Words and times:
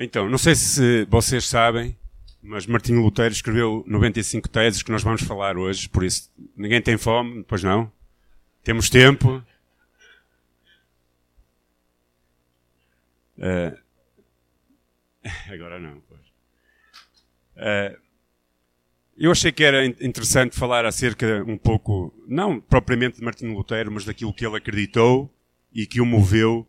Então, 0.00 0.28
não 0.28 0.38
sei 0.38 0.54
se 0.54 1.04
vocês 1.06 1.44
sabem, 1.44 1.98
mas 2.40 2.66
Martinho 2.66 3.02
Lutero 3.02 3.32
escreveu 3.32 3.82
95 3.84 4.48
teses 4.48 4.80
que 4.80 4.92
nós 4.92 5.02
vamos 5.02 5.22
falar 5.22 5.56
hoje, 5.56 5.88
por 5.88 6.04
isso 6.04 6.30
ninguém 6.56 6.80
tem 6.80 6.96
fome, 6.96 7.42
pois 7.42 7.64
não? 7.64 7.90
Temos 8.62 8.88
tempo. 8.88 9.42
Uh, 13.38 13.76
agora 15.52 15.80
não, 15.80 16.00
pois. 16.08 16.20
Uh, 17.56 17.98
eu 19.16 19.32
achei 19.32 19.50
que 19.50 19.64
era 19.64 19.84
interessante 19.84 20.56
falar 20.56 20.86
acerca 20.86 21.42
um 21.44 21.58
pouco, 21.58 22.14
não 22.24 22.60
propriamente 22.60 23.18
de 23.18 23.24
Martinho 23.24 23.52
Lutero, 23.52 23.90
mas 23.90 24.04
daquilo 24.04 24.32
que 24.32 24.46
ele 24.46 24.58
acreditou 24.58 25.28
e 25.72 25.88
que 25.88 26.00
o 26.00 26.06
moveu 26.06 26.64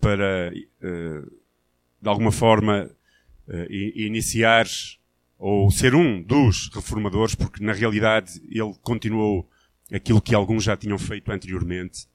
para, 0.00 0.50
uh, 0.82 1.41
de 2.02 2.08
alguma 2.08 2.32
forma, 2.32 2.90
iniciar 3.70 4.66
ou 5.38 5.70
ser 5.70 5.94
um 5.94 6.22
dos 6.22 6.70
reformadores, 6.72 7.34
porque 7.34 7.64
na 7.64 7.72
realidade 7.72 8.40
ele 8.48 8.74
continuou 8.82 9.48
aquilo 9.92 10.22
que 10.22 10.34
alguns 10.34 10.64
já 10.64 10.76
tinham 10.76 10.98
feito 10.98 11.30
anteriormente. 11.30 12.06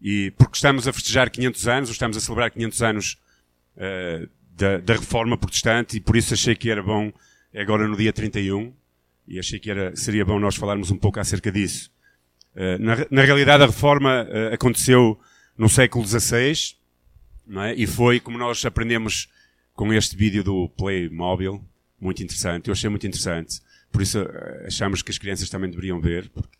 E 0.00 0.30
porque 0.38 0.56
estamos 0.56 0.88
a 0.88 0.92
festejar 0.92 1.28
500 1.30 1.68
anos, 1.68 1.88
ou 1.90 1.92
estamos 1.92 2.16
a 2.16 2.20
celebrar 2.20 2.50
500 2.50 2.82
anos 2.82 3.18
uh, 3.76 4.28
da, 4.56 4.78
da, 4.78 4.94
reforma 4.94 5.36
protestante, 5.36 5.98
e 5.98 6.00
por 6.00 6.16
isso 6.16 6.32
achei 6.32 6.54
que 6.54 6.70
era 6.70 6.82
bom, 6.82 7.12
agora 7.54 7.86
no 7.86 7.96
dia 7.96 8.12
31, 8.12 8.72
e 9.28 9.38
achei 9.38 9.58
que 9.58 9.70
era, 9.70 9.94
seria 9.94 10.24
bom 10.24 10.40
nós 10.40 10.56
falarmos 10.56 10.90
um 10.90 10.96
pouco 10.96 11.20
acerca 11.20 11.52
disso. 11.52 11.92
Uh, 12.56 12.82
na, 12.82 13.06
na, 13.10 13.22
realidade, 13.22 13.62
a 13.62 13.66
reforma 13.66 14.26
uh, 14.26 14.54
aconteceu 14.54 15.20
no 15.56 15.68
século 15.68 16.06
XVI, 16.06 16.76
não 17.50 17.64
é? 17.64 17.74
e 17.74 17.84
foi, 17.84 18.20
como 18.20 18.38
nós 18.38 18.64
aprendemos 18.64 19.28
com 19.74 19.92
este 19.92 20.16
vídeo 20.16 20.44
do 20.44 20.68
Playmobil, 20.68 21.62
muito 22.00 22.22
interessante. 22.22 22.68
Eu 22.68 22.72
achei 22.72 22.88
muito 22.88 23.06
interessante. 23.06 23.60
Por 23.90 24.00
isso 24.00 24.20
eh, 24.20 24.64
achamos 24.66 25.02
que 25.02 25.10
as 25.10 25.18
crianças 25.18 25.50
também 25.50 25.68
deveriam 25.68 26.00
ver, 26.00 26.28
porque 26.28 26.56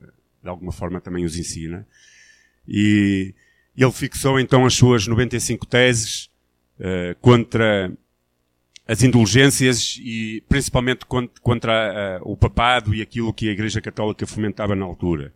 eh, 0.00 0.06
de 0.42 0.48
alguma 0.48 0.70
forma 0.70 1.00
também 1.00 1.24
os 1.24 1.36
ensina. 1.36 1.84
E 2.66 3.34
ele 3.76 3.90
fixou 3.90 4.38
então 4.38 4.64
as 4.64 4.74
suas 4.74 5.06
95 5.06 5.66
teses 5.66 6.30
uh, 6.78 7.14
contra 7.20 7.92
as 8.86 9.02
indulgências 9.02 9.98
e 10.00 10.42
principalmente 10.48 11.06
contra 11.40 12.20
uh, 12.20 12.30
o 12.30 12.36
papado 12.36 12.94
e 12.94 13.00
aquilo 13.00 13.32
que 13.32 13.48
a 13.48 13.52
Igreja 13.52 13.80
Católica 13.80 14.26
fomentava 14.26 14.74
na 14.74 14.84
altura. 14.84 15.32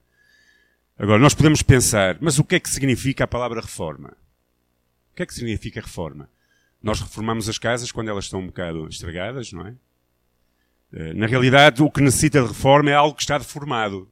Agora, 0.99 1.19
nós 1.19 1.35
podemos 1.35 1.63
pensar, 1.63 2.19
mas 2.21 2.39
o 2.39 2.45
que 2.45 2.57
é 2.57 2.61
que 2.61 2.69
significa 2.69 3.25
a 3.25 3.29
palavra 3.29 3.61
reforma? 3.61 4.17
O 5.13 5.15
que 5.15 5.23
é 5.23 5.27
que 5.27 5.35
significa 5.35 5.81
reforma? 5.81 6.29
Nós 6.83 7.01
reformamos 7.01 7.49
as 7.49 7.59
casas 7.59 7.93
quando 7.93 8.09
elas 8.09 8.25
estão 8.25 8.41
um 8.41 8.47
bocado 8.47 8.89
estragadas, 8.89 9.53
não 9.53 9.67
é? 9.67 9.75
Eh, 10.93 11.13
na 11.13 11.27
realidade, 11.27 11.83
o 11.83 11.91
que 11.91 12.01
necessita 12.01 12.41
de 12.41 12.49
reforma 12.49 12.91
é 12.91 12.95
algo 12.95 13.15
que 13.15 13.23
está 13.23 13.37
deformado. 13.37 14.11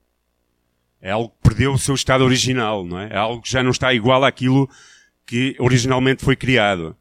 É 1.01 1.11
algo 1.11 1.31
que 1.31 1.48
perdeu 1.48 1.73
o 1.73 1.78
seu 1.78 1.95
estado 1.95 2.23
original, 2.23 2.84
não 2.84 2.98
é? 2.98 3.09
É 3.09 3.17
algo 3.17 3.43
que 3.43 3.51
já 3.51 3.62
não 3.62 3.71
está 3.71 3.95
igual 3.95 4.25
àquilo 4.25 4.69
que 5.25 5.56
originalmente 5.59 6.23
foi 6.23 6.37
criado. 6.37 6.95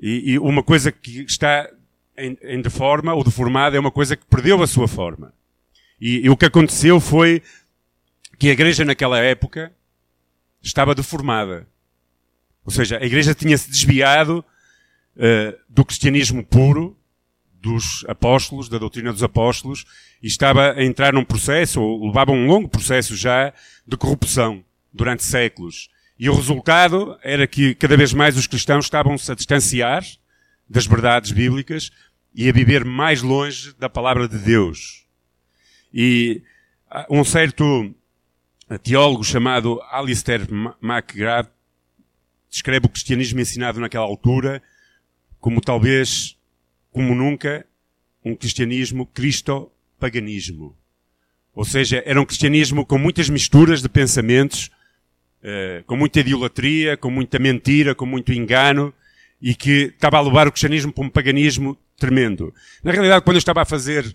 E, 0.00 0.32
e 0.32 0.38
uma 0.38 0.62
coisa 0.62 0.90
que 0.90 1.20
está 1.22 1.70
em, 2.16 2.38
em 2.42 2.62
deforma 2.62 3.12
ou 3.12 3.22
deformada 3.22 3.76
é 3.76 3.80
uma 3.80 3.90
coisa 3.90 4.16
que 4.16 4.24
perdeu 4.24 4.62
a 4.62 4.66
sua 4.66 4.88
forma. 4.88 5.34
E, 6.00 6.24
e 6.24 6.30
o 6.30 6.36
que 6.36 6.46
aconteceu 6.46 6.98
foi 6.98 7.42
que 8.38 8.48
a 8.48 8.52
igreja 8.52 8.82
naquela 8.82 9.18
época 9.18 9.70
estava 10.62 10.94
deformada. 10.94 11.68
Ou 12.64 12.72
seja, 12.72 12.98
a 12.98 13.04
igreja 13.04 13.34
tinha 13.34 13.56
se 13.56 13.70
desviado 13.70 14.44
uh, 15.16 15.58
do 15.68 15.84
cristianismo 15.84 16.44
puro, 16.44 16.96
dos 17.60 18.04
apóstolos, 18.08 18.68
da 18.68 18.78
doutrina 18.78 19.12
dos 19.12 19.22
apóstolos, 19.22 19.84
e 20.22 20.26
estava 20.26 20.72
a 20.72 20.84
entrar 20.84 21.12
num 21.12 21.24
processo, 21.24 21.80
ou 21.80 22.06
levava 22.06 22.32
um 22.32 22.46
longo 22.46 22.68
processo 22.68 23.14
já, 23.14 23.52
de 23.86 23.96
corrupção, 23.96 24.64
durante 24.92 25.22
séculos. 25.22 25.90
E 26.18 26.28
o 26.28 26.34
resultado 26.34 27.18
era 27.22 27.46
que 27.46 27.74
cada 27.74 27.96
vez 27.96 28.12
mais 28.12 28.36
os 28.36 28.46
cristãos 28.46 28.86
estavam-se 28.86 29.30
a 29.30 29.34
distanciar 29.34 30.04
das 30.68 30.86
verdades 30.86 31.32
bíblicas 31.32 31.90
e 32.34 32.48
a 32.48 32.52
viver 32.52 32.84
mais 32.84 33.22
longe 33.22 33.74
da 33.78 33.88
palavra 33.88 34.28
de 34.28 34.38
Deus. 34.38 35.06
E 35.92 36.42
um 37.08 37.24
certo 37.24 37.94
teólogo 38.82 39.24
chamado 39.24 39.80
Alistair 39.90 40.46
MacGrath 40.80 41.50
descreve 42.50 42.86
o 42.86 42.90
cristianismo 42.90 43.40
ensinado 43.40 43.80
naquela 43.80 44.04
altura 44.04 44.62
como 45.40 45.60
talvez, 45.60 46.36
como 46.92 47.14
nunca, 47.14 47.64
um 48.24 48.36
cristianismo 48.36 49.06
cristo-paganismo. 49.06 50.76
Ou 51.54 51.64
seja, 51.64 52.02
era 52.06 52.20
um 52.20 52.26
cristianismo 52.26 52.84
com 52.84 52.98
muitas 52.98 53.28
misturas 53.28 53.80
de 53.80 53.88
pensamentos, 53.88 54.70
eh, 55.42 55.82
com 55.86 55.96
muita 55.96 56.20
idolatria, 56.20 56.96
com 56.96 57.10
muita 57.10 57.38
mentira, 57.38 57.94
com 57.94 58.04
muito 58.04 58.32
engano, 58.32 58.92
e 59.40 59.54
que 59.54 59.92
estava 59.94 60.18
a 60.18 60.20
levar 60.20 60.46
o 60.46 60.52
cristianismo 60.52 60.92
para 60.92 61.04
um 61.04 61.08
paganismo 61.08 61.76
tremendo. 61.96 62.54
Na 62.84 62.92
realidade, 62.92 63.24
quando 63.24 63.36
eu 63.36 63.40
estava 63.40 63.62
a 63.62 63.64
fazer 63.64 64.14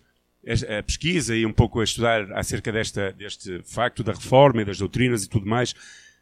a 0.78 0.84
pesquisa 0.84 1.35
e 1.35 1.44
um 1.44 1.52
pouco 1.52 1.79
a 1.79 1.84
estudar 1.84 2.31
acerca 2.34 2.72
desta, 2.72 3.12
deste 3.13 3.63
facto 3.63 4.03
da 4.03 4.13
reforma 4.13 4.62
e 4.62 4.66
das 4.66 4.78
doutrinas 4.78 5.23
e 5.23 5.29
tudo 5.29 5.47
mais, 5.47 5.73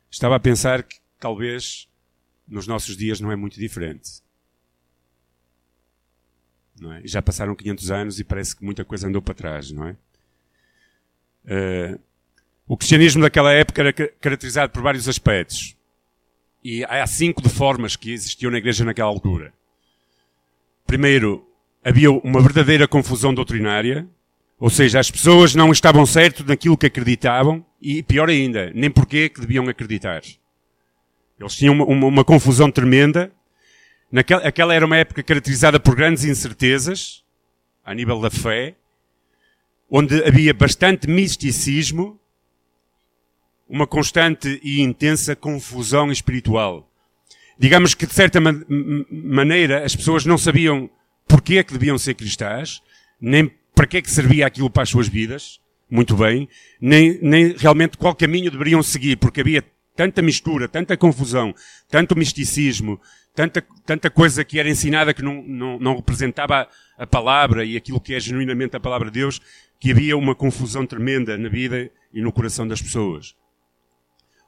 estava 0.10 0.38
a 0.38 0.40
pensar 0.40 0.84
que 0.84 0.96
talvez 1.20 1.90
nos 2.48 2.68
nossos 2.68 2.96
dias 2.98 3.20
não 3.20 3.32
é 3.32 3.36
muito 3.36 3.60
diferente. 3.60 4.22
É? 6.82 7.02
Já 7.06 7.22
passaram 7.22 7.56
500 7.56 7.92
anos 7.92 8.20
e 8.20 8.24
parece 8.24 8.56
que 8.56 8.66
muita 8.66 8.84
coisa 8.84 9.08
andou 9.08 9.22
para 9.22 9.34
trás, 9.34 9.72
não 9.72 9.88
é? 9.88 9.96
Uh, 11.46 12.00
o 12.68 12.78
cristianismo 12.78 13.22
daquela 13.22 13.52
época 13.52 13.82
era 13.82 13.94
caracterizado 13.94 14.72
por 14.72 14.82
vários 14.82 15.08
aspectos. 15.08 15.76
E 16.64 16.84
há 16.86 17.06
cinco 17.06 17.42
de 17.42 17.50
formas 17.50 17.96
que 17.96 18.12
existiam 18.12 18.50
na 18.50 18.58
igreja 18.58 18.86
naquela 18.86 19.10
altura. 19.10 19.54
Primeiro, 20.88 21.46
havia 21.84 22.10
uma 22.12 22.42
verdadeira 22.42 22.88
confusão 22.88 23.34
doutrinária, 23.34 24.08
ou 24.58 24.70
seja, 24.70 25.00
as 25.00 25.12
pessoas 25.12 25.54
não 25.54 25.72
estavam 25.72 26.06
certo 26.06 26.46
naquilo 26.46 26.78
que 26.78 26.86
acreditavam 26.86 27.66
e, 27.82 28.02
pior 28.02 28.30
ainda, 28.30 28.72
nem 28.74 28.90
porquê 28.90 29.28
que 29.28 29.42
deviam 29.42 29.68
acreditar. 29.68 30.22
Eles 31.44 31.56
tinham 31.56 31.74
uma, 31.74 31.86
uma, 31.86 32.08
uma 32.08 32.24
confusão 32.24 32.72
tremenda 32.72 33.32
Naquela, 34.14 34.48
aquela 34.48 34.76
era 34.76 34.86
uma 34.86 34.96
época 34.96 35.24
caracterizada 35.24 35.80
por 35.80 35.96
grandes 35.96 36.24
incertezas, 36.24 37.24
a 37.84 37.96
nível 37.96 38.22
da 38.22 38.30
fé, 38.30 38.76
onde 39.90 40.24
havia 40.24 40.54
bastante 40.54 41.10
misticismo, 41.10 42.20
uma 43.68 43.88
constante 43.88 44.62
e 44.62 44.82
intensa 44.82 45.36
confusão 45.36 46.12
espiritual. 46.12 46.88
Digamos 47.58 47.96
que, 47.96 48.06
de 48.06 48.14
certa 48.14 48.40
man 48.40 48.64
maneira, 49.10 49.84
as 49.84 49.96
pessoas 49.96 50.28
não 50.28 50.38
sabiam 50.38 50.88
porquê 51.28 51.58
é 51.58 51.64
que 51.64 51.74
deviam 51.74 51.98
ser 51.98 52.14
cristãs, 52.14 52.84
nem 53.20 53.52
para 53.74 53.88
que 53.88 53.98
é 53.98 54.02
que 54.04 54.12
servia 54.12 54.46
aquilo 54.46 54.70
para 54.70 54.84
as 54.84 54.90
suas 54.90 55.08
vidas, 55.08 55.60
muito 55.90 56.16
bem, 56.16 56.48
nem, 56.80 57.18
nem 57.20 57.56
realmente 57.58 57.98
qual 57.98 58.14
caminho 58.14 58.52
deveriam 58.52 58.84
seguir, 58.84 59.16
porque 59.16 59.42
havia 59.42 59.64
tanta 59.96 60.22
mistura, 60.22 60.68
tanta 60.68 60.98
confusão, 60.98 61.54
tanto 61.90 62.16
misticismo, 62.16 63.00
tanta, 63.34 63.64
tanta 63.86 64.10
coisa 64.10 64.44
que 64.44 64.60
era 64.60 64.70
ensinada 64.70 65.14
que 65.14 65.22
não, 65.22 65.44
não, 65.44 65.80
não 65.80 65.96
representava 65.96 66.68
a 66.98 67.08
palavra 67.08 67.66
e 67.66 67.76
aquilo 67.76 68.02
que 68.02 68.14
é 68.14 68.20
genuinamente 68.20 68.76
a 68.76 68.80
palavra 68.80 69.10
de 69.10 69.20
Deus, 69.20 69.42
que 69.80 69.92
havia 69.92 70.18
uma 70.18 70.36
confusão 70.36 70.86
tremenda 70.86 71.38
na 71.38 71.50
vida 71.50 71.90
e 72.14 72.22
no 72.22 72.32
coração 72.32 72.68
das 72.68 72.82
pessoas. 72.82 73.36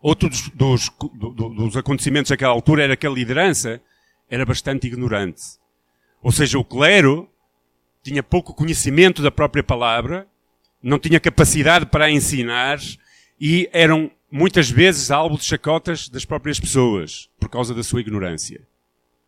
Outro 0.01 0.29
dos, 0.29 0.50
dos, 0.50 0.89
dos 0.89 1.75
acontecimentos 1.77 2.29
daquela 2.29 2.53
altura 2.53 2.83
era 2.83 2.95
que 2.95 3.07
a 3.07 3.09
liderança 3.09 3.81
era 4.29 4.45
bastante 4.45 4.88
ignorante. 4.88 5.41
Ou 6.21 6.31
seja, 6.31 6.57
o 6.59 6.63
clero 6.63 7.30
tinha 8.03 8.21
pouco 8.21 8.53
conhecimento 8.53 9.21
da 9.21 9.31
própria 9.31 9.63
palavra, 9.63 10.27
não 10.81 11.00
tinha 11.00 11.19
capacidade 11.19 11.88
para 11.88 12.12
ensinar 12.12 12.77
e 13.39 13.68
eram 13.74 14.12
muitas 14.35 14.69
vezes 14.69 15.11
alvo 15.11 15.37
de 15.37 15.45
chacotas 15.45 16.09
das 16.09 16.25
próprias 16.25 16.59
pessoas 16.59 17.29
por 17.39 17.47
causa 17.47 17.73
da 17.73 17.81
sua 17.81 18.01
ignorância. 18.01 18.67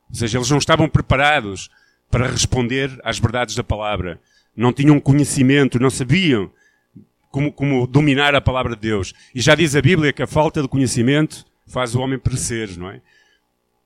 Ou 0.10 0.16
seja, 0.16 0.38
eles 0.38 0.52
não 0.52 0.58
estavam 0.58 0.90
preparados 0.90 1.70
para 2.12 2.28
responder 2.28 2.92
às 3.06 3.18
verdades 3.18 3.56
da 3.56 3.64
palavra. 3.64 4.20
Não 4.54 4.74
tinham 4.74 5.00
conhecimento, 5.00 5.80
não 5.80 5.90
sabiam 5.90 6.52
como, 7.32 7.54
como 7.54 7.88
dominar 7.88 8.36
a 8.36 8.42
palavra 8.42 8.76
de 8.76 8.82
Deus. 8.82 9.14
E 9.34 9.40
já 9.40 9.56
diz 9.56 9.78
a 9.78 9.82
Bíblia 9.82 10.12
que 10.12 10.24
a 10.24 10.28
falta 10.28 10.62
de 10.62 10.68
conhecimento 10.68 11.46
faz 11.66 11.96
o 11.96 12.02
homem 12.02 12.20
perecer, 12.20 12.78
não 12.78 12.90
é? 12.90 13.00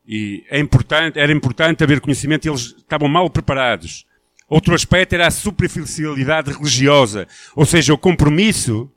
E 0.07 0.43
é 0.49 0.59
importante, 0.59 1.19
era 1.19 1.31
importante 1.31 1.83
haver 1.83 2.01
conhecimento 2.01 2.45
e 2.45 2.49
eles 2.49 2.73
estavam 2.75 3.07
mal 3.07 3.29
preparados. 3.29 4.07
Outro 4.49 4.73
aspecto 4.73 5.13
era 5.13 5.27
a 5.27 5.31
superficialidade 5.31 6.51
religiosa, 6.51 7.27
ou 7.55 7.63
seja, 7.63 7.93
o 7.93 7.97
compromisso 7.97 8.91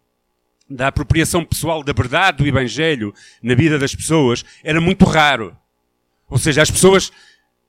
da 0.69 0.89
apropriação 0.89 1.45
pessoal 1.45 1.83
da 1.83 1.93
verdade 1.93 2.39
do 2.39 2.47
Evangelho 2.47 3.15
na 3.43 3.55
vida 3.55 3.79
das 3.79 3.95
pessoas 3.95 4.45
era 4.63 4.81
muito 4.81 5.05
raro. 5.05 5.57
Ou 6.29 6.39
seja, 6.39 6.63
as 6.63 6.71
pessoas 6.71 7.13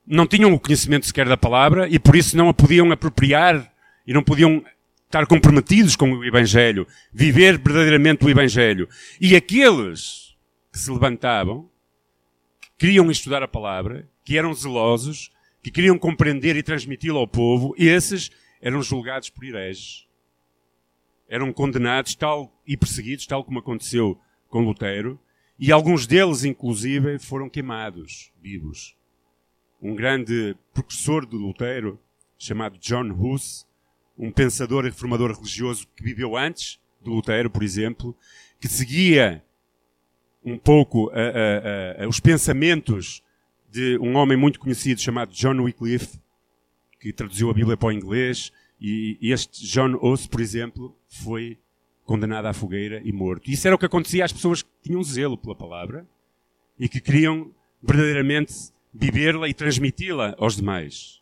não 0.07 0.27
tinham 0.27 0.53
o 0.53 0.59
conhecimento 0.59 1.05
sequer 1.05 1.27
da 1.27 1.37
palavra 1.37 1.87
e 1.89 1.99
por 1.99 2.15
isso 2.15 2.37
não 2.37 2.49
a 2.49 2.53
podiam 2.53 2.91
apropriar 2.91 3.71
e 4.05 4.13
não 4.13 4.23
podiam 4.23 4.63
estar 5.05 5.25
comprometidos 5.25 5.95
com 5.95 6.11
o 6.11 6.25
Evangelho, 6.25 6.87
viver 7.11 7.57
verdadeiramente 7.57 8.25
o 8.25 8.29
Evangelho. 8.29 8.87
E 9.19 9.35
aqueles 9.35 10.35
que 10.71 10.79
se 10.79 10.91
levantavam, 10.91 11.69
que 12.61 12.69
queriam 12.77 13.09
estudar 13.09 13.41
a 13.41 13.47
palavra, 13.47 14.07
que 14.23 14.37
eram 14.37 14.53
zelosos, 14.53 15.31
que 15.63 15.71
queriam 15.71 15.97
compreender 15.97 16.55
e 16.55 16.63
transmiti-la 16.63 17.19
ao 17.19 17.27
povo, 17.27 17.73
esses 17.77 18.29
eram 18.61 18.81
julgados 18.81 19.29
por 19.29 19.43
hereges. 19.43 20.04
Eram 21.27 21.51
condenados 21.51 22.15
tal 22.15 22.51
e 22.65 22.77
perseguidos, 22.77 23.25
tal 23.25 23.43
como 23.43 23.59
aconteceu 23.59 24.19
com 24.49 24.61
Lutero, 24.61 25.19
e 25.57 25.71
alguns 25.71 26.05
deles, 26.05 26.43
inclusive, 26.43 27.17
foram 27.17 27.49
queimados 27.49 28.31
vivos. 28.41 28.95
Um 29.81 29.95
grande 29.95 30.55
professor 30.73 31.25
de 31.25 31.35
Lutero, 31.35 31.99
chamado 32.37 32.77
John 32.77 33.11
Hus, 33.11 33.65
um 34.17 34.31
pensador 34.31 34.85
e 34.85 34.89
reformador 34.89 35.31
religioso 35.31 35.87
que 35.95 36.03
viveu 36.03 36.35
antes 36.37 36.79
de 37.01 37.09
Lutero, 37.09 37.49
por 37.49 37.63
exemplo, 37.63 38.15
que 38.59 38.67
seguia 38.67 39.43
um 40.43 40.57
pouco 40.57 41.09
a, 41.09 42.01
a, 42.01 42.03
a, 42.03 42.07
os 42.07 42.19
pensamentos 42.19 43.23
de 43.69 43.97
um 43.99 44.15
homem 44.15 44.37
muito 44.37 44.59
conhecido 44.59 45.01
chamado 45.01 45.33
John 45.33 45.59
Wycliffe, 45.61 46.19
que 46.99 47.11
traduziu 47.11 47.49
a 47.49 47.53
Bíblia 47.53 47.75
para 47.75 47.89
o 47.89 47.91
inglês, 47.91 48.51
e 48.87 49.31
este 49.31 49.65
John 49.65 49.97
Oss, 50.01 50.27
por 50.27 50.41
exemplo, 50.41 50.95
foi 51.07 51.57
condenado 52.03 52.45
à 52.45 52.53
fogueira 52.53 53.01
e 53.03 53.11
morto. 53.11 53.49
Isso 53.49 53.67
era 53.67 53.75
o 53.75 53.79
que 53.79 53.85
acontecia 53.85 54.23
às 54.23 54.31
pessoas 54.31 54.61
que 54.61 54.69
tinham 54.83 55.03
zelo 55.03 55.37
pela 55.37 55.55
palavra 55.55 56.07
e 56.79 56.87
que 56.87 57.01
queriam 57.01 57.51
verdadeiramente 57.81 58.53
vivê-la 58.93 59.49
e 59.49 59.53
transmiti-la 59.53 60.35
aos 60.37 60.55
demais. 60.55 61.21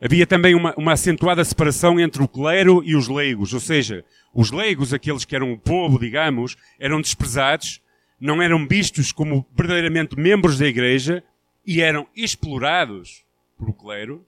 Havia 0.00 0.26
também 0.26 0.54
uma, 0.54 0.74
uma, 0.76 0.92
acentuada 0.92 1.44
separação 1.44 1.98
entre 1.98 2.22
o 2.22 2.28
clero 2.28 2.82
e 2.84 2.94
os 2.94 3.08
leigos, 3.08 3.52
ou 3.52 3.58
seja, 3.58 4.04
os 4.32 4.52
leigos, 4.52 4.92
aqueles 4.92 5.24
que 5.24 5.34
eram 5.34 5.52
o 5.52 5.58
povo, 5.58 5.98
digamos, 5.98 6.56
eram 6.78 7.00
desprezados, 7.00 7.80
não 8.20 8.40
eram 8.40 8.66
vistos 8.66 9.10
como 9.10 9.46
verdadeiramente 9.56 10.16
membros 10.16 10.58
da 10.58 10.66
igreja 10.66 11.22
e 11.66 11.80
eram 11.80 12.06
explorados 12.14 13.24
por 13.56 13.70
o 13.70 13.72
clero, 13.72 14.24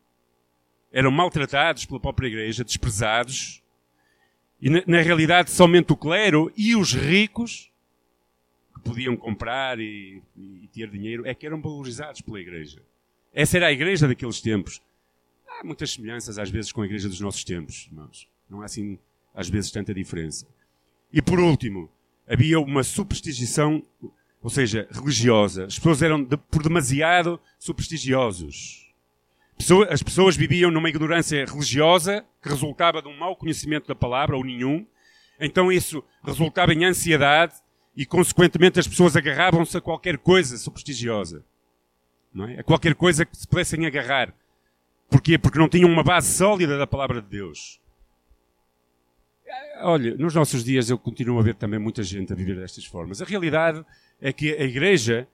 eram 0.93 1.11
maltratados 1.11 1.85
pela 1.85 2.01
própria 2.01 2.27
igreja, 2.27 2.65
desprezados, 2.65 3.63
e 4.61 4.69
na, 4.69 4.83
na 4.87 5.01
realidade 5.01 5.51
somente 5.51 5.93
o 5.93 5.97
clero 5.97 6.53
e 6.57 6.77
os 6.77 6.93
ricos 6.93 7.71
que 8.75 8.81
podiam 8.81 9.17
comprar 9.17 9.79
e, 9.81 10.23
e 10.37 10.69
ter 10.73 10.91
dinheiro 10.91 11.27
é 11.27 11.35
que 11.35 11.47
eram 11.47 11.61
valorizados 11.61 12.21
pela 12.21 12.41
igreja. 12.41 12.83
Essa 13.33 13.57
era 13.57 13.69
a 13.69 13.73
igreja 13.73 14.07
daqueles 14.09 14.41
tempos 14.41 14.83
há 15.61 15.65
muitas 15.65 15.93
semelhanças 15.93 16.39
às 16.39 16.51
vezes 16.51 16.73
com 16.73 16.83
a 16.83 16.87
igreja 16.87 17.09
dos 17.09 17.21
nossos 17.21 17.45
tempos, 17.45 17.87
irmãos. 17.91 18.27
Não 18.49 18.63
há 18.63 18.65
assim, 18.65 18.99
às 19.35 19.49
vezes, 19.49 19.71
tanta 19.71 19.93
diferença. 19.93 20.47
E 21.13 21.21
por 21.21 21.39
último, 21.39 21.91
havia 22.27 22.59
uma 22.59 22.83
superstição, 22.83 23.83
ou 24.43 24.51
seja, 24.51 24.89
religiosa. 24.91 25.67
As 25.67 25.77
pessoas 25.77 26.03
eram 26.03 26.23
de, 26.23 26.37
por 26.37 26.63
demasiado 26.63 27.39
supersticiosos. 27.59 28.90
As 29.91 30.03
pessoas 30.03 30.37
viviam 30.37 30.71
numa 30.71 30.89
ignorância 30.89 31.45
religiosa 31.45 32.25
que 32.43 32.49
resultava 32.49 33.03
de 33.03 33.09
um 33.09 33.17
mau 33.17 33.37
conhecimento 33.37 33.87
da 33.87 33.95
palavra, 33.95 34.37
ou 34.37 34.43
nenhum. 34.43 34.87
Então 35.39 35.71
isso 35.71 36.03
resultava 36.25 36.73
em 36.73 36.85
ansiedade 36.85 37.55
e, 37.95 38.07
consequentemente, 38.07 38.81
as 38.81 38.89
pessoas 38.89 39.17
agarravam-se 39.17 39.77
a 39.77 39.81
qualquer 39.81 40.17
coisa 40.17 40.57
supersticiosa. 40.57 41.45
Não 42.33 42.49
é? 42.49 42.61
A 42.61 42.63
qualquer 42.63 42.95
coisa 42.95 43.25
que 43.25 43.37
se 43.37 43.47
pudessem 43.47 43.85
agarrar. 43.85 44.33
Porquê? 45.11 45.37
Porque 45.37 45.59
não 45.59 45.69
tinham 45.69 45.91
uma 45.91 46.03
base 46.03 46.33
sólida 46.33 46.79
da 46.79 46.87
palavra 46.87 47.21
de 47.21 47.29
Deus. 47.29 47.81
Olha, 49.83 50.15
nos 50.15 50.35
nossos 50.35 50.65
dias 50.65 50.89
eu 50.89 50.99
continuo 50.99 51.39
a 51.39 51.43
ver 51.43 51.55
também 51.55 51.79
muita 51.81 52.03
gente 52.03 52.33
a 52.33 52.37
viver 52.37 52.57
destas 52.57 52.85
formas. 52.85 53.21
A 53.21 53.25
realidade 53.25 53.85
é 54.21 54.33
que 54.33 54.55
a 54.55 54.65
Igreja, 54.65 55.27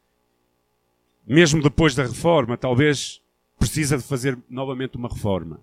mesmo 1.27 1.63
depois 1.63 1.95
da 1.95 2.03
reforma, 2.05 2.57
talvez 2.57 3.21
precisa 3.59 3.97
de 3.97 4.03
fazer 4.03 4.39
novamente 4.49 4.97
uma 4.97 5.09
reforma. 5.09 5.61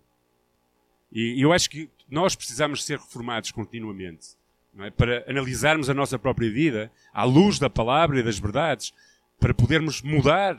E 1.12 1.40
eu 1.42 1.54
acho 1.54 1.70
que 1.70 1.90
nós 2.10 2.36
precisamos 2.36 2.84
ser 2.84 2.98
reformados 2.98 3.52
continuamente. 3.52 4.36
É? 4.80 4.90
Para 4.90 5.24
analisarmos 5.30 5.90
a 5.90 5.94
nossa 5.94 6.18
própria 6.18 6.52
vida 6.52 6.92
à 7.14 7.24
luz 7.24 7.60
da 7.60 7.70
palavra 7.70 8.20
e 8.20 8.24
das 8.24 8.40
verdades, 8.40 8.94
para 9.40 9.54
podermos 9.54 10.02
mudar 10.02 10.58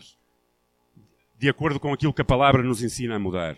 de 1.36 1.48
acordo 1.48 1.80
com 1.80 1.92
aquilo 1.92 2.14
que 2.14 2.22
a 2.22 2.24
palavra 2.24 2.62
nos 2.62 2.82
ensina 2.82 3.16
a 3.16 3.18
mudar. 3.18 3.56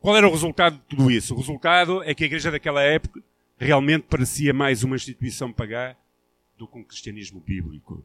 Qual 0.00 0.16
era 0.16 0.26
o 0.26 0.30
resultado 0.30 0.76
de 0.76 0.82
tudo 0.82 1.10
isso? 1.10 1.34
O 1.34 1.38
resultado 1.38 2.02
é 2.02 2.14
que 2.14 2.24
a 2.24 2.26
igreja 2.26 2.50
daquela 2.50 2.82
época 2.82 3.22
realmente 3.56 4.02
parecia 4.02 4.52
mais 4.52 4.82
uma 4.82 4.96
instituição 4.96 5.52
pagã 5.52 5.94
do 6.58 6.66
que 6.66 6.76
um 6.76 6.84
cristianismo 6.84 7.40
bíblico. 7.40 8.04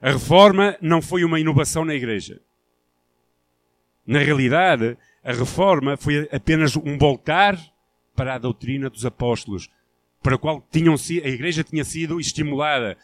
A 0.00 0.12
reforma 0.12 0.76
não 0.80 1.02
foi 1.02 1.24
uma 1.24 1.40
inovação 1.40 1.84
na 1.84 1.94
igreja. 1.94 2.40
Na 4.08 4.20
realidade, 4.20 4.96
a 5.22 5.34
reforma 5.34 5.94
foi 5.98 6.26
apenas 6.32 6.74
um 6.76 6.96
voltar 6.96 7.60
para 8.16 8.36
a 8.36 8.38
doutrina 8.38 8.88
dos 8.88 9.04
apóstolos, 9.04 9.68
para 10.22 10.36
a 10.36 10.38
qual 10.38 10.66
tinham, 10.72 10.94
a 10.94 11.28
igreja 11.28 11.62
tinha 11.62 11.84
sido 11.84 12.18
estimulada. 12.18 12.96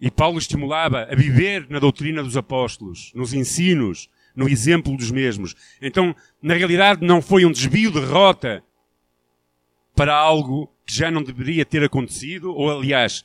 E 0.00 0.08
Paulo 0.08 0.38
estimulava 0.38 1.02
a 1.10 1.16
viver 1.16 1.66
na 1.68 1.80
doutrina 1.80 2.22
dos 2.22 2.36
apóstolos, 2.36 3.10
nos 3.12 3.34
ensinos, 3.34 4.08
no 4.36 4.48
exemplo 4.48 4.96
dos 4.96 5.10
mesmos. 5.10 5.56
Então, 5.82 6.14
na 6.40 6.54
realidade, 6.54 7.04
não 7.04 7.20
foi 7.20 7.44
um 7.44 7.50
desvio 7.50 7.90
de 7.90 7.98
rota 7.98 8.62
para 9.96 10.14
algo 10.14 10.72
que 10.86 10.94
já 10.94 11.10
não 11.10 11.24
deveria 11.24 11.66
ter 11.66 11.82
acontecido, 11.82 12.54
ou 12.54 12.70
aliás, 12.70 13.24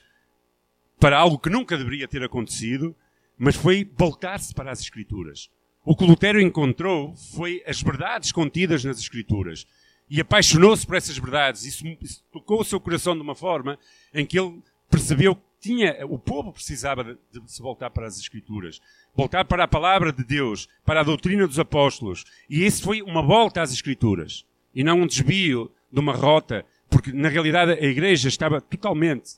para 1.00 1.20
algo 1.20 1.38
que 1.38 1.52
nunca 1.52 1.78
deveria 1.78 2.08
ter 2.08 2.24
acontecido, 2.24 2.96
mas 3.38 3.56
foi 3.56 3.88
voltar-se 3.96 4.56
para 4.56 4.72
as 4.72 4.80
Escrituras. 4.80 5.52
O 5.84 5.96
que 5.96 6.06
Lutero 6.06 6.40
encontrou 6.42 7.14
foi 7.36 7.64
as 7.68 7.82
verdades 7.82 8.32
contidas 8.32 8.84
nas 8.84 9.00
Escrituras. 9.00 9.68
E 10.10 10.22
apaixonou-se 10.22 10.86
por 10.86 10.96
essas 10.96 11.18
verdades. 11.18 11.66
Isso, 11.66 11.86
isso 12.02 12.24
tocou 12.32 12.62
o 12.62 12.66
seu 12.66 12.80
coração 12.80 13.16
de 13.16 13.22
uma 13.22 13.36
forma 13.36 13.78
em 14.14 14.26
que 14.26 14.40
ele 14.40 14.62
percebeu 14.90 15.36
que 15.36 15.42
tinha, 15.60 16.06
o 16.06 16.20
povo 16.20 16.52
precisava 16.52 17.04
de, 17.04 17.18
de 17.32 17.52
se 17.52 17.62
voltar 17.62 17.90
para 17.90 18.06
as 18.06 18.20
Escrituras 18.20 18.82
voltar 19.16 19.46
para 19.46 19.64
a 19.64 19.68
palavra 19.68 20.12
de 20.12 20.24
Deus, 20.24 20.68
para 20.86 21.02
a 21.02 21.04
doutrina 21.04 21.48
dos 21.48 21.60
apóstolos. 21.60 22.26
E 22.50 22.66
isso 22.66 22.84
foi 22.84 23.02
uma 23.02 23.22
volta 23.22 23.62
às 23.62 23.72
Escrituras 23.72 24.46
e 24.74 24.84
não 24.84 25.02
um 25.02 25.08
desvio 25.08 25.72
de 25.92 26.00
uma 26.00 26.14
rota, 26.14 26.66
porque 26.90 27.12
na 27.12 27.30
realidade 27.30 27.74
a 27.74 27.86
igreja 27.86 28.28
estava 28.28 28.60
totalmente 28.60 29.34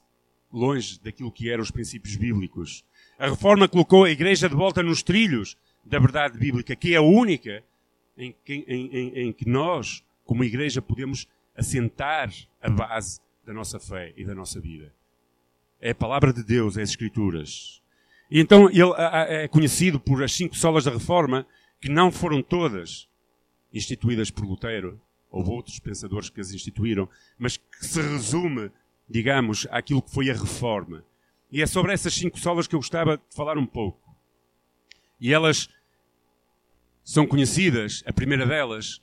longe 0.51 0.99
daquilo 1.03 1.31
que 1.31 1.49
eram 1.49 1.63
os 1.63 1.71
princípios 1.71 2.15
bíblicos. 2.15 2.83
A 3.19 3.29
reforma 3.29 3.67
colocou 3.67 4.05
a 4.05 4.09
igreja 4.09 4.47
de 4.47 4.55
volta 4.55 4.81
nos 4.81 5.03
trilhos 5.03 5.57
da 5.85 5.99
verdade 5.99 6.37
bíblica, 6.37 6.75
que 6.75 6.93
é 6.93 6.97
a 6.97 7.01
única 7.01 7.63
em 8.17 8.35
que, 8.43 8.53
em, 8.67 8.87
em, 8.87 9.19
em 9.27 9.33
que 9.33 9.47
nós, 9.47 10.03
como 10.23 10.43
igreja, 10.43 10.81
podemos 10.81 11.27
assentar 11.55 12.33
a 12.61 12.69
base 12.69 13.19
da 13.45 13.53
nossa 13.53 13.79
fé 13.79 14.13
e 14.17 14.25
da 14.25 14.33
nossa 14.33 14.59
vida. 14.59 14.93
É 15.79 15.91
a 15.91 15.95
palavra 15.95 16.33
de 16.33 16.43
Deus, 16.43 16.77
é 16.77 16.81
as 16.81 16.89
Escrituras. 16.89 17.81
E 18.29 18.39
então 18.39 18.69
ele 18.69 18.81
é 18.97 19.47
conhecido 19.47 19.99
por 19.99 20.23
as 20.23 20.33
cinco 20.33 20.55
solas 20.55 20.85
da 20.85 20.91
Reforma, 20.91 21.45
que 21.79 21.89
não 21.89 22.11
foram 22.11 22.41
todas 22.41 23.07
instituídas 23.71 24.31
por 24.31 24.45
Lutero, 24.45 24.99
ou 25.29 25.47
outros 25.47 25.79
pensadores 25.79 26.29
que 26.29 26.39
as 26.39 26.51
instituíram, 26.51 27.09
mas 27.37 27.57
que 27.57 27.85
se 27.85 28.01
resume, 28.01 28.71
digamos, 29.07 29.67
àquilo 29.69 30.01
que 30.01 30.11
foi 30.11 30.29
a 30.29 30.33
Reforma. 30.33 31.03
E 31.51 31.61
é 31.61 31.67
sobre 31.67 31.93
essas 31.93 32.13
cinco 32.13 32.39
solas 32.39 32.67
que 32.67 32.75
eu 32.75 32.79
gostava 32.79 33.17
de 33.17 33.35
falar 33.35 33.57
um 33.57 33.65
pouco. 33.65 34.15
E 35.19 35.33
elas 35.33 35.69
são 37.05 37.25
conhecidas, 37.25 38.03
a 38.05 38.11
primeira 38.11 38.45
delas, 38.45 39.01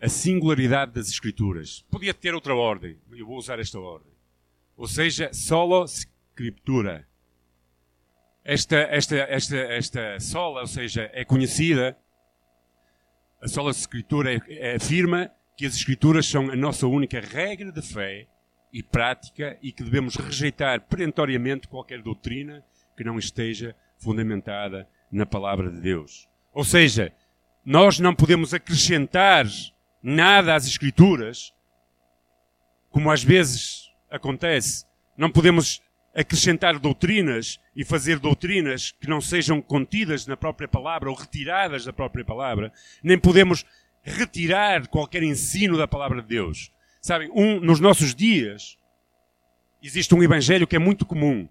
a 0.00 0.08
singularidade 0.08 0.90
das 0.90 1.08
Escrituras. 1.08 1.84
Podia 1.88 2.12
ter 2.12 2.34
outra 2.34 2.56
ordem, 2.56 2.98
eu 3.12 3.24
vou 3.24 3.36
usar 3.36 3.60
esta 3.60 3.78
ordem. 3.78 4.12
Ou 4.76 4.88
seja, 4.88 5.32
solo 5.32 5.86
scriptura 5.86 7.06
esta, 8.44 8.76
esta, 8.76 9.16
esta, 9.16 9.56
esta 9.56 10.20
sola, 10.20 10.60
ou 10.60 10.66
seja, 10.66 11.10
é 11.14 11.24
conhecida, 11.24 11.96
a 13.40 13.48
sola 13.48 13.70
escritura 13.70 14.34
é, 14.34 14.40
é, 14.48 14.76
afirma 14.76 15.30
que 15.56 15.64
as 15.64 15.74
escrituras 15.74 16.26
são 16.26 16.50
a 16.50 16.56
nossa 16.56 16.86
única 16.86 17.20
regra 17.20 17.72
de 17.72 17.80
fé 17.80 18.28
e 18.72 18.82
prática 18.82 19.58
e 19.62 19.72
que 19.72 19.82
devemos 19.82 20.16
rejeitar 20.16 20.82
perentoriamente 20.82 21.68
qualquer 21.68 22.02
doutrina 22.02 22.62
que 22.96 23.04
não 23.04 23.18
esteja 23.18 23.74
fundamentada 23.96 24.86
na 25.10 25.24
palavra 25.24 25.70
de 25.70 25.80
Deus. 25.80 26.28
Ou 26.52 26.64
seja, 26.64 27.12
nós 27.64 27.98
não 27.98 28.14
podemos 28.14 28.52
acrescentar 28.52 29.46
nada 30.02 30.54
às 30.54 30.66
escrituras, 30.66 31.52
como 32.90 33.10
às 33.10 33.24
vezes 33.24 33.90
acontece. 34.10 34.84
Não 35.16 35.30
podemos 35.30 35.82
acrescentar 36.14 36.78
doutrinas 36.78 37.58
e 37.74 37.84
fazer 37.84 38.18
doutrinas 38.18 38.92
que 38.92 39.08
não 39.08 39.20
sejam 39.20 39.60
contidas 39.60 40.26
na 40.26 40.36
própria 40.36 40.68
palavra 40.68 41.10
ou 41.10 41.16
retiradas 41.16 41.84
da 41.84 41.92
própria 41.92 42.24
palavra, 42.24 42.72
nem 43.02 43.18
podemos 43.18 43.64
retirar 44.02 44.86
qualquer 44.86 45.22
ensino 45.22 45.76
da 45.76 45.88
palavra 45.88 46.20
de 46.22 46.28
Deus. 46.28 46.70
Sabem, 47.00 47.30
um, 47.34 47.58
nos 47.58 47.80
nossos 47.80 48.14
dias 48.14 48.78
existe 49.82 50.14
um 50.14 50.22
evangelho 50.22 50.66
que 50.66 50.76
é 50.76 50.78
muito 50.78 51.04
comum, 51.04 51.48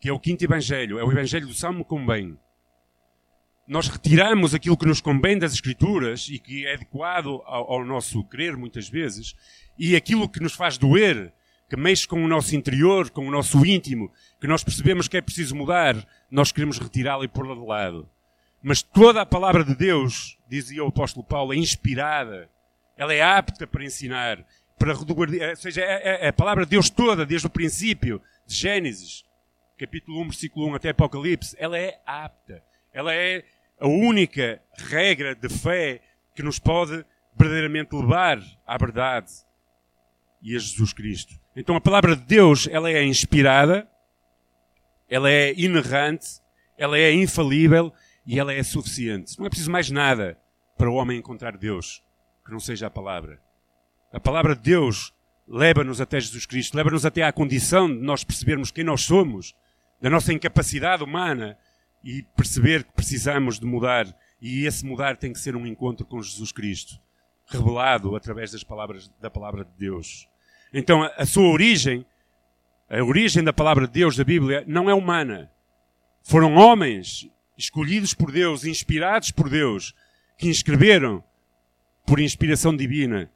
que 0.00 0.08
é 0.08 0.12
o 0.12 0.20
quinto 0.20 0.44
evangelho, 0.44 0.98
é 0.98 1.04
o 1.04 1.10
evangelho 1.10 1.46
do 1.46 1.54
Salmo 1.54 1.84
com 1.84 2.04
bem. 2.04 2.38
Nós 3.68 3.86
retiramos 3.86 4.54
aquilo 4.54 4.78
que 4.78 4.86
nos 4.86 4.98
convém 4.98 5.38
das 5.38 5.52
Escrituras 5.52 6.26
e 6.30 6.38
que 6.38 6.66
é 6.66 6.72
adequado 6.72 7.42
ao, 7.44 7.74
ao 7.74 7.84
nosso 7.84 8.24
crer 8.24 8.56
muitas 8.56 8.88
vezes, 8.88 9.36
e 9.78 9.94
aquilo 9.94 10.26
que 10.26 10.40
nos 10.40 10.54
faz 10.54 10.78
doer, 10.78 11.34
que 11.68 11.76
mexe 11.76 12.08
com 12.08 12.24
o 12.24 12.26
nosso 12.26 12.56
interior, 12.56 13.10
com 13.10 13.28
o 13.28 13.30
nosso 13.30 13.66
íntimo, 13.66 14.10
que 14.40 14.46
nós 14.46 14.64
percebemos 14.64 15.06
que 15.06 15.18
é 15.18 15.20
preciso 15.20 15.54
mudar, 15.54 15.94
nós 16.30 16.50
queremos 16.50 16.78
retirá-la 16.78 17.26
e 17.26 17.28
pô-la 17.28 17.54
de 17.54 17.60
lado. 17.60 18.08
Mas 18.62 18.80
toda 18.80 19.20
a 19.20 19.26
palavra 19.26 19.62
de 19.62 19.74
Deus, 19.74 20.38
dizia 20.48 20.82
o 20.82 20.88
apóstolo 20.88 21.26
Paulo, 21.26 21.52
é 21.52 21.56
inspirada. 21.56 22.48
Ela 22.96 23.12
é 23.12 23.20
apta 23.20 23.66
para 23.66 23.84
ensinar, 23.84 24.46
para 24.78 24.94
ou 24.94 25.56
seja, 25.56 25.82
é, 25.82 26.24
é 26.24 26.28
a 26.28 26.32
palavra 26.32 26.64
de 26.64 26.70
Deus 26.70 26.88
toda, 26.88 27.26
desde 27.26 27.46
o 27.46 27.50
princípio, 27.50 28.22
de 28.46 28.54
Gênesis, 28.54 29.26
capítulo 29.78 30.22
1, 30.22 30.24
versículo 30.24 30.68
1 30.68 30.74
até 30.74 30.88
Apocalipse, 30.88 31.54
ela 31.58 31.78
é 31.78 32.00
apta. 32.06 32.66
Ela 32.92 33.14
é 33.14 33.44
a 33.80 33.86
única 33.86 34.60
regra 34.76 35.34
de 35.34 35.48
fé 35.48 36.00
que 36.34 36.42
nos 36.42 36.58
pode 36.58 37.04
verdadeiramente 37.36 37.94
levar 37.94 38.40
à 38.66 38.76
verdade 38.76 39.30
e 40.42 40.54
a 40.54 40.58
Jesus 40.58 40.92
Cristo. 40.92 41.34
Então 41.56 41.76
a 41.76 41.80
palavra 41.80 42.16
de 42.16 42.22
Deus, 42.22 42.68
ela 42.70 42.90
é 42.90 43.04
inspirada, 43.04 43.88
ela 45.08 45.30
é 45.30 45.52
inerrante, 45.58 46.26
ela 46.76 46.98
é 46.98 47.12
infalível 47.12 47.92
e 48.26 48.38
ela 48.38 48.52
é 48.52 48.62
suficiente. 48.62 49.38
Não 49.38 49.46
é 49.46 49.48
preciso 49.48 49.70
mais 49.70 49.90
nada 49.90 50.38
para 50.76 50.90
o 50.90 50.94
homem 50.94 51.18
encontrar 51.18 51.56
Deus 51.56 52.02
que 52.44 52.52
não 52.52 52.60
seja 52.60 52.86
a 52.86 52.90
palavra. 52.90 53.40
A 54.12 54.20
palavra 54.20 54.54
de 54.54 54.62
Deus 54.62 55.12
leva-nos 55.46 56.00
até 56.00 56.20
Jesus 56.20 56.46
Cristo, 56.46 56.76
leva-nos 56.76 57.04
até 57.04 57.22
à 57.22 57.32
condição 57.32 57.88
de 57.88 58.00
nós 58.00 58.24
percebermos 58.24 58.70
quem 58.70 58.84
nós 58.84 59.02
somos, 59.02 59.54
da 60.00 60.08
nossa 60.08 60.32
incapacidade 60.32 61.02
humana 61.02 61.58
e 62.08 62.22
perceber 62.34 62.84
que 62.84 62.92
precisamos 62.94 63.60
de 63.60 63.66
mudar. 63.66 64.06
E 64.40 64.64
esse 64.64 64.86
mudar 64.86 65.18
tem 65.18 65.30
que 65.30 65.38
ser 65.38 65.54
um 65.54 65.66
encontro 65.66 66.06
com 66.06 66.22
Jesus 66.22 66.50
Cristo, 66.50 66.98
revelado 67.46 68.16
através 68.16 68.52
das 68.52 68.64
palavras 68.64 69.12
da 69.20 69.28
palavra 69.28 69.62
de 69.62 69.72
Deus. 69.76 70.26
Então, 70.72 71.02
a, 71.02 71.08
a 71.18 71.26
sua 71.26 71.50
origem, 71.50 72.06
a 72.88 73.04
origem 73.04 73.44
da 73.44 73.52
palavra 73.52 73.86
de 73.86 73.92
Deus 73.92 74.16
da 74.16 74.24
Bíblia, 74.24 74.64
não 74.66 74.88
é 74.88 74.94
humana. 74.94 75.52
Foram 76.22 76.54
homens 76.54 77.28
escolhidos 77.58 78.14
por 78.14 78.32
Deus, 78.32 78.64
inspirados 78.64 79.30
por 79.30 79.50
Deus, 79.50 79.94
que 80.38 80.48
escreveram 80.48 81.22
por 82.06 82.20
inspiração 82.20 82.74
divina. 82.74 83.30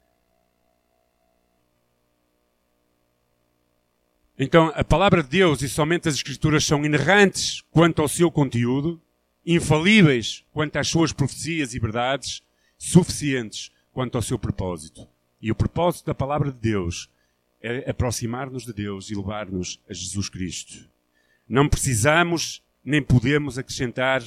Então, 4.37 4.71
a 4.73 4.83
palavra 4.83 5.21
de 5.21 5.29
Deus 5.29 5.61
e 5.61 5.69
somente 5.69 6.09
as 6.09 6.15
Escrituras 6.15 6.65
são 6.65 6.83
inerrantes 6.83 7.63
quanto 7.71 8.01
ao 8.01 8.07
seu 8.07 8.31
conteúdo, 8.31 8.99
infalíveis 9.45 10.43
quanto 10.51 10.77
às 10.77 10.87
suas 10.87 11.13
profecias 11.13 11.73
e 11.73 11.79
verdades, 11.79 12.41
suficientes 12.77 13.71
quanto 13.91 14.17
ao 14.17 14.21
seu 14.21 14.39
propósito. 14.39 15.07
E 15.41 15.51
o 15.51 15.55
propósito 15.55 16.07
da 16.07 16.15
palavra 16.15 16.51
de 16.51 16.57
Deus 16.57 17.09
é 17.61 17.89
aproximar-nos 17.89 18.65
de 18.65 18.73
Deus 18.73 19.09
e 19.09 19.15
levar-nos 19.15 19.79
a 19.87 19.93
Jesus 19.93 20.29
Cristo. 20.29 20.89
Não 21.47 21.69
precisamos 21.69 22.61
nem 22.83 23.01
podemos 23.01 23.57
acrescentar 23.57 24.21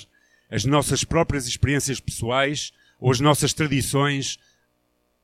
as 0.51 0.65
nossas 0.65 1.05
próprias 1.05 1.47
experiências 1.47 2.01
pessoais 2.01 2.73
ou 2.99 3.11
as 3.11 3.21
nossas 3.21 3.53
tradições 3.53 4.39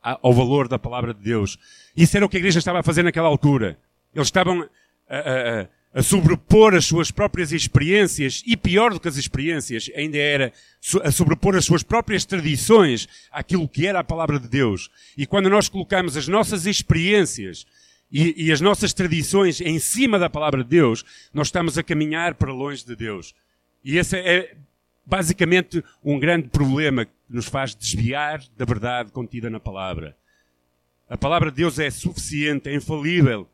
ao 0.02 0.34
valor 0.34 0.68
da 0.68 0.78
palavra 0.78 1.14
de 1.14 1.22
Deus. 1.22 1.56
Isso 1.96 2.16
era 2.16 2.26
o 2.26 2.28
que 2.28 2.36
a 2.36 2.40
igreja 2.40 2.58
estava 2.58 2.80
a 2.80 2.82
fazer 2.82 3.02
naquela 3.02 3.28
altura. 3.28 3.78
Eles 4.14 4.28
estavam 4.28 4.68
a, 5.08 5.16
a, 5.18 5.68
a 5.94 6.02
sobrepor 6.02 6.74
as 6.74 6.86
suas 6.86 7.10
próprias 7.10 7.52
experiências 7.52 8.42
e 8.46 8.56
pior 8.56 8.92
do 8.92 9.00
que 9.00 9.08
as 9.08 9.16
experiências, 9.16 9.90
ainda 9.94 10.16
era 10.16 10.52
a 11.02 11.10
sobrepor 11.10 11.54
as 11.54 11.64
suas 11.64 11.82
próprias 11.82 12.24
tradições 12.24 13.08
àquilo 13.30 13.68
que 13.68 13.86
era 13.86 14.00
a 14.00 14.04
palavra 14.04 14.38
de 14.38 14.48
Deus. 14.48 14.90
E 15.16 15.26
quando 15.26 15.50
nós 15.50 15.68
colocamos 15.68 16.16
as 16.16 16.28
nossas 16.28 16.66
experiências 16.66 17.66
e, 18.10 18.46
e 18.46 18.52
as 18.52 18.60
nossas 18.60 18.92
tradições 18.92 19.60
em 19.60 19.78
cima 19.78 20.18
da 20.18 20.30
palavra 20.30 20.62
de 20.62 20.70
Deus, 20.70 21.04
nós 21.32 21.48
estamos 21.48 21.76
a 21.78 21.82
caminhar 21.82 22.34
para 22.34 22.52
longe 22.52 22.84
de 22.84 22.96
Deus. 22.96 23.34
E 23.84 23.98
esse 23.98 24.16
é 24.16 24.54
basicamente 25.04 25.82
um 26.04 26.18
grande 26.18 26.48
problema 26.48 27.04
que 27.04 27.12
nos 27.28 27.46
faz 27.46 27.74
desviar 27.74 28.42
da 28.56 28.64
verdade 28.64 29.10
contida 29.10 29.50
na 29.50 29.58
palavra. 29.58 30.16
A 31.08 31.18
palavra 31.18 31.50
de 31.50 31.58
Deus 31.58 31.78
é 31.78 31.90
suficiente, 31.90 32.68
é 32.68 32.74
infalível. 32.74 33.48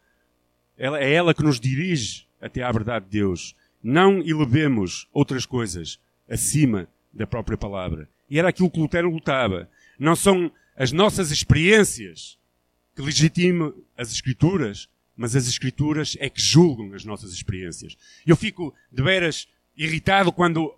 Ela, 0.78 1.00
é 1.00 1.12
ela 1.12 1.34
que 1.34 1.42
nos 1.42 1.58
dirige 1.58 2.26
até 2.40 2.62
à 2.62 2.70
verdade 2.70 3.06
de 3.06 3.10
Deus. 3.10 3.54
Não 3.82 4.20
elevemos 4.20 5.08
outras 5.12 5.44
coisas 5.44 5.98
acima 6.28 6.88
da 7.12 7.26
própria 7.26 7.58
palavra. 7.58 8.08
E 8.30 8.38
era 8.38 8.48
aquilo 8.48 8.70
que 8.70 8.78
Lutero 8.78 9.10
lutava. 9.10 9.68
Não 9.98 10.14
são 10.14 10.50
as 10.76 10.92
nossas 10.92 11.30
experiências 11.30 12.38
que 12.94 13.02
legitima 13.02 13.74
as 13.96 14.12
Escrituras, 14.12 14.88
mas 15.16 15.34
as 15.34 15.48
Escrituras 15.48 16.16
é 16.20 16.30
que 16.30 16.40
julgam 16.40 16.92
as 16.94 17.04
nossas 17.04 17.32
experiências. 17.32 17.96
Eu 18.26 18.36
fico 18.36 18.72
de 18.92 19.02
veras 19.02 19.48
irritado 19.76 20.32
quando 20.32 20.74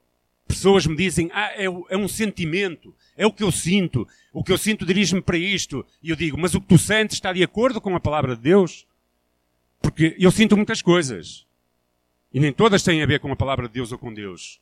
pessoas 0.47 0.87
me 0.87 0.97
dizem, 0.97 1.31
ah, 1.33 1.53
é, 1.55 1.65
é 1.65 1.97
um 1.97 2.09
sentimento, 2.09 2.95
é 3.17 3.27
o 3.27 3.33
que 3.33 3.43
eu 3.43 3.53
sinto, 3.53 4.07
o 4.33 4.43
que 4.43 4.53
eu 4.53 4.59
sinto 4.59 4.85
dirige-me 4.85 5.23
para 5.23 5.39
isto. 5.39 5.85
E 6.03 6.11
eu 6.11 6.17
digo, 6.17 6.39
mas 6.39 6.55
o 6.55 6.61
que 6.61 6.67
tu 6.67 6.79
sentes 6.79 7.17
está 7.17 7.33
de 7.33 7.43
acordo 7.43 7.81
com 7.81 7.95
a 7.95 8.01
palavra 8.01 8.35
de 8.35 8.43
Deus? 8.43 8.87
Porque 9.81 10.15
eu 10.19 10.31
sinto 10.31 10.57
muitas 10.57 10.83
coisas. 10.83 11.47
E 12.33 12.39
nem 12.39 12.53
todas 12.53 12.83
têm 12.83 13.03
a 13.03 13.07
ver 13.07 13.19
com 13.19 13.33
a 13.33 13.37
palavra 13.37 13.67
de 13.67 13.75
Deus 13.75 13.91
ou 13.91 13.99
com 13.99 14.13
Deus. 14.13 14.61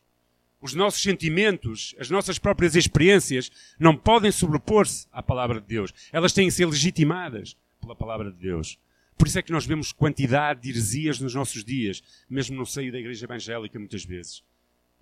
Os 0.61 0.75
nossos 0.75 1.03
sentimentos, 1.03 1.95
as 1.99 2.11
nossas 2.11 2.39
próprias 2.39 2.75
experiências 2.75 3.51
não 3.79 3.97
podem 3.97 4.33
sobrepor-se 4.33 5.07
à 5.13 5.23
palavra 5.23 5.61
de 5.61 5.67
Deus. 5.67 5.93
Elas 6.13 6.33
têm 6.33 6.49
que 6.49 6.55
ser 6.55 6.67
legitimadas 6.67 7.57
pela 7.81 7.95
palavra 7.95 8.31
de 8.31 8.39
Deus. 8.39 8.79
Por 9.17 9.29
isso 9.29 9.39
é 9.39 9.43
que 9.43 9.53
nós 9.53 9.67
vemos 9.67 9.93
quantidade 9.93 10.63
de 10.63 10.71
heresias 10.71 11.21
nos 11.21 11.35
nossos 11.35 11.65
dias, 11.65 12.03
mesmo 12.29 12.57
no 12.57 12.67
seio 12.67 12.91
da 12.91 12.99
igreja 12.99 13.27
evangélica, 13.27 13.79
muitas 13.79 14.05
vezes. 14.05 14.43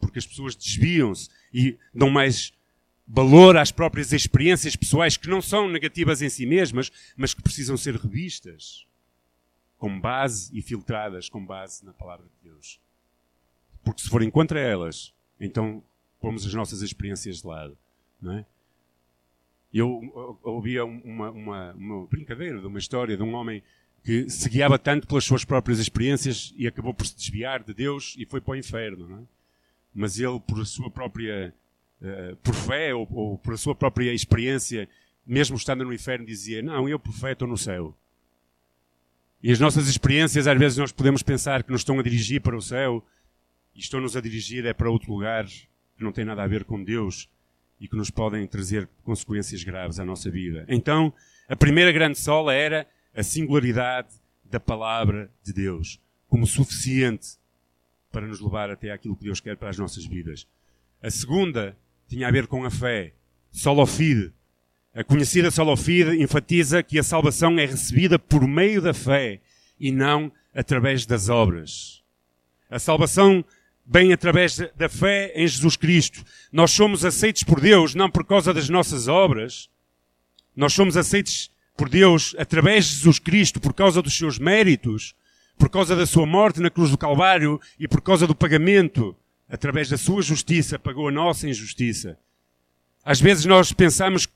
Porque 0.00 0.18
as 0.18 0.26
pessoas 0.26 0.56
desviam-se 0.56 1.28
e 1.52 1.78
dão 1.94 2.10
mais 2.10 2.52
valor 3.06 3.56
às 3.56 3.70
próprias 3.70 4.12
experiências 4.12 4.74
pessoais 4.74 5.16
que 5.16 5.28
não 5.28 5.40
são 5.40 5.68
negativas 5.68 6.20
em 6.20 6.28
si 6.28 6.44
mesmas, 6.44 6.90
mas 7.16 7.32
que 7.32 7.42
precisam 7.42 7.76
ser 7.76 7.94
revistas 7.96 8.86
com 9.78 10.00
base 10.00 10.56
e 10.56 10.62
filtradas 10.62 11.28
com 11.28 11.44
base 11.44 11.84
na 11.84 11.92
palavra 11.92 12.26
de 12.26 12.50
Deus. 12.50 12.80
Porque 13.84 14.02
se 14.02 14.08
forem 14.08 14.30
contra 14.30 14.58
elas, 14.58 15.12
então 15.38 15.82
pomos 16.20 16.46
as 16.46 16.54
nossas 16.54 16.82
experiências 16.82 17.40
de 17.40 17.46
lado. 17.46 17.76
Não 18.20 18.32
é? 18.32 18.46
Eu 19.72 20.38
ouvia 20.42 20.84
uma, 20.84 21.30
uma, 21.30 21.72
uma 21.72 22.06
brincadeira 22.06 22.60
de 22.60 22.66
uma 22.66 22.78
história 22.78 23.16
de 23.16 23.22
um 23.22 23.34
homem 23.34 23.62
que 24.02 24.30
se 24.30 24.48
guiava 24.48 24.78
tanto 24.78 25.06
pelas 25.06 25.24
suas 25.24 25.44
próprias 25.44 25.78
experiências 25.78 26.54
e 26.56 26.66
acabou 26.66 26.94
por 26.94 27.06
se 27.06 27.16
desviar 27.16 27.62
de 27.62 27.74
Deus 27.74 28.14
e 28.16 28.24
foi 28.24 28.40
para 28.40 28.52
o 28.52 28.56
inferno. 28.56 29.08
Não 29.08 29.18
é? 29.18 29.22
Mas 29.92 30.18
ele, 30.18 30.40
por 30.40 30.64
sua 30.64 30.90
própria 30.90 31.52
uh, 32.00 32.36
por 32.36 32.54
fé 32.54 32.94
ou, 32.94 33.06
ou, 33.10 33.38
por 33.38 33.58
sua 33.58 33.74
própria 33.74 34.12
experiência, 34.12 34.88
mesmo 35.26 35.56
estando 35.56 35.84
no 35.84 35.92
inferno, 35.92 36.24
dizia: 36.24 36.62
Não, 36.62 36.88
eu 36.88 36.98
por 36.98 37.12
fé 37.12 37.32
estou 37.32 37.48
no 37.48 37.58
céu. 37.58 37.96
E 39.46 39.52
as 39.52 39.60
nossas 39.60 39.86
experiências, 39.86 40.48
às 40.48 40.58
vezes, 40.58 40.76
nós 40.76 40.90
podemos 40.90 41.22
pensar 41.22 41.62
que 41.62 41.70
nos 41.70 41.82
estão 41.82 42.00
a 42.00 42.02
dirigir 42.02 42.40
para 42.40 42.56
o 42.56 42.60
céu 42.60 43.00
e 43.76 43.78
estão-nos 43.78 44.16
a 44.16 44.20
dirigir 44.20 44.66
é 44.66 44.72
para 44.72 44.90
outro 44.90 45.12
lugar 45.12 45.46
que 45.46 46.02
não 46.02 46.10
tem 46.10 46.24
nada 46.24 46.42
a 46.42 46.48
ver 46.48 46.64
com 46.64 46.82
Deus 46.82 47.30
e 47.78 47.86
que 47.86 47.94
nos 47.94 48.10
podem 48.10 48.44
trazer 48.48 48.88
consequências 49.04 49.62
graves 49.62 50.00
à 50.00 50.04
nossa 50.04 50.28
vida. 50.32 50.64
Então, 50.68 51.14
a 51.48 51.54
primeira 51.54 51.92
grande 51.92 52.18
sola 52.18 52.54
era 52.54 52.88
a 53.14 53.22
singularidade 53.22 54.08
da 54.44 54.58
palavra 54.58 55.30
de 55.44 55.52
Deus 55.52 56.00
como 56.26 56.44
suficiente 56.44 57.36
para 58.10 58.26
nos 58.26 58.40
levar 58.40 58.68
até 58.68 58.90
aquilo 58.90 59.14
que 59.14 59.26
Deus 59.26 59.38
quer 59.38 59.56
para 59.56 59.68
as 59.70 59.78
nossas 59.78 60.04
vidas. 60.04 60.44
A 61.00 61.08
segunda 61.08 61.78
tinha 62.08 62.26
a 62.26 62.32
ver 62.32 62.48
com 62.48 62.64
a 62.64 62.70
fé. 62.70 63.12
Solofide. 63.52 64.32
A 64.96 65.04
conhecida 65.04 65.50
solofide 65.50 66.22
enfatiza 66.22 66.82
que 66.82 66.98
a 66.98 67.02
salvação 67.02 67.58
é 67.58 67.66
recebida 67.66 68.18
por 68.18 68.48
meio 68.48 68.80
da 68.80 68.94
fé 68.94 69.42
e 69.78 69.92
não 69.92 70.32
através 70.54 71.04
das 71.04 71.28
obras. 71.28 72.02
A 72.70 72.78
salvação 72.78 73.44
bem 73.84 74.14
através 74.14 74.56
da 74.74 74.88
fé 74.88 75.34
em 75.36 75.46
Jesus 75.46 75.76
Cristo. 75.76 76.24
Nós 76.50 76.70
somos 76.70 77.04
aceitos 77.04 77.42
por 77.42 77.60
Deus 77.60 77.94
não 77.94 78.10
por 78.10 78.24
causa 78.24 78.54
das 78.54 78.70
nossas 78.70 79.06
obras. 79.06 79.68
Nós 80.56 80.72
somos 80.72 80.96
aceitos 80.96 81.50
por 81.76 81.90
Deus 81.90 82.34
através 82.38 82.86
de 82.86 82.94
Jesus 82.94 83.18
Cristo 83.18 83.60
por 83.60 83.74
causa 83.74 84.00
dos 84.00 84.16
seus 84.16 84.38
méritos, 84.38 85.14
por 85.58 85.68
causa 85.68 85.94
da 85.94 86.06
sua 86.06 86.24
morte 86.24 86.58
na 86.58 86.70
cruz 86.70 86.90
do 86.90 86.96
Calvário 86.96 87.60
e 87.78 87.86
por 87.86 88.00
causa 88.00 88.26
do 88.26 88.34
pagamento, 88.34 89.14
através 89.46 89.90
da 89.90 89.98
sua 89.98 90.22
justiça, 90.22 90.78
pagou 90.78 91.06
a 91.08 91.12
nossa 91.12 91.46
injustiça. 91.46 92.18
Às 93.04 93.20
vezes 93.20 93.44
nós 93.44 93.72
pensamos 93.74 94.26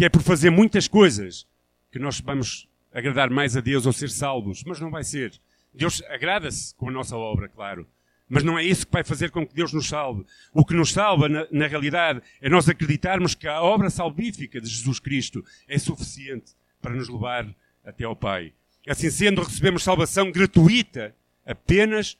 que 0.00 0.04
é 0.06 0.08
por 0.08 0.22
fazer 0.22 0.48
muitas 0.48 0.88
coisas 0.88 1.46
que 1.92 1.98
nós 1.98 2.20
vamos 2.20 2.66
agradar 2.90 3.28
mais 3.28 3.54
a 3.54 3.60
Deus 3.60 3.84
ou 3.84 3.92
ser 3.92 4.08
salvos, 4.08 4.64
mas 4.64 4.80
não 4.80 4.90
vai 4.90 5.04
ser. 5.04 5.38
Deus 5.74 6.02
agrada-se 6.08 6.74
com 6.74 6.88
a 6.88 6.90
nossa 6.90 7.14
obra, 7.18 7.50
claro. 7.50 7.86
Mas 8.26 8.42
não 8.42 8.58
é 8.58 8.64
isso 8.64 8.86
que 8.86 8.92
vai 8.94 9.04
fazer 9.04 9.30
com 9.30 9.46
que 9.46 9.54
Deus 9.54 9.74
nos 9.74 9.86
salve. 9.86 10.24
O 10.54 10.64
que 10.64 10.72
nos 10.72 10.90
salva, 10.90 11.28
na, 11.28 11.46
na, 11.50 11.66
realidade, 11.66 12.22
é 12.40 12.48
nós 12.48 12.66
acreditarmos 12.66 13.34
que 13.34 13.46
a 13.46 13.60
obra 13.60 13.90
salvífica 13.90 14.58
de 14.58 14.70
Jesus 14.70 14.98
Cristo 14.98 15.44
é 15.68 15.76
suficiente 15.76 16.52
para 16.80 16.94
nos 16.94 17.10
levar 17.10 17.54
até 17.84 18.04
ao 18.04 18.16
Pai. 18.16 18.54
Assim 18.88 19.10
sendo, 19.10 19.42
recebemos 19.42 19.82
salvação 19.82 20.32
gratuita 20.32 21.14
apenas 21.44 22.16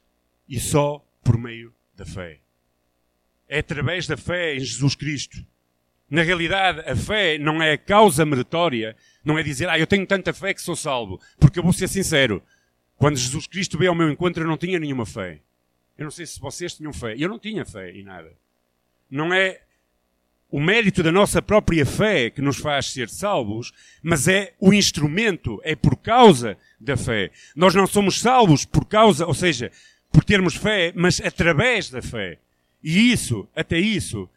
e 0.46 0.60
só 0.60 1.02
por 1.24 1.38
meio 1.38 1.72
da 1.96 2.04
fé. 2.04 2.40
É 3.48 3.60
através 3.60 4.06
da 4.06 4.18
fé 4.18 4.56
em 4.56 4.60
Jesus 4.60 4.94
Cristo. 4.94 5.42
Na 6.10 6.22
realidade, 6.22 6.80
a 6.80 6.96
fé 6.96 7.38
não 7.38 7.62
é 7.62 7.72
a 7.72 7.78
causa 7.78 8.26
meritória, 8.26 8.96
não 9.24 9.38
é 9.38 9.42
dizer, 9.42 9.68
ah, 9.68 9.78
eu 9.78 9.86
tenho 9.86 10.04
tanta 10.06 10.32
fé 10.32 10.52
que 10.52 10.60
sou 10.60 10.74
salvo. 10.74 11.20
Porque 11.38 11.58
eu 11.58 11.62
vou 11.62 11.72
ser 11.72 11.88
sincero, 11.88 12.42
quando 12.96 13.16
Jesus 13.16 13.46
Cristo 13.46 13.78
veio 13.78 13.92
ao 13.92 13.96
meu 13.96 14.10
encontro, 14.10 14.42
eu 14.42 14.48
não 14.48 14.56
tinha 14.56 14.78
nenhuma 14.78 15.06
fé. 15.06 15.38
Eu 15.96 16.04
não 16.04 16.10
sei 16.10 16.26
se 16.26 16.40
vocês 16.40 16.74
tinham 16.74 16.92
fé. 16.92 17.14
Eu 17.16 17.28
não 17.28 17.38
tinha 17.38 17.64
fé 17.64 17.92
em 17.92 18.02
nada. 18.02 18.32
Não 19.08 19.32
é 19.32 19.60
o 20.50 20.60
mérito 20.60 21.02
da 21.02 21.12
nossa 21.12 21.40
própria 21.40 21.86
fé 21.86 22.28
que 22.28 22.42
nos 22.42 22.56
faz 22.56 22.86
ser 22.86 23.08
salvos, 23.08 23.72
mas 24.02 24.26
é 24.26 24.52
o 24.58 24.72
instrumento, 24.72 25.60
é 25.62 25.76
por 25.76 25.96
causa 25.96 26.58
da 26.80 26.96
fé. 26.96 27.30
Nós 27.54 27.74
não 27.74 27.86
somos 27.86 28.20
salvos 28.20 28.64
por 28.64 28.84
causa, 28.84 29.26
ou 29.26 29.34
seja, 29.34 29.70
por 30.10 30.24
termos 30.24 30.56
fé, 30.56 30.92
mas 30.96 31.20
através 31.20 31.88
da 31.88 32.02
fé. 32.02 32.38
E 32.82 33.12
isso, 33.12 33.48
até 33.54 33.78
isso, 33.78 34.28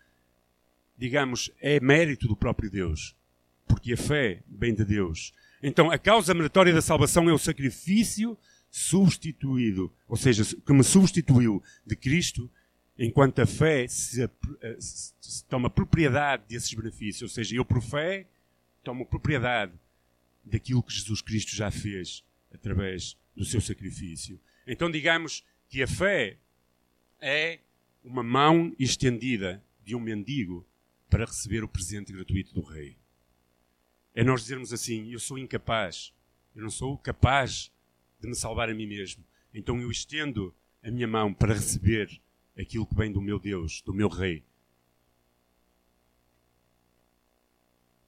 digamos, 0.97 1.51
é 1.59 1.79
mérito 1.79 2.27
do 2.27 2.35
próprio 2.35 2.69
Deus. 2.69 3.15
Porque 3.67 3.93
a 3.93 3.97
fé 3.97 4.43
vem 4.47 4.73
de 4.73 4.85
Deus. 4.85 5.33
Então, 5.61 5.89
a 5.89 5.97
causa 5.97 6.33
meritória 6.33 6.73
da 6.73 6.81
salvação 6.81 7.29
é 7.29 7.33
o 7.33 7.37
sacrifício 7.37 8.37
substituído, 8.69 9.93
ou 10.07 10.17
seja, 10.17 10.43
que 10.43 10.73
me 10.73 10.83
substituiu 10.83 11.61
de 11.85 11.95
Cristo, 11.95 12.49
enquanto 12.97 13.39
a 13.39 13.45
fé 13.45 13.87
se, 13.87 14.27
se, 14.79 15.13
se 15.21 15.45
toma 15.45 15.69
propriedade 15.69 16.43
desses 16.47 16.73
benefícios, 16.73 17.21
ou 17.21 17.29
seja, 17.29 17.55
eu 17.55 17.63
por 17.63 17.81
fé 17.81 18.27
tomo 18.83 19.05
propriedade 19.05 19.73
daquilo 20.43 20.83
que 20.83 20.93
Jesus 20.93 21.21
Cristo 21.21 21.55
já 21.55 21.71
fez 21.71 22.23
através 22.53 23.17
do 23.35 23.45
seu 23.45 23.61
sacrifício. 23.61 24.39
Então 24.67 24.91
digamos 24.91 25.45
que 25.69 25.81
a 25.81 25.87
fé 25.87 26.37
é 27.21 27.59
uma 28.03 28.23
mão 28.23 28.75
estendida 28.77 29.63
de 29.83 29.95
um 29.95 29.99
mendigo 29.99 30.65
para 31.13 31.25
receber 31.25 31.63
o 31.63 31.67
presente 31.67 32.11
gratuito 32.11 32.55
do 32.55 32.63
Rei. 32.63 32.97
É 34.15 34.23
nós 34.23 34.41
dizermos 34.41 34.73
assim: 34.73 35.11
eu 35.11 35.19
sou 35.19 35.37
incapaz, 35.37 36.11
eu 36.55 36.63
não 36.63 36.71
sou 36.71 36.97
capaz 36.97 37.71
de 38.19 38.27
me 38.27 38.33
salvar 38.33 38.67
a 38.67 38.73
mim 38.73 38.87
mesmo. 38.87 39.23
Então 39.53 39.79
eu 39.79 39.91
estendo 39.91 40.51
a 40.81 40.89
minha 40.89 41.07
mão 41.07 41.31
para 41.31 41.53
receber 41.53 42.19
aquilo 42.57 42.87
que 42.87 42.95
vem 42.95 43.11
do 43.11 43.21
meu 43.21 43.37
Deus, 43.37 43.79
do 43.83 43.93
meu 43.93 44.07
Rei. 44.07 44.43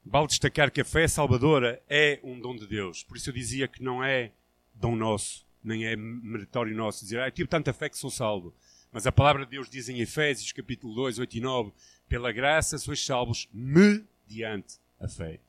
Vale 0.04 0.26
destacar 0.26 0.72
que 0.72 0.82
a 0.82 0.86
fé 0.86 1.08
salvadora 1.08 1.80
é 1.88 2.20
um 2.24 2.40
dom 2.40 2.56
de 2.56 2.66
Deus. 2.66 3.04
Por 3.04 3.18
isso 3.18 3.30
eu 3.30 3.34
dizia 3.36 3.68
que 3.68 3.84
não 3.84 4.04
é 4.04 4.32
dom 4.74 4.96
nosso, 4.96 5.46
nem 5.64 5.86
é 5.86 5.96
meritório 5.96 6.76
nosso. 6.76 7.04
Dizer, 7.04 7.20
ah, 7.20 7.28
eu 7.28 7.32
tive 7.32 7.48
tanta 7.48 7.72
fé 7.72 7.88
que 7.88 8.00
sou 8.00 8.10
salvo. 8.10 8.52
Mas 8.96 9.06
a 9.06 9.12
palavra 9.12 9.44
de 9.44 9.52
Deus 9.52 9.70
diz 9.70 9.90
em 9.90 10.00
Efésios, 10.00 10.54
capítulo 10.54 10.96
2, 10.96 11.20
8 11.20 11.36
e 11.36 11.42
9, 11.42 11.74
pela 12.08 12.32
graça 12.32 12.78
sois 12.78 13.06
salvos 13.06 13.46
mediante 13.52 14.76
a 14.98 15.06
fé. 15.06 15.42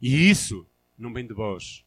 E 0.00 0.30
isso 0.30 0.66
não 0.96 1.12
vem 1.12 1.26
de 1.26 1.34
vós, 1.34 1.84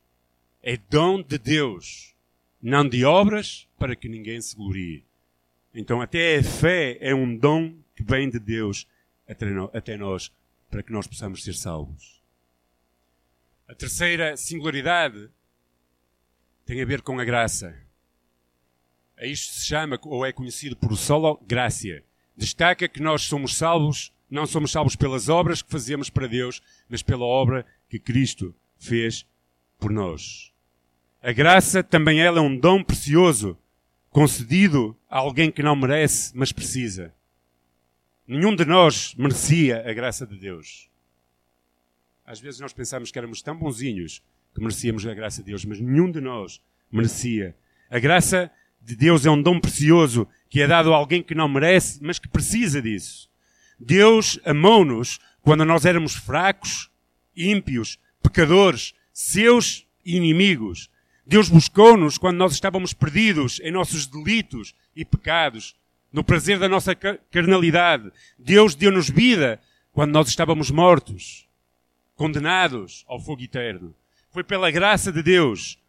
é 0.62 0.78
dom 0.78 1.24
de 1.24 1.40
Deus, 1.40 2.14
não 2.62 2.88
de 2.88 3.04
obras 3.04 3.68
para 3.80 3.96
que 3.96 4.08
ninguém 4.08 4.40
se 4.40 4.56
glorie. 4.56 5.04
Então, 5.74 6.00
até 6.00 6.38
a 6.38 6.44
fé 6.44 7.00
é 7.02 7.16
um 7.16 7.36
dom 7.36 7.76
que 7.96 8.04
vem 8.04 8.30
de 8.30 8.38
Deus 8.38 8.88
até 9.28 9.98
nós, 9.98 10.32
para 10.70 10.84
que 10.84 10.92
nós 10.92 11.08
possamos 11.08 11.44
ser 11.44 11.56
salvos. 11.56 12.22
A 13.68 13.74
terceira 13.74 14.38
singularidade 14.38 15.28
tem 16.68 16.84
a 16.84 16.86
ver 16.86 17.02
com 17.02 17.20
a 17.20 17.26
graça. 17.26 17.84
A 19.18 19.26
isto 19.26 19.54
se 19.54 19.66
chama, 19.66 20.00
ou 20.04 20.26
é 20.26 20.32
conhecido 20.32 20.76
por 20.76 20.96
solo 20.98 21.42
gracia. 21.48 22.04
Destaca 22.36 22.88
que 22.88 23.02
nós 23.02 23.24
somos 23.24 23.56
salvos, 23.56 24.12
não 24.30 24.46
somos 24.46 24.72
salvos 24.72 24.96
pelas 24.96 25.30
obras 25.30 25.62
que 25.62 25.72
fazemos 25.72 26.10
para 26.10 26.28
Deus, 26.28 26.62
mas 26.90 27.02
pela 27.02 27.24
obra 27.24 27.66
que 27.90 27.98
Cristo 27.98 28.54
fez 28.78 29.26
por 29.80 29.90
nós. 29.90 30.52
A 31.22 31.32
graça 31.32 31.82
também 31.82 32.22
ela 32.22 32.40
é 32.40 32.42
um 32.42 32.58
dom 32.58 32.84
precioso, 32.84 33.58
concedido 34.10 34.96
a 35.10 35.18
alguém 35.18 35.52
que 35.52 35.64
não 35.64 35.76
merece, 35.76 36.32
mas 36.36 36.52
precisa. 36.52 37.14
Nenhum 38.28 38.56
de 38.56 38.66
nós 38.66 39.16
merecia 39.16 39.90
a 39.90 39.94
graça 39.94 40.26
de 40.26 40.38
Deus. 40.38 40.90
Às 42.26 42.40
vezes 42.40 42.60
nós 42.60 42.74
pensamos 42.74 43.12
que 43.12 43.18
éramos 43.18 43.42
tão 43.42 43.56
bonzinhos 43.56 44.22
que 44.54 44.62
merecíamos 44.62 45.06
a 45.06 45.14
graça 45.14 45.42
de 45.42 45.48
Deus, 45.52 45.64
mas 45.64 45.80
nenhum 45.80 46.12
de 46.12 46.20
nós 46.20 46.62
merecia. 46.92 47.56
A 47.90 48.00
graça 48.00 48.52
de 48.86 48.96
Deus 48.96 49.26
é 49.26 49.32
um 49.32 49.42
dom 49.42 49.60
precioso 49.60 50.28
que 50.48 50.62
é 50.62 50.68
dado 50.68 50.94
a 50.94 50.96
alguém 50.96 51.24
que 51.24 51.34
não 51.34 51.50
merece, 51.50 52.00
mas 52.04 52.20
que 52.20 52.28
precisa 52.28 52.80
disso. 52.80 53.28
Deus 53.80 54.40
amou-nos 54.46 55.20
quando 55.42 55.66
nós 55.66 55.86
éramos 55.86 56.14
fracos, 56.14 56.90
ímpios, 57.36 57.98
pecadores, 58.22 58.94
seus 59.12 59.88
inimigos. 60.06 60.90
Deus 61.26 61.50
buscou-nos 61.50 62.20
quando 62.20 62.38
nós 62.38 62.54
estávamos 62.54 62.94
perdidos 62.94 63.60
em 63.62 63.72
nossos 63.72 64.06
delitos 64.06 64.76
e 64.96 65.04
pecados, 65.04 65.76
no 66.14 66.24
prazer 66.24 66.60
da 66.60 66.70
nossa 66.70 66.94
carnalidade. 66.96 68.12
Deus 68.38 68.76
deu-nos 68.76 69.10
vida 69.10 69.60
quando 69.92 70.12
nós 70.12 70.30
estávamos 70.30 70.70
mortos, 70.70 71.48
condenados 72.16 73.04
ao 73.08 73.20
fogo 73.20 73.42
eterno. 73.42 73.96
Foi 74.30 74.44
pela 74.44 74.70
graça 74.70 75.12
de 75.12 75.24
Deus. 75.24 75.80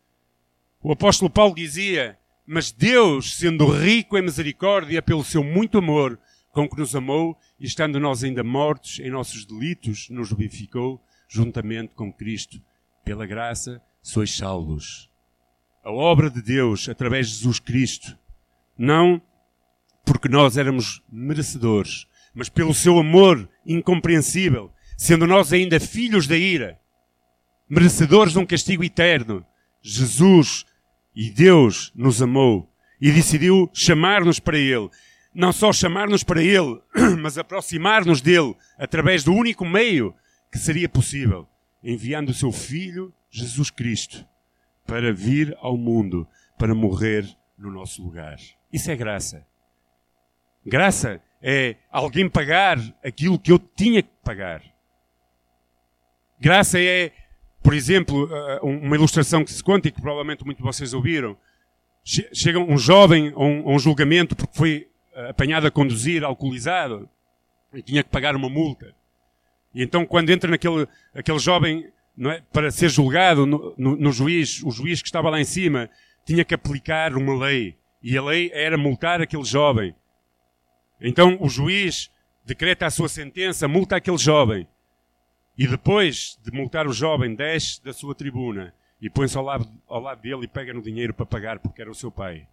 O 0.83 0.93
apóstolo 0.93 1.31
Paulo 1.31 1.55
dizia: 1.55 2.19
Mas 2.47 2.71
Deus, 2.71 3.37
sendo 3.37 3.67
rico 3.67 4.17
em 4.17 4.23
misericórdia 4.23 5.03
pelo 5.03 5.25
seu 5.25 5.43
muito 5.43 5.79
amor, 5.79 6.19
com 6.53 6.69
que 6.69 6.79
nos 6.79 6.95
amou, 6.95 7.37
e 7.59 7.67
estando 7.67 7.99
nós 8.01 8.23
ainda 8.23 8.45
mortos 8.45 8.99
em 9.01 9.11
nossos 9.11 9.45
delitos, 9.45 10.09
nos 10.11 10.31
vivificou 10.31 11.03
juntamente 11.29 11.93
com 11.95 12.13
Cristo. 12.13 12.61
Pela 13.05 13.27
graça 13.27 13.83
sois 14.03 14.37
salvos 14.37 15.11
a 15.87 15.93
obra 15.93 16.29
de 16.29 16.43
Deus 16.43 16.89
através 16.89 17.29
de 17.29 17.35
Jesus 17.35 17.61
Cristo, 17.61 18.19
não 18.77 19.23
porque 20.05 20.29
nós 20.29 20.57
éramos 20.57 21.01
merecedores, 21.09 22.09
mas 22.35 22.49
pelo 22.49 22.75
seu 22.75 22.99
amor 22.99 23.49
incompreensível, 23.65 24.73
sendo 24.99 25.29
nós 25.29 25.53
ainda 25.53 25.79
filhos 25.79 26.27
da 26.27 26.37
ira, 26.37 26.77
merecedores 27.71 28.33
de 28.33 28.39
um 28.41 28.45
castigo 28.45 28.83
eterno, 28.83 29.47
Jesus 29.81 30.67
e 31.17 31.31
Deus 31.31 31.91
nos 31.97 32.23
amou 32.23 32.71
e 33.01 33.11
decidiu 33.11 33.69
chamar-nos 33.73 34.39
para 34.39 34.59
Ele. 34.59 34.89
Não 35.35 35.53
só 35.53 35.73
chamar-nos 35.73 36.23
para 36.23 36.43
Ele, 36.43 36.81
mas 37.19 37.39
aproximar-nos 37.39 38.21
dele 38.21 38.55
através 38.79 39.25
do 39.25 39.33
único 39.33 39.65
meio 39.65 40.15
que 40.53 40.59
seria 40.59 40.89
possível, 40.89 41.49
enviando 41.83 42.29
o 42.29 42.35
seu 42.35 42.53
Filho, 42.53 43.13
Jesus 43.31 43.71
Cristo 43.71 44.25
para 44.87 45.13
vir 45.13 45.57
ao 45.61 45.77
mundo, 45.77 46.27
para 46.57 46.75
morrer 46.75 47.27
no 47.59 47.71
nosso 47.71 48.03
lugar. 48.03 48.37
Isso 48.73 48.91
é 48.91 48.97
graça. 48.97 49.45
Graça 50.65 51.21
é 51.43 51.77
alguém 51.91 52.29
pagar 52.31 52.79
aquilo 53.05 53.39
que 53.39 53.53
eu 53.53 53.59
tinha 53.59 54.03
que 54.03 54.11
pagar. 54.23 54.63
Graça 56.41 56.81
é, 56.81 57.13
por 57.67 57.75
exemplo, 57.75 58.27
uh, 58.27 58.65
uma 58.65 58.95
ilustração 58.95 59.45
que 59.45 59.53
se 59.53 59.61
conta 59.61 59.89
e 59.89 59.91
que 59.91 60.01
provavelmente 60.01 60.45
muitos 60.45 60.63
de 60.63 60.65
vocês 60.65 60.95
ouviram. 60.95 61.37
Chega 62.05 62.61
um 62.61 62.79
jovem 62.79 63.33
a 63.35 63.43
um, 63.43 63.77
julgamento 63.77 64.37
porque 64.37 64.57
foi 64.57 64.89
uh, 65.17 65.31
apanhado 65.31 65.67
a 65.67 65.71
conduzir 65.73 66.23
alcoolizado 66.23 67.09
e 67.75 67.83
tinha 67.83 68.05
que 68.05 68.09
pagar 68.09 68.37
uma 68.37 68.49
multa. 68.49 68.95
E 69.75 69.83
então, 69.83 70.07
quando 70.07 70.31
entra 70.31 70.49
naquele 70.49 70.87
aquele 71.13 71.41
jovem 71.41 71.89
é? 72.21 72.41
para 72.53 72.71
ser 72.71 72.89
julgado 72.89 73.45
no, 73.45 73.75
no, 73.77 73.97
no, 73.97 74.13
juiz, 74.13 74.63
o 74.63 74.71
juiz 74.71 75.03
que 75.03 75.09
estava 75.09 75.29
lá 75.29 75.41
em 75.41 75.45
cima 75.45 75.91
tinha 76.25 76.45
que 76.45 76.55
aplicar 76.55 77.17
uma 77.17 77.37
lei. 77.37 77.77
E 78.01 78.17
a 78.17 78.23
lei 78.23 78.49
era 78.55 78.79
multar 78.79 79.21
aquele 79.21 79.43
jovem. 79.43 79.93
Então 81.01 81.37
o 81.41 81.49
juiz 81.49 82.13
decreta 82.45 82.87
a 82.87 82.91
sua 82.91 83.09
sentença, 83.09 83.67
multa 83.67 83.97
aquele 83.97 84.19
jovem. 84.19 84.69
E 85.57 85.67
depois 85.67 86.39
de 86.43 86.51
multar 86.53 86.87
o 86.87 86.93
jovem, 86.93 87.35
desce 87.35 87.83
da 87.83 87.93
sua 87.93 88.15
tribuna 88.15 88.75
e 89.01 89.09
põe-se 89.09 89.37
ao 89.37 89.45
lado, 89.45 89.69
ao 89.87 90.01
lado 90.01 90.21
dele 90.21 90.45
e 90.45 90.49
pega 90.49 90.75
no 90.75 90.83
dinheiro 90.83 91.15
para 91.15 91.25
pagar 91.25 91.59
porque 91.59 91.81
era 91.81 91.91
o 91.91 91.95
seu 91.95 92.11
pai. 92.11 92.47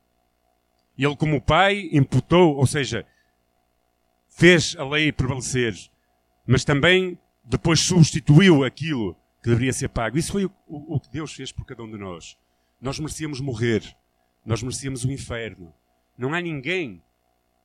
Ele, 0.97 1.15
como 1.15 1.41
pai, 1.41 1.89
imputou, 1.91 2.55
ou 2.55 2.67
seja, 2.67 3.05
fez 4.29 4.75
a 4.77 4.85
lei 4.85 5.11
prevalecer, 5.11 5.73
mas 6.45 6.63
também 6.63 7.17
depois 7.43 7.79
substituiu 7.79 8.63
aquilo 8.63 9.15
que 9.41 9.49
deveria 9.49 9.73
ser 9.73 9.89
pago. 9.89 10.17
Isso 10.17 10.31
foi 10.31 10.45
o, 10.45 10.51
o, 10.67 10.95
o 10.95 10.99
que 10.99 11.09
Deus 11.09 11.33
fez 11.33 11.51
por 11.51 11.65
cada 11.65 11.83
um 11.83 11.91
de 11.91 11.97
nós. 11.97 12.37
Nós 12.79 12.99
merecíamos 12.99 13.41
morrer. 13.41 13.83
Nós 14.45 14.61
merecíamos 14.61 15.03
o 15.03 15.11
inferno. 15.11 15.73
Não 16.17 16.33
há 16.33 16.41
ninguém, 16.41 17.01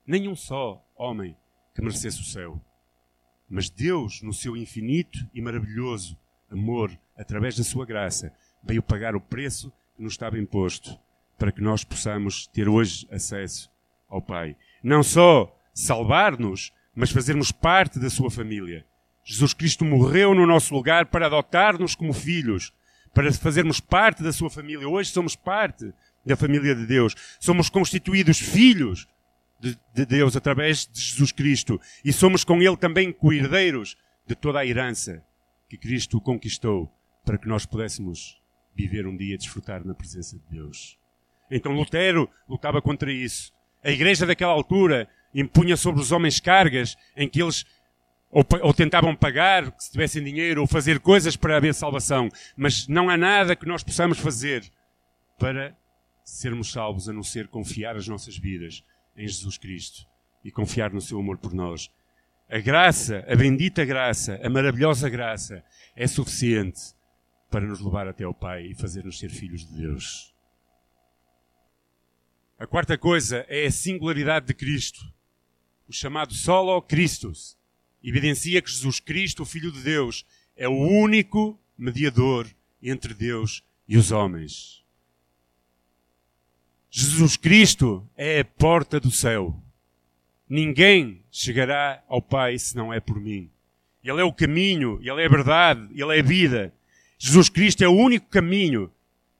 nenhum 0.06 0.34
só 0.34 0.84
homem, 0.96 1.36
que 1.74 1.82
merecesse 1.82 2.20
o 2.20 2.24
céu. 2.24 2.60
Mas 3.48 3.70
Deus, 3.70 4.20
no 4.22 4.32
seu 4.32 4.56
infinito 4.56 5.18
e 5.32 5.40
maravilhoso 5.40 6.18
amor, 6.50 6.90
através 7.16 7.56
da 7.56 7.64
sua 7.64 7.86
graça, 7.86 8.32
veio 8.62 8.82
pagar 8.82 9.14
o 9.16 9.20
preço 9.20 9.72
que 9.96 10.02
nos 10.02 10.12
estava 10.12 10.38
imposto 10.38 10.98
para 11.38 11.52
que 11.52 11.60
nós 11.60 11.84
possamos 11.84 12.46
ter 12.48 12.68
hoje 12.68 13.06
acesso 13.10 13.70
ao 14.08 14.20
Pai. 14.20 14.56
Não 14.82 15.02
só 15.02 15.54
salvar-nos, 15.72 16.72
mas 16.94 17.10
fazermos 17.10 17.52
parte 17.52 17.98
da 17.98 18.10
sua 18.10 18.30
família. 18.30 18.84
Jesus 19.24 19.54
Cristo 19.54 19.84
morreu 19.84 20.34
no 20.34 20.46
nosso 20.46 20.74
lugar 20.74 21.06
para 21.06 21.26
adotar-nos 21.26 21.94
como 21.94 22.12
filhos, 22.12 22.72
para 23.14 23.32
fazermos 23.32 23.78
parte 23.78 24.22
da 24.22 24.32
sua 24.32 24.50
família. 24.50 24.88
Hoje 24.88 25.10
somos 25.10 25.36
parte 25.36 25.92
da 26.26 26.36
família 26.36 26.74
de 26.74 26.86
Deus. 26.86 27.14
Somos 27.38 27.70
constituídos 27.70 28.38
filhos 28.38 29.06
de, 29.60 29.78
de 29.94 30.06
Deus 30.06 30.36
através 30.36 30.86
de 30.86 31.00
Jesus 31.00 31.32
Cristo 31.32 31.80
e 32.04 32.12
somos 32.12 32.44
com 32.44 32.62
Ele 32.62 32.76
também 32.76 33.12
co-herdeiros 33.12 33.96
de 34.26 34.34
toda 34.34 34.60
a 34.60 34.66
herança 34.66 35.22
que 35.68 35.76
Cristo 35.76 36.20
conquistou 36.20 36.92
para 37.24 37.38
que 37.38 37.48
nós 37.48 37.66
pudéssemos 37.66 38.40
viver 38.74 39.06
um 39.06 39.16
dia 39.16 39.34
e 39.34 39.38
desfrutar 39.38 39.84
na 39.84 39.94
presença 39.94 40.38
de 40.38 40.44
Deus. 40.50 40.98
Então 41.50 41.72
Lutero 41.72 42.30
lutava 42.48 42.80
contra 42.80 43.12
isso. 43.12 43.52
A 43.82 43.90
igreja 43.90 44.26
daquela 44.26 44.52
altura 44.52 45.08
impunha 45.34 45.76
sobre 45.76 46.00
os 46.00 46.12
homens 46.12 46.40
cargas 46.40 46.96
em 47.16 47.28
que 47.28 47.42
eles 47.42 47.64
ou, 48.30 48.44
ou, 48.60 48.74
tentavam 48.74 49.16
pagar, 49.16 49.72
se 49.78 49.90
tivessem 49.90 50.22
dinheiro, 50.22 50.60
ou 50.60 50.66
fazer 50.66 51.00
coisas 51.00 51.34
para 51.34 51.56
haver 51.56 51.72
salvação. 51.72 52.28
Mas 52.54 52.86
não 52.86 53.08
há 53.08 53.16
nada 53.16 53.56
que 53.56 53.66
nós 53.66 53.82
possamos 53.82 54.18
fazer 54.18 54.70
para 55.38 55.74
sermos 56.24 56.70
salvos 56.70 57.08
a 57.08 57.12
não 57.12 57.22
ser 57.22 57.48
confiar 57.48 57.96
as 57.96 58.06
nossas 58.06 58.36
vidas 58.36 58.84
em 59.18 59.26
Jesus 59.26 59.58
Cristo 59.58 60.06
e 60.44 60.50
confiar 60.50 60.92
no 60.92 61.00
seu 61.00 61.18
amor 61.18 61.38
por 61.38 61.52
nós. 61.52 61.90
A 62.48 62.58
graça, 62.58 63.24
a 63.28 63.36
bendita 63.36 63.84
graça, 63.84 64.40
a 64.42 64.48
maravilhosa 64.48 65.08
graça 65.10 65.62
é 65.94 66.06
suficiente 66.06 66.80
para 67.50 67.66
nos 67.66 67.80
levar 67.80 68.08
até 68.08 68.24
ao 68.24 68.32
Pai 68.32 68.66
e 68.66 68.74
fazer-nos 68.74 69.18
ser 69.18 69.30
filhos 69.30 69.66
de 69.66 69.76
Deus. 69.76 70.34
A 72.58 72.66
quarta 72.66 72.96
coisa 72.96 73.44
é 73.48 73.66
a 73.66 73.70
singularidade 73.70 74.46
de 74.46 74.54
Cristo. 74.54 75.00
O 75.86 75.92
chamado 75.92 76.34
solo 76.34 76.80
Christus 76.82 77.56
evidencia 78.02 78.62
que 78.62 78.70
Jesus 78.70 79.00
Cristo, 79.00 79.42
o 79.42 79.46
Filho 79.46 79.70
de 79.70 79.82
Deus, 79.82 80.24
é 80.56 80.68
o 80.68 80.72
único 80.72 81.60
mediador 81.76 82.48
entre 82.82 83.14
Deus 83.14 83.62
e 83.86 83.96
os 83.96 84.10
homens. 84.10 84.77
Jesus 86.90 87.36
Cristo 87.36 88.08
é 88.16 88.40
a 88.40 88.44
porta 88.44 88.98
do 88.98 89.10
céu. 89.10 89.54
Ninguém 90.48 91.22
chegará 91.30 92.02
ao 92.08 92.22
Pai 92.22 92.58
se 92.58 92.74
não 92.74 92.92
é 92.92 92.98
por 92.98 93.20
mim. 93.20 93.50
Ele 94.02 94.20
é 94.20 94.24
o 94.24 94.32
caminho, 94.32 94.98
Ele 95.02 95.22
é 95.22 95.26
a 95.26 95.28
verdade, 95.28 95.86
Ele 95.92 96.16
é 96.16 96.20
a 96.20 96.22
vida. 96.22 96.72
Jesus 97.18 97.48
Cristo 97.50 97.82
é 97.82 97.88
o 97.88 97.96
único 97.96 98.28
caminho, 98.28 98.90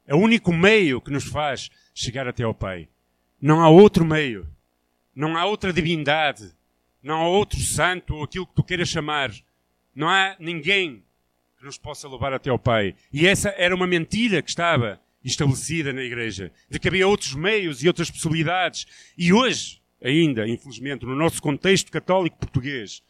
é 0.07 0.15
o 0.15 0.19
único 0.19 0.53
meio 0.53 1.01
que 1.01 1.11
nos 1.11 1.25
faz 1.25 1.71
chegar 1.95 2.29
até 2.29 2.43
ao 2.43 2.53
Pai. 2.53 2.89
Não 3.41 3.63
há 3.63 3.69
outro 3.69 4.05
meio. 4.05 4.47
Não 5.15 5.37
há 5.37 5.45
outra 5.47 5.73
divindade. 5.73 6.53
Não 7.03 7.23
há 7.23 7.29
outro 7.29 7.59
santo 7.61 8.15
ou 8.15 8.25
aquilo 8.25 8.47
que 8.47 8.55
tu 8.55 8.63
queiras 8.63 8.89
chamar. 8.89 9.33
Não 9.95 10.09
há 10.09 10.37
ninguém 10.39 11.03
que 11.59 11.65
nos 11.65 11.79
possa 11.79 12.09
levar 12.09 12.33
até 12.33 12.51
ao 12.51 12.59
Pai. 12.59 12.95
E 13.13 13.27
essa 13.27 13.49
era 13.57 13.75
uma 13.75 13.87
mentira 13.87 14.43
que 14.43 14.51
estava 14.51 15.01
estabelecida 15.25 15.93
na 15.93 16.03
igreja, 16.03 16.53
de 16.71 16.79
que 16.79 16.89
havia 16.89 17.07
outros 17.07 17.35
meios 17.35 17.83
e 17.83 17.89
outras 17.89 18.11
possibilidades. 18.11 18.87
E 19.17 19.33
hoje, 19.33 19.83
ainda, 20.03 20.49
infelizmente, 20.49 21.05
no 21.05 21.15
nosso 21.15 21.43
contexto 21.43 21.91
católico 21.91 22.39
português, 22.39 23.03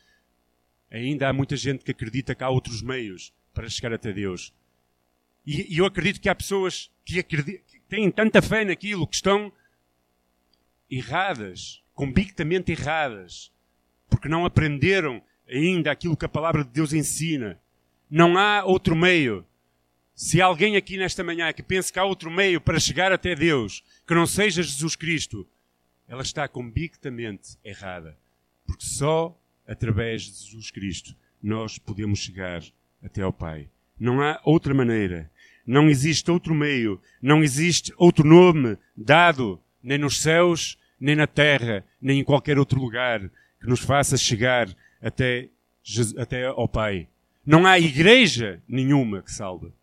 ainda 0.91 1.29
há 1.29 1.33
muita 1.33 1.57
gente 1.57 1.85
que 1.85 1.91
acredita 1.91 2.35
que 2.35 2.43
há 2.43 2.49
outros 2.49 2.83
meios 2.83 3.33
para 3.53 3.69
chegar 3.69 3.93
até 3.93 4.13
Deus. 4.13 4.53
E, 5.47 5.75
e 5.75 5.79
eu 5.79 5.87
acredito 5.87 6.21
que 6.21 6.29
há 6.29 6.35
pessoas 6.35 6.91
que, 7.05 7.23
que 7.23 7.63
têm 7.89 8.11
tanta 8.11 8.41
fé 8.43 8.65
naquilo, 8.65 9.07
que 9.07 9.17
estão 9.17 9.53
erradas, 10.91 11.83
convictamente 11.95 12.73
erradas, 12.73 13.53
porque 14.09 14.29
não 14.29 14.47
aprenderam 14.47 15.23
ainda 15.49 15.91
aquilo 15.91 16.17
que 16.17 16.25
a 16.25 16.29
palavra 16.29 16.65
de 16.65 16.71
Deus 16.71 16.93
ensina. 16.93 17.61
Não 18.11 18.39
há 18.39 18.65
outro 18.65 18.97
meio 18.97 19.45
se 20.19 20.41
alguém 20.41 20.75
aqui 20.75 20.97
nesta 20.97 21.23
manhã 21.23 21.53
que 21.53 21.63
pensa 21.63 21.93
que 21.93 21.99
há 21.99 22.05
outro 22.05 22.29
meio 22.29 22.61
para 22.61 22.81
chegar 22.81 23.13
até 23.13 23.37
Deus 23.37 23.85
que 24.05 24.17
não 24.17 24.27
seja 24.27 24.65
Jesus 24.65 24.97
Cristo, 24.97 25.47
ela 26.09 26.23
está 26.23 26.49
convictamente 26.49 27.57
errada. 27.65 28.19
Porque 28.67 28.85
só 28.85 29.41
através 29.65 30.23
de 30.23 30.33
Jesus 30.45 30.73
Cristo 30.73 31.15
nós 31.41 31.79
podemos 31.79 32.19
chegar 32.19 32.65
até 33.01 33.23
ao 33.23 33.33
Pai. 33.33 33.69
Não 33.97 34.21
há 34.21 34.41
outra 34.43 34.75
maneira. 34.75 35.31
Não 35.65 35.89
existe 35.89 36.29
outro 36.33 36.53
meio. 36.53 37.01
Não 37.23 37.45
existe 37.45 37.95
outro 37.97 38.27
nome 38.27 38.77
dado 38.97 39.63
nem 39.81 39.99
nos 39.99 40.21
céus, 40.21 40.77
nem 40.99 41.15
na 41.15 41.29
terra, 41.29 41.85
nem 42.03 42.19
em 42.19 42.25
qualquer 42.25 42.59
outro 42.59 42.81
lugar 42.81 43.21
que 43.61 43.69
nos 43.69 43.79
faça 43.79 44.17
chegar 44.17 44.69
até, 45.01 45.49
até 46.17 46.47
ao 46.47 46.67
Pai. 46.67 47.07
Não 47.47 47.65
há 47.65 47.79
igreja 47.79 48.61
nenhuma 48.67 49.23
que 49.23 49.31
salve. 49.31 49.78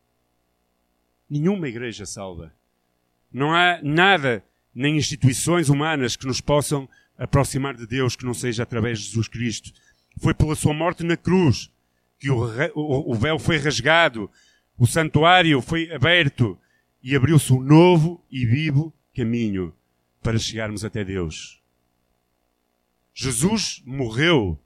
Nenhuma 1.29 1.67
igreja 1.67 2.05
salva. 2.05 2.53
Não 3.31 3.53
há 3.53 3.79
nada, 3.81 4.43
nem 4.73 4.97
instituições 4.97 5.69
humanas 5.69 6.15
que 6.15 6.27
nos 6.27 6.39
possam 6.39 6.88
aproximar 7.17 7.75
de 7.75 7.88
Deus 7.88 8.15
que 8.15 8.25
não 8.25 8.33
seja 8.33 8.63
através 8.63 8.99
de 8.99 9.05
Jesus 9.05 9.27
Cristo. 9.27 9.71
Foi 10.19 10.33
pela 10.33 10.55
sua 10.55 10.73
morte 10.73 11.03
na 11.03 11.17
cruz 11.17 11.71
que 12.19 12.29
o, 12.29 12.45
o, 12.75 13.11
o 13.11 13.15
véu 13.15 13.38
foi 13.38 13.57
rasgado, 13.57 14.29
o 14.77 14.85
santuário 14.85 15.61
foi 15.61 15.91
aberto 15.91 16.57
e 17.01 17.15
abriu-se 17.15 17.51
um 17.53 17.61
novo 17.61 18.23
e 18.31 18.45
vivo 18.45 18.93
caminho 19.15 19.73
para 20.21 20.38
chegarmos 20.38 20.83
até 20.83 21.03
Deus. 21.03 21.61
Jesus 23.13 23.81
morreu 23.85 24.59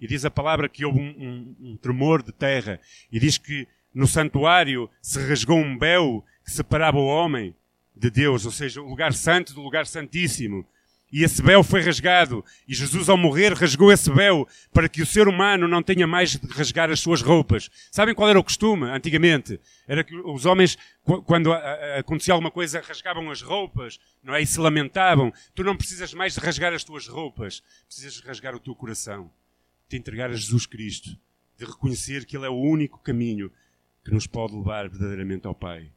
e 0.00 0.06
diz 0.06 0.24
a 0.24 0.30
palavra 0.30 0.68
que 0.68 0.84
houve 0.84 0.98
um, 0.98 1.10
um, 1.10 1.56
um 1.72 1.76
tremor 1.76 2.22
de 2.22 2.32
terra 2.32 2.80
e 3.10 3.20
diz 3.20 3.36
que 3.36 3.68
no 3.94 4.06
santuário 4.06 4.88
se 5.00 5.20
rasgou 5.20 5.58
um 5.58 5.78
véu 5.78 6.24
que 6.44 6.50
separava 6.50 6.98
o 6.98 7.06
homem 7.06 7.54
de 7.94 8.10
Deus, 8.10 8.44
ou 8.44 8.50
seja, 8.50 8.80
o 8.80 8.88
lugar 8.88 9.12
santo 9.12 9.54
do 9.54 9.60
lugar 9.60 9.86
santíssimo. 9.86 10.66
E 11.12 11.22
esse 11.22 11.42
véu 11.42 11.62
foi 11.62 11.82
rasgado. 11.82 12.42
E 12.66 12.74
Jesus, 12.74 13.10
ao 13.10 13.18
morrer, 13.18 13.52
rasgou 13.52 13.92
esse 13.92 14.10
véu 14.10 14.48
para 14.72 14.88
que 14.88 15.02
o 15.02 15.06
ser 15.06 15.28
humano 15.28 15.68
não 15.68 15.82
tenha 15.82 16.06
mais 16.06 16.38
de 16.38 16.46
rasgar 16.48 16.90
as 16.90 17.00
suas 17.00 17.20
roupas. 17.20 17.68
Sabem 17.90 18.14
qual 18.14 18.30
era 18.30 18.40
o 18.40 18.44
costume 18.44 18.86
antigamente? 18.86 19.60
Era 19.86 20.02
que 20.02 20.16
os 20.16 20.46
homens, 20.46 20.78
quando 21.26 21.52
acontecia 21.52 22.32
alguma 22.32 22.50
coisa, 22.50 22.80
rasgavam 22.80 23.30
as 23.30 23.42
roupas, 23.42 24.00
não 24.22 24.34
é? 24.34 24.40
E 24.40 24.46
se 24.46 24.58
lamentavam. 24.58 25.30
Tu 25.54 25.62
não 25.62 25.76
precisas 25.76 26.14
mais 26.14 26.32
de 26.32 26.40
rasgar 26.40 26.72
as 26.72 26.82
tuas 26.82 27.06
roupas. 27.06 27.62
Precisas 27.86 28.18
rasgar 28.20 28.54
o 28.54 28.60
teu 28.60 28.74
coração. 28.74 29.30
De 29.90 29.98
entregar 29.98 30.30
a 30.30 30.34
Jesus 30.34 30.64
Cristo. 30.64 31.10
De 31.58 31.66
reconhecer 31.66 32.24
que 32.24 32.38
Ele 32.38 32.46
é 32.46 32.50
o 32.50 32.58
único 32.58 32.98
caminho 33.00 33.52
que 34.04 34.12
nos 34.12 34.26
pode 34.26 34.54
levar 34.54 34.88
verdadeiramente 34.88 35.46
ao 35.46 35.54
Pai. 35.54 35.90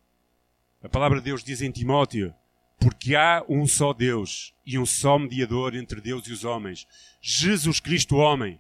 A 0.82 0.90
palavra 0.90 1.20
de 1.20 1.26
Deus 1.26 1.44
diz 1.44 1.62
em 1.62 1.72
Timóteo: 1.72 2.34
Porque 2.80 3.16
há 3.16 3.44
um 3.50 3.66
só 3.66 3.94
Deus 3.94 4.54
e 4.66 4.78
um 4.78 4.86
só 4.86 5.18
mediador 5.18 5.76
entre 5.76 6.00
Deus 6.00 6.28
e 6.28 6.32
os 6.32 6.44
homens, 6.44 6.88
Jesus 7.22 7.80
Cristo, 7.80 8.18
homem. 8.18 8.60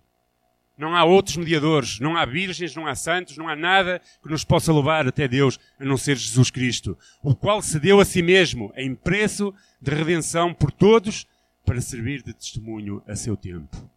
Não 0.77 0.93
há 0.93 1.05
outros 1.05 1.37
mediadores, 1.37 1.99
não 2.01 2.17
há 2.17 2.25
virgens, 2.25 2.75
não 2.75 2.85
há 2.85 2.95
santos, 2.95 3.37
não 3.37 3.47
há 3.47 3.55
nada 3.55 4.01
que 4.21 4.29
nos 4.29 4.43
possa 4.43 4.73
levar 4.73 5.07
até 5.07 5.25
Deus 5.25 5.57
a 5.79 5.85
não 5.85 5.95
ser 5.95 6.17
Jesus 6.17 6.51
Cristo, 6.51 6.97
o 7.23 7.33
qual 7.33 7.61
se 7.61 7.79
deu 7.79 8.01
a 8.01 8.05
si 8.05 8.21
mesmo 8.21 8.73
em 8.75 8.93
preço 8.93 9.53
de 9.81 9.91
redenção 9.91 10.53
por 10.53 10.71
todos 10.71 11.25
para 11.65 11.79
servir 11.79 12.21
de 12.21 12.33
testemunho 12.33 13.01
a 13.07 13.15
seu 13.15 13.37
tempo. 13.37 13.89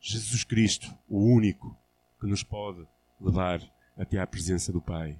Jesus 0.00 0.44
Cristo, 0.44 0.92
o 1.08 1.18
único 1.18 1.76
que 2.20 2.26
nos 2.26 2.44
pode 2.44 2.86
levar 3.20 3.60
até 3.96 4.18
à 4.18 4.26
presença 4.26 4.72
do 4.72 4.80
Pai. 4.80 5.18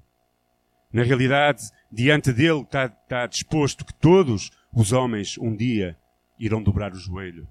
Na 0.92 1.02
realidade, 1.02 1.70
diante 1.90 2.32
dele 2.32 2.61
está, 2.61 2.87
está 2.87 3.26
disposto 3.26 3.85
que 3.85 3.94
todos 3.94 4.50
os 4.72 4.92
homens 4.92 5.38
um 5.38 5.54
dia 5.56 5.96
irão 6.38 6.62
dobrar 6.62 6.92
o 6.92 6.98
joelho. 6.98 7.48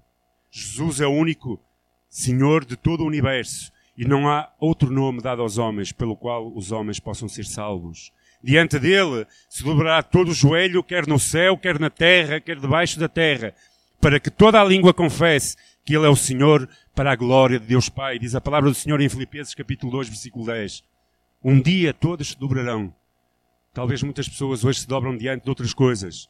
Jesus 0.50 1.00
é 1.00 1.06
o 1.06 1.12
único 1.12 1.60
Senhor 2.08 2.64
de 2.64 2.76
todo 2.76 3.02
o 3.02 3.06
universo 3.06 3.72
e 3.96 4.04
não 4.04 4.28
há 4.28 4.52
outro 4.60 4.90
nome 4.90 5.20
dado 5.20 5.42
aos 5.42 5.58
homens 5.58 5.92
pelo 5.92 6.16
qual 6.16 6.54
os 6.54 6.70
homens 6.72 7.00
possam 7.00 7.28
ser 7.28 7.44
salvos. 7.44 8.12
Diante 8.42 8.78
dele 8.78 9.26
se 9.48 9.62
dobrará 9.62 10.02
todo 10.02 10.30
o 10.30 10.34
joelho, 10.34 10.82
quer 10.82 11.06
no 11.06 11.18
céu, 11.18 11.56
quer 11.56 11.78
na 11.78 11.90
terra, 11.90 12.40
quer 12.40 12.58
debaixo 12.58 12.98
da 12.98 13.08
terra, 13.08 13.54
para 14.00 14.20
que 14.20 14.30
toda 14.30 14.60
a 14.60 14.64
língua 14.64 14.92
confesse 14.92 15.56
que 15.84 15.96
ele 15.96 16.06
é 16.06 16.08
o 16.08 16.16
Senhor 16.16 16.68
para 16.94 17.12
a 17.12 17.16
glória 17.16 17.58
de 17.58 17.66
Deus 17.66 17.88
Pai. 17.88 18.18
Diz 18.18 18.34
a 18.34 18.40
palavra 18.40 18.68
do 18.68 18.74
Senhor 18.74 19.00
em 19.00 19.08
Filipenses 19.08 19.54
capítulo 19.54 19.92
2, 19.92 20.08
versículo 20.08 20.44
10. 20.46 20.82
Um 21.44 21.60
dia 21.60 21.92
todos 21.92 22.28
se 22.28 22.38
dobrarão. 22.38 22.94
Talvez 23.74 24.00
muitas 24.00 24.28
pessoas 24.28 24.64
hoje 24.64 24.80
se 24.80 24.86
dobram 24.86 25.16
diante 25.16 25.42
de 25.42 25.48
outras 25.48 25.74
coisas, 25.74 26.28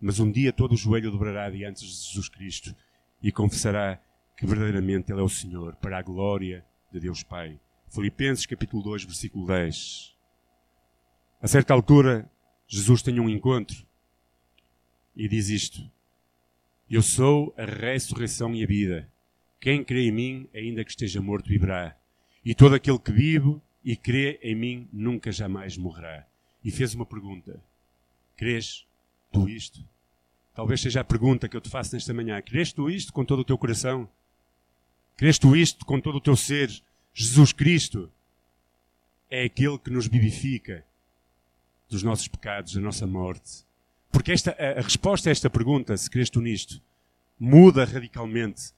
mas 0.00 0.20
um 0.20 0.30
dia 0.30 0.52
todo 0.52 0.72
o 0.72 0.76
joelho 0.76 1.10
dobrará 1.10 1.50
diante 1.50 1.80
de 1.80 1.86
Jesus 1.86 2.28
Cristo 2.28 2.72
e 3.20 3.32
confessará 3.32 4.00
que 4.36 4.46
verdadeiramente 4.46 5.10
Ele 5.10 5.20
é 5.20 5.24
o 5.24 5.28
Senhor, 5.28 5.74
para 5.76 5.98
a 5.98 6.02
glória 6.02 6.64
de 6.92 7.00
Deus 7.00 7.24
Pai. 7.24 7.58
Filipenses 7.88 8.46
capítulo 8.46 8.84
2, 8.84 9.02
versículo 9.02 9.48
10. 9.48 10.14
A 11.42 11.48
certa 11.48 11.74
altura, 11.74 12.30
Jesus 12.68 13.02
tem 13.02 13.18
um 13.18 13.28
encontro 13.28 13.84
e 15.16 15.26
diz 15.26 15.48
isto: 15.48 15.90
Eu 16.88 17.02
sou 17.02 17.52
a 17.58 17.64
ressurreição 17.64 18.54
e 18.54 18.62
a 18.62 18.66
vida. 18.66 19.10
Quem 19.60 19.82
crê 19.82 20.06
em 20.06 20.12
mim, 20.12 20.48
ainda 20.54 20.84
que 20.84 20.90
esteja 20.90 21.20
morto, 21.20 21.48
viverá. 21.48 21.96
E 22.44 22.54
todo 22.54 22.76
aquele 22.76 22.98
que 23.00 23.10
vive 23.10 23.60
e 23.86 23.94
crê 23.94 24.40
em 24.42 24.56
mim 24.56 24.88
nunca 24.92 25.30
jamais 25.30 25.76
morrerá. 25.76 26.26
E 26.64 26.72
fez 26.72 26.92
uma 26.92 27.06
pergunta: 27.06 27.62
Crês 28.36 28.84
tu 29.32 29.48
isto? 29.48 29.78
Talvez 30.52 30.80
seja 30.80 31.02
a 31.02 31.04
pergunta 31.04 31.48
que 31.48 31.56
eu 31.56 31.60
te 31.60 31.70
faço 31.70 31.94
nesta 31.94 32.12
manhã. 32.12 32.42
Crês 32.42 32.72
tu 32.72 32.90
isto 32.90 33.12
com 33.12 33.24
todo 33.24 33.40
o 33.40 33.44
teu 33.44 33.56
coração? 33.56 34.08
Crês 35.16 35.38
tu 35.38 35.54
isto 35.54 35.86
com 35.86 36.00
todo 36.00 36.16
o 36.16 36.20
teu 36.20 36.34
ser? 36.34 36.82
Jesus 37.14 37.52
Cristo 37.52 38.10
é 39.30 39.44
aquele 39.44 39.78
que 39.78 39.90
nos 39.90 40.08
vivifica 40.08 40.84
dos 41.88 42.02
nossos 42.02 42.26
pecados, 42.26 42.74
da 42.74 42.80
nossa 42.80 43.06
morte. 43.06 43.64
Porque 44.10 44.32
esta, 44.32 44.50
a, 44.58 44.80
a 44.80 44.82
resposta 44.82 45.28
a 45.28 45.32
esta 45.32 45.48
pergunta, 45.48 45.96
se 45.96 46.10
crês 46.10 46.28
tu 46.28 46.40
nisto, 46.40 46.82
muda 47.38 47.84
radicalmente 47.84 48.72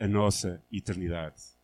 a 0.00 0.08
nossa 0.08 0.62
eternidade. 0.72 1.55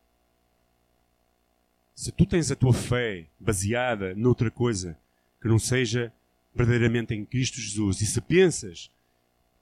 Se 1.95 2.11
tu 2.11 2.25
tens 2.25 2.51
a 2.51 2.55
tua 2.55 2.73
fé 2.73 3.27
baseada 3.39 4.15
noutra 4.15 4.49
coisa 4.49 4.97
que 5.41 5.47
não 5.47 5.59
seja 5.59 6.11
verdadeiramente 6.53 7.13
em 7.13 7.25
Cristo 7.25 7.59
Jesus, 7.59 8.01
e 8.01 8.05
se 8.05 8.19
pensas 8.21 8.91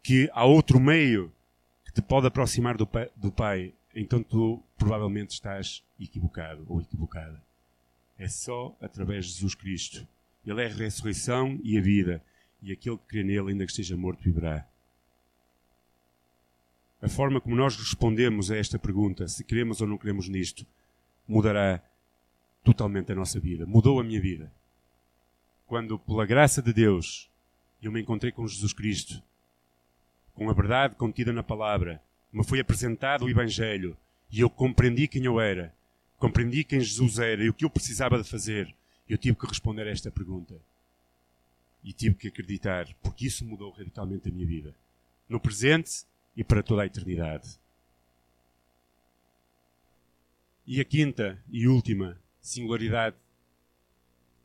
que 0.04 0.30
há 0.34 0.46
outro 0.46 0.80
meio 0.80 1.32
que 1.86 1.92
te 1.92 2.02
pode 2.02 2.28
aproximar 2.28 2.78
do 2.78 2.88
pai, 2.88 3.10
do 3.16 3.32
pai, 3.32 3.74
então 3.96 4.24
tu 4.24 4.62
provavelmente 4.78 5.34
estás 5.34 5.84
equivocado 6.00 6.66
ou 6.68 6.82
equivocada. 6.82 7.42
É 8.18 8.28
só 8.28 8.76
através 8.82 9.26
de 9.26 9.34
Jesus 9.34 9.56
Cristo. 9.56 10.08
Ele 10.46 10.62
é 10.62 10.66
a 10.66 10.74
ressurreição 10.74 11.60
e 11.64 11.78
a 11.78 11.82
vida, 11.82 12.24
e 12.62 12.72
aquele 12.72 12.98
que 12.98 13.06
crê 13.08 13.24
nele, 13.24 13.52
ainda 13.52 13.66
que 13.66 13.72
esteja 13.72 13.98
morto, 13.98 14.24
viverá. 14.24 14.66
A 17.02 17.10
forma 17.10 17.42
como 17.42 17.56
nós 17.56 17.76
respondemos 17.76 18.52
a 18.52 18.58
esta 18.58 18.78
pergunta, 18.78 19.28
se 19.28 19.44
queremos 19.44 19.82
ou 19.82 19.88
não 19.88 19.98
queremos 19.98 20.30
nisto, 20.30 20.66
mudará 21.28 21.82
totalmente 22.64 23.12
a 23.12 23.16
nossa 23.16 23.40
vida. 23.40 23.66
Mudou 23.66 24.00
a 24.00 24.04
minha 24.04 24.22
vida. 24.22 24.52
Quando, 25.68 25.98
pela 26.00 26.26
graça 26.26 26.62
de 26.62 26.74
Deus, 26.74 27.30
eu 27.82 27.92
me 27.92 28.02
encontrei 28.02 28.32
com 28.32 28.48
Jesus 28.48 28.74
Cristo, 28.74 29.22
com 30.34 30.50
a 30.50 30.54
verdade 30.54 30.96
contida 30.96 31.32
na 31.32 31.44
palavra, 31.44 32.02
me 32.32 32.44
foi 32.44 32.60
apresentado 32.60 33.26
o 33.26 33.30
Evangelho 33.30 33.98
e 34.32 34.40
eu 34.40 34.50
compreendi 34.50 35.08
quem 35.08 35.26
eu 35.26 35.40
era, 35.40 35.74
compreendi 36.18 36.64
quem 36.64 36.80
Jesus 36.80 37.20
era 37.20 37.44
e 37.44 37.50
o 37.50 37.54
que 37.54 37.66
eu 37.66 37.70
precisava 37.70 38.22
de 38.22 38.30
fazer. 38.30 38.74
Eu 39.10 39.18
tive 39.18 39.36
que 39.36 39.46
responder 39.46 39.88
a 39.88 39.92
esta 39.92 40.10
pergunta. 40.10 40.56
E 41.84 41.92
tive 41.92 42.16
que 42.16 42.28
acreditar, 42.28 42.88
porque 43.02 43.26
isso 43.26 43.44
mudou 43.44 43.72
radicalmente 43.72 44.30
a 44.30 44.32
minha 44.32 44.46
vida. 44.46 44.74
No 45.28 45.40
presente 45.40 46.06
e 46.38 46.44
para 46.44 46.64
toda 46.64 46.84
a 46.84 46.86
eternidade. 46.86 47.60
E 50.66 50.80
a 50.80 50.86
quinta 50.86 51.44
e 51.50 51.68
última 51.68 52.18
singularidade 52.42 53.16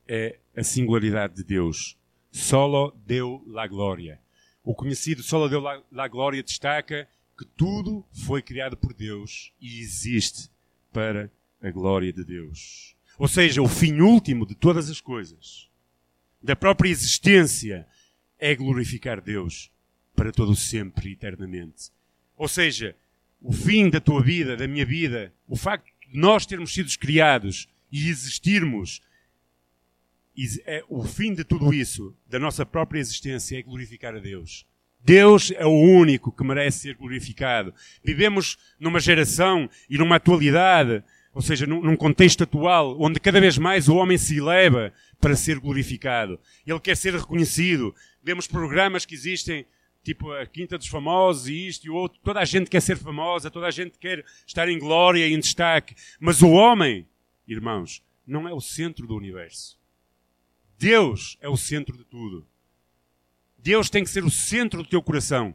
é 0.07 0.39
a 0.57 0.63
singularidade 0.63 1.35
de 1.35 1.43
Deus. 1.43 1.97
Solo 2.31 2.97
deu 3.05 3.43
la 3.47 3.67
glória. 3.67 4.21
O 4.63 4.75
conhecido 4.75 5.23
Solo 5.23 5.49
deu 5.49 5.61
la 5.61 6.09
glória 6.09 6.43
destaca 6.43 7.09
que 7.37 7.45
tudo 7.45 8.05
foi 8.13 8.43
criado 8.43 8.77
por 8.77 8.95
Deus 8.95 9.53
e 9.61 9.81
existe 9.81 10.51
para 10.93 11.31
a 11.61 11.71
glória 11.71 12.13
de 12.13 12.25
Deus. 12.25 12.97
Ou 13.19 13.29
seja, 13.29 13.63
o 13.63 13.69
fim 13.69 14.01
último 14.01 14.47
de 14.47 14.55
todas 14.55 14.91
as 14.91 15.01
coisas, 15.01 15.69
da 16.43 16.55
própria 16.55 16.91
existência, 16.91 17.87
é 18.39 18.55
glorificar 18.55 19.21
Deus 19.21 19.71
para 20.15 20.33
todo 20.33 20.55
sempre 20.55 21.11
e 21.11 21.13
eternamente. 21.13 21.91
Ou 22.37 22.49
seja, 22.49 22.95
o 23.41 23.53
fim 23.53 23.89
da 23.89 24.01
tua 24.01 24.23
vida, 24.23 24.57
da 24.57 24.67
minha 24.67 24.85
vida, 24.85 25.33
o 25.49 25.57
facto 25.57 25.87
de 26.09 26.19
nós 26.19 26.47
termos 26.47 26.73
sido 26.73 26.91
criados 26.99 27.69
e 27.91 28.09
existirmos, 28.09 29.01
é 30.67 30.85
o 30.89 31.03
fim 31.05 31.33
de 31.33 31.45
tudo 31.45 31.73
isso, 31.73 32.15
da 32.29 32.39
nossa 32.39 32.67
própria 32.67 33.01
existência, 33.01 33.59
é 33.59 33.63
glorificar 33.63 34.15
a 34.15 34.19
Deus. 34.19 34.67
Deus 35.07 35.53
é 35.53 35.65
o 35.65 35.71
único 35.71 36.33
que 36.33 36.45
merece 36.45 36.81
ser 36.81 36.97
glorificado. 36.97 37.73
Vivemos 38.03 38.59
numa 38.79 38.99
geração 38.99 39.71
e 39.89 39.97
numa 39.97 40.17
atualidade, 40.17 41.03
ou 41.33 41.41
seja, 41.41 41.65
num, 41.65 41.97
contexto 41.97 42.43
atual, 42.43 43.01
onde 43.01 43.21
cada 43.21 43.41
vez 43.41 43.57
mais 43.57 43.89
o 43.89 43.95
homem 43.95 44.19
se 44.19 44.39
eleva 44.39 44.93
para 45.21 45.37
ser 45.37 45.61
glorificado. 45.61 46.41
Ele 46.67 46.81
quer 46.81 46.97
ser 46.97 47.15
reconhecido. 47.15 47.95
Vemos 48.23 48.49
programas 48.49 49.05
que 49.07 49.15
existem 49.15 49.65
tipo 50.03 50.33
a 50.33 50.45
Quinta 50.47 50.77
dos 50.79 50.89
Famosos 50.89 51.47
e 51.47 51.69
isto 51.69 51.87
e 51.87 51.91
o 51.91 51.95
outro. 51.95 52.19
Toda 52.25 52.41
a 52.41 52.45
gente 52.45 52.71
quer 52.71 52.81
ser 52.81 52.97
famosa, 52.97 53.51
toda 53.51 53.67
a 53.67 53.71
gente 53.71 53.99
quer 53.99 54.25
estar 54.47 54.69
em 54.69 54.79
glória 54.79 55.27
e 55.27 55.33
em 55.33 55.39
destaque. 55.39 55.95
Mas 56.19 56.43
o 56.43 56.51
homem, 56.51 57.07
irmãos, 57.47 58.03
não 58.27 58.49
é 58.49 58.53
o 58.53 58.61
centro 58.61 59.07
do 59.07 59.17
universo. 59.17 59.79
Deus 60.79 61.39
é 61.41 61.49
o 61.49 61.57
centro 61.57 61.97
de 61.97 62.05
tudo. 62.05 62.47
Deus 63.59 63.89
tem 63.89 64.05
que 64.05 64.11
ser 64.11 64.25
o 64.25 64.31
centro 64.31 64.83
do 64.83 64.89
teu 64.89 65.03
coração. 65.03 65.55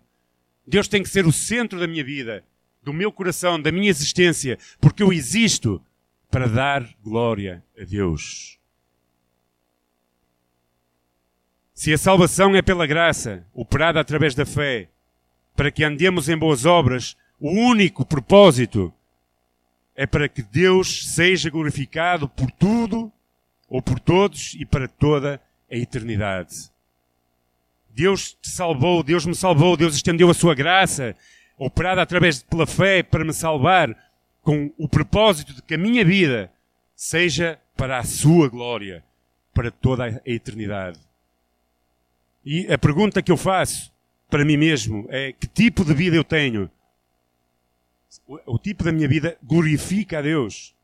Deus 0.65 0.87
tem 0.87 1.03
que 1.03 1.09
ser 1.09 1.25
o 1.25 1.31
centro 1.31 1.79
da 1.79 1.87
minha 1.87 2.03
vida, 2.03 2.43
do 2.81 2.93
meu 2.93 3.11
coração, 3.11 3.61
da 3.61 3.71
minha 3.71 3.89
existência, 3.89 4.57
porque 4.79 5.03
eu 5.03 5.13
existo 5.13 5.83
para 6.29 6.47
dar 6.47 6.87
glória 7.03 7.63
a 7.79 7.83
Deus. 7.83 8.59
Se 11.73 11.93
a 11.93 11.97
salvação 11.97 12.55
é 12.55 12.61
pela 12.61 12.85
graça, 12.85 13.45
operada 13.53 13.99
através 13.99 14.35
da 14.35 14.45
fé, 14.45 14.89
para 15.55 15.71
que 15.71 15.83
andemos 15.83 16.29
em 16.29 16.37
boas 16.37 16.65
obras, 16.65 17.17
o 17.39 17.49
único 17.49 18.05
propósito 18.05 18.93
é 19.95 20.05
para 20.05 20.27
que 20.27 20.41
Deus 20.41 21.13
seja 21.13 21.49
glorificado 21.49 22.27
por 22.27 22.49
tudo, 22.51 23.11
ou 23.67 23.81
por 23.81 23.99
todos 23.99 24.53
e 24.55 24.65
para 24.65 24.87
toda 24.87 25.41
a 25.71 25.75
eternidade. 25.75 26.69
Deus 27.89 28.33
te 28.41 28.49
salvou, 28.49 29.03
Deus 29.03 29.25
me 29.25 29.35
salvou, 29.35 29.77
Deus 29.77 29.95
estendeu 29.95 30.29
a 30.29 30.33
sua 30.33 30.53
graça, 30.53 31.15
operada 31.57 32.01
através 32.01 32.43
pela 32.43 32.67
fé 32.67 33.03
para 33.03 33.23
me 33.23 33.33
salvar, 33.33 33.95
com 34.41 34.73
o 34.77 34.89
propósito 34.89 35.53
de 35.53 35.61
que 35.61 35.75
a 35.75 35.77
minha 35.77 36.03
vida 36.03 36.51
seja 36.95 37.59
para 37.77 37.99
a 37.99 38.03
sua 38.03 38.49
glória, 38.49 39.03
para 39.53 39.69
toda 39.69 40.05
a 40.05 40.21
eternidade. 40.25 40.99
E 42.43 42.71
a 42.71 42.77
pergunta 42.77 43.21
que 43.21 43.31
eu 43.31 43.37
faço 43.37 43.91
para 44.29 44.43
mim 44.43 44.57
mesmo 44.57 45.05
é 45.09 45.31
que 45.31 45.47
tipo 45.47 45.85
de 45.85 45.93
vida 45.93 46.15
eu 46.15 46.23
tenho? 46.23 46.69
O, 48.27 48.59
tipo 48.59 48.83
da 48.83 48.91
minha 48.91 49.07
vida 49.07 49.37
glorifica 49.41 50.19
a 50.19 50.21
Deus. 50.21 50.75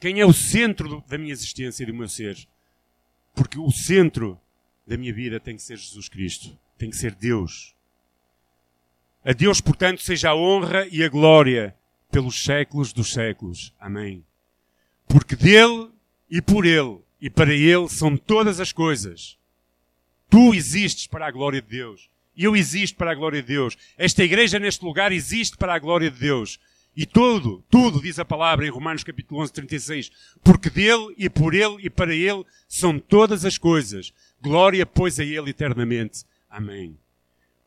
Quem 0.00 0.20
é 0.20 0.26
o 0.26 0.32
centro 0.32 1.04
da 1.06 1.18
minha 1.18 1.32
existência 1.32 1.82
e 1.82 1.86
do 1.86 1.94
meu 1.94 2.08
ser? 2.08 2.48
Porque 3.34 3.58
o 3.58 3.70
centro 3.70 4.40
da 4.86 4.96
minha 4.96 5.12
vida 5.12 5.38
tem 5.38 5.56
que 5.56 5.62
ser 5.62 5.76
Jesus 5.76 6.08
Cristo, 6.08 6.58
tem 6.78 6.88
que 6.88 6.96
ser 6.96 7.14
Deus. 7.14 7.74
A 9.24 9.32
Deus, 9.32 9.60
portanto, 9.60 10.02
seja 10.02 10.30
a 10.30 10.36
honra 10.36 10.86
e 10.90 11.02
a 11.02 11.08
glória 11.08 11.76
pelos 12.10 12.42
séculos 12.42 12.92
dos 12.92 13.12
séculos. 13.12 13.74
Amém. 13.78 14.24
Porque 15.06 15.36
dele 15.36 15.90
e 16.30 16.40
por 16.40 16.64
ele 16.64 17.00
e 17.20 17.28
para 17.28 17.52
ele 17.52 17.88
são 17.88 18.16
todas 18.16 18.60
as 18.60 18.72
coisas. 18.72 19.36
Tu 20.30 20.54
existes 20.54 21.06
para 21.06 21.26
a 21.26 21.30
glória 21.30 21.60
de 21.60 21.68
Deus. 21.68 22.08
Eu 22.38 22.54
existo 22.54 22.96
para 22.96 23.10
a 23.10 23.14
glória 23.16 23.42
de 23.42 23.48
Deus. 23.48 23.76
Esta 23.98 24.22
igreja 24.22 24.60
neste 24.60 24.84
lugar 24.84 25.10
existe 25.10 25.56
para 25.56 25.74
a 25.74 25.78
glória 25.80 26.08
de 26.08 26.20
Deus. 26.20 26.60
E 26.96 27.04
tudo, 27.04 27.64
tudo, 27.68 28.00
diz 28.00 28.20
a 28.20 28.24
palavra 28.24 28.64
em 28.64 28.70
Romanos 28.70 29.02
capítulo 29.02 29.40
11, 29.42 29.52
36. 29.52 30.10
Porque 30.44 30.70
dele 30.70 31.12
e 31.18 31.28
por 31.28 31.52
ele 31.52 31.78
e 31.80 31.90
para 31.90 32.14
ele 32.14 32.44
são 32.68 32.96
todas 32.96 33.44
as 33.44 33.58
coisas. 33.58 34.12
Glória, 34.40 34.86
pois, 34.86 35.18
a 35.18 35.24
ele 35.24 35.50
eternamente. 35.50 36.24
Amém. 36.48 36.96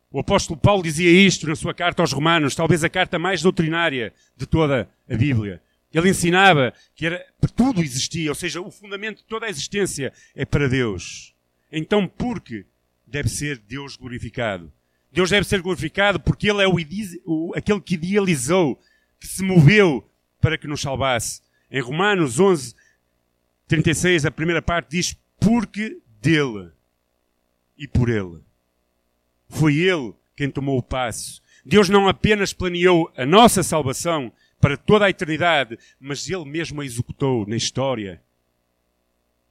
O 0.09 0.19
apóstolo 0.19 0.57
Paulo 0.57 0.83
dizia 0.83 1.11
isto 1.11 1.47
na 1.47 1.55
sua 1.55 1.73
carta 1.73 2.01
aos 2.01 2.13
Romanos, 2.13 2.55
talvez 2.55 2.81
a 2.83 2.89
carta 2.89 3.19
mais 3.19 3.41
doutrinária 3.41 4.13
de 4.37 4.45
toda 4.45 4.89
a 5.09 5.15
Bíblia. 5.17 5.61
Ele 5.93 6.09
ensinava 6.09 6.73
que 6.95 7.05
era, 7.05 7.25
tudo 7.55 7.81
existia, 7.81 8.31
ou 8.31 8.35
seja, 8.35 8.61
o 8.61 8.71
fundamento 8.71 9.17
de 9.17 9.25
toda 9.25 9.45
a 9.45 9.49
existência 9.49 10.13
é 10.33 10.45
para 10.45 10.69
Deus. 10.69 11.33
Então, 11.71 12.07
porque 12.07 12.65
deve 13.11 13.29
ser 13.29 13.57
Deus 13.57 13.95
glorificado? 13.95 14.71
Deus 15.11 15.29
deve 15.29 15.45
ser 15.45 15.61
glorificado 15.61 16.19
porque 16.19 16.49
Ele 16.49 16.63
é 16.63 16.67
o, 16.67 16.75
o, 17.25 17.53
aquele 17.55 17.81
que 17.81 17.95
idealizou, 17.95 18.79
que 19.19 19.27
se 19.27 19.43
moveu 19.43 20.09
para 20.39 20.57
que 20.57 20.67
nos 20.67 20.81
salvasse. 20.81 21.41
Em 21.69 21.81
Romanos 21.81 22.39
11, 22.39 22.73
36, 23.67 24.25
a 24.25 24.31
primeira 24.31 24.61
parte 24.61 24.91
diz: 24.91 25.15
Porque 25.39 25.99
dele 26.21 26.71
e 27.77 27.87
por 27.87 28.09
ele. 28.09 28.41
Foi 29.49 29.75
ele 29.75 30.13
quem 30.35 30.49
tomou 30.49 30.77
o 30.77 30.83
passo. 30.83 31.41
Deus 31.65 31.89
não 31.89 32.07
apenas 32.07 32.53
planeou 32.53 33.11
a 33.15 33.25
nossa 33.25 33.63
salvação 33.63 34.31
para 34.59 34.77
toda 34.77 35.05
a 35.05 35.09
eternidade, 35.09 35.77
mas 35.99 36.29
ele 36.29 36.45
mesmo 36.45 36.81
a 36.81 36.85
executou 36.85 37.45
na 37.47 37.55
história. 37.55 38.21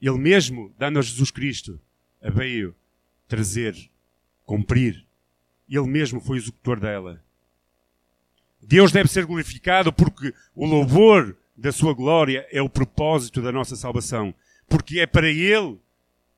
Ele 0.00 0.18
mesmo, 0.18 0.74
dando 0.78 0.98
a 0.98 1.02
Jesus 1.02 1.30
Cristo, 1.30 1.80
a 2.22 2.30
veio 2.30 2.74
trazer, 3.30 3.76
cumprir. 4.44 5.06
Ele 5.68 5.86
mesmo 5.86 6.20
foi 6.20 6.36
o 6.36 6.40
executor 6.40 6.80
dela. 6.80 7.22
Deus 8.60 8.90
deve 8.90 9.08
ser 9.08 9.24
glorificado 9.24 9.92
porque 9.92 10.34
o 10.54 10.66
louvor 10.66 11.36
da 11.56 11.70
sua 11.70 11.94
glória 11.94 12.46
é 12.50 12.60
o 12.60 12.68
propósito 12.68 13.40
da 13.40 13.52
nossa 13.52 13.76
salvação. 13.76 14.34
Porque 14.68 14.98
é 14.98 15.06
para 15.06 15.28
Ele 15.28 15.78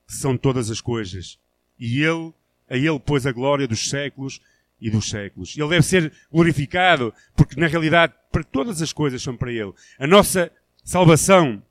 que 0.07 0.15
são 0.15 0.37
todas 0.37 0.71
as 0.71 0.81
coisas. 0.81 1.39
E 1.79 2.03
Ele, 2.03 2.33
a 2.69 2.77
Ele 2.77 3.01
pôs 3.01 3.27
a 3.27 3.33
glória 3.33 3.67
dos 3.67 3.89
séculos 3.89 4.41
e 4.79 4.91
dos 4.91 5.09
séculos. 5.09 5.57
Ele 5.57 5.69
deve 5.69 5.87
ser 5.87 6.13
glorificado 6.31 7.15
porque 7.35 7.59
na 7.59 7.67
realidade 7.67 8.13
para 8.31 8.45
todas 8.45 8.83
as 8.83 8.93
coisas 8.93 9.23
são 9.23 9.35
para 9.37 9.51
Ele. 9.51 9.73
A 9.99 10.07
nossa 10.07 10.53
salvação 10.85 11.63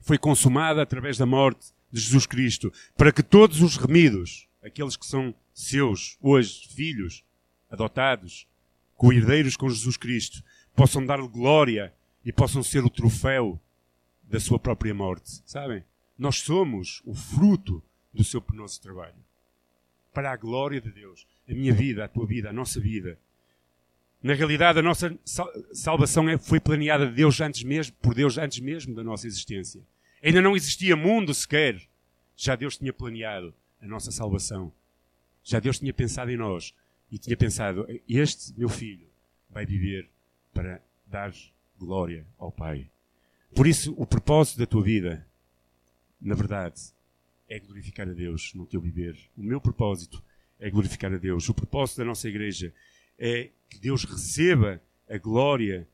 foi 0.00 0.18
consumada 0.18 0.80
através 0.82 1.18
da 1.18 1.26
morte 1.26 1.72
de 1.90 2.00
Jesus 2.00 2.26
Cristo 2.26 2.72
para 2.96 3.12
que 3.12 3.22
todos 3.22 3.60
os 3.60 3.76
remidos, 3.76 4.46
aqueles 4.62 4.96
que 4.96 5.04
são 5.04 5.34
seus, 5.52 6.16
hoje, 6.20 6.68
filhos, 6.68 7.24
adotados, 7.70 8.46
co-herdeiros 8.96 9.56
com 9.56 9.68
Jesus 9.68 9.96
Cristo, 9.96 10.42
possam 10.74 11.04
dar-lhe 11.04 11.28
glória 11.28 11.92
e 12.24 12.32
possam 12.32 12.62
ser 12.62 12.84
o 12.84 12.90
troféu 12.90 13.60
da 14.22 14.38
sua 14.38 14.58
própria 14.58 14.94
morte. 14.94 15.42
Sabem? 15.44 15.84
Nós 16.16 16.36
somos 16.36 17.02
o 17.04 17.14
fruto 17.14 17.82
do 18.12 18.22
seu 18.22 18.40
penoso 18.40 18.80
trabalho. 18.80 19.16
Para 20.12 20.30
a 20.30 20.36
glória 20.36 20.80
de 20.80 20.90
Deus. 20.90 21.26
A 21.48 21.52
minha 21.52 21.72
vida, 21.72 22.04
a 22.04 22.08
tua 22.08 22.26
vida, 22.26 22.50
a 22.50 22.52
nossa 22.52 22.78
vida. 22.78 23.18
Na 24.22 24.34
realidade, 24.34 24.78
a 24.78 24.82
nossa 24.82 25.18
salvação 25.72 26.28
é, 26.28 26.38
foi 26.38 26.60
planeada 26.60 27.06
de 27.06 27.12
Deus 27.12 27.40
antes 27.40 27.64
mesmo, 27.64 27.96
por 28.00 28.14
Deus 28.14 28.38
antes 28.38 28.60
mesmo 28.60 28.94
da 28.94 29.02
nossa 29.02 29.26
existência. 29.26 29.82
Ainda 30.22 30.40
não 30.40 30.54
existia 30.54 30.94
mundo 30.94 31.34
sequer. 31.34 31.82
Já 32.36 32.54
Deus 32.54 32.78
tinha 32.78 32.92
planeado 32.92 33.52
a 33.82 33.86
nossa 33.86 34.12
salvação. 34.12 34.72
Já 35.42 35.58
Deus 35.58 35.78
tinha 35.78 35.92
pensado 35.92 36.30
em 36.30 36.36
nós 36.36 36.72
e 37.10 37.18
tinha 37.18 37.36
pensado: 37.36 37.86
este 38.08 38.54
meu 38.56 38.68
filho 38.68 39.06
vai 39.50 39.66
viver 39.66 40.08
para 40.54 40.80
dar 41.06 41.34
glória 41.78 42.24
ao 42.38 42.52
Pai. 42.52 42.88
Por 43.54 43.66
isso, 43.66 43.92
o 43.98 44.06
propósito 44.06 44.58
da 44.58 44.66
tua 44.66 44.82
vida, 44.82 45.26
na 46.20 46.34
verdade, 46.34 46.80
é 47.48 47.58
glorificar 47.58 48.08
a 48.08 48.12
Deus 48.12 48.54
no 48.54 48.64
teu 48.64 48.80
viver. 48.80 49.18
O 49.36 49.42
meu 49.42 49.60
propósito 49.60 50.22
é 50.58 50.70
glorificar 50.70 51.12
a 51.12 51.18
Deus. 51.18 51.48
O 51.48 51.54
propósito 51.54 51.98
da 51.98 52.04
nossa 52.04 52.28
igreja 52.28 52.72
é 53.18 53.50
que 53.68 53.78
Deus 53.78 54.04
receba 54.04 54.80
a 55.08 55.18
glória 55.18 55.86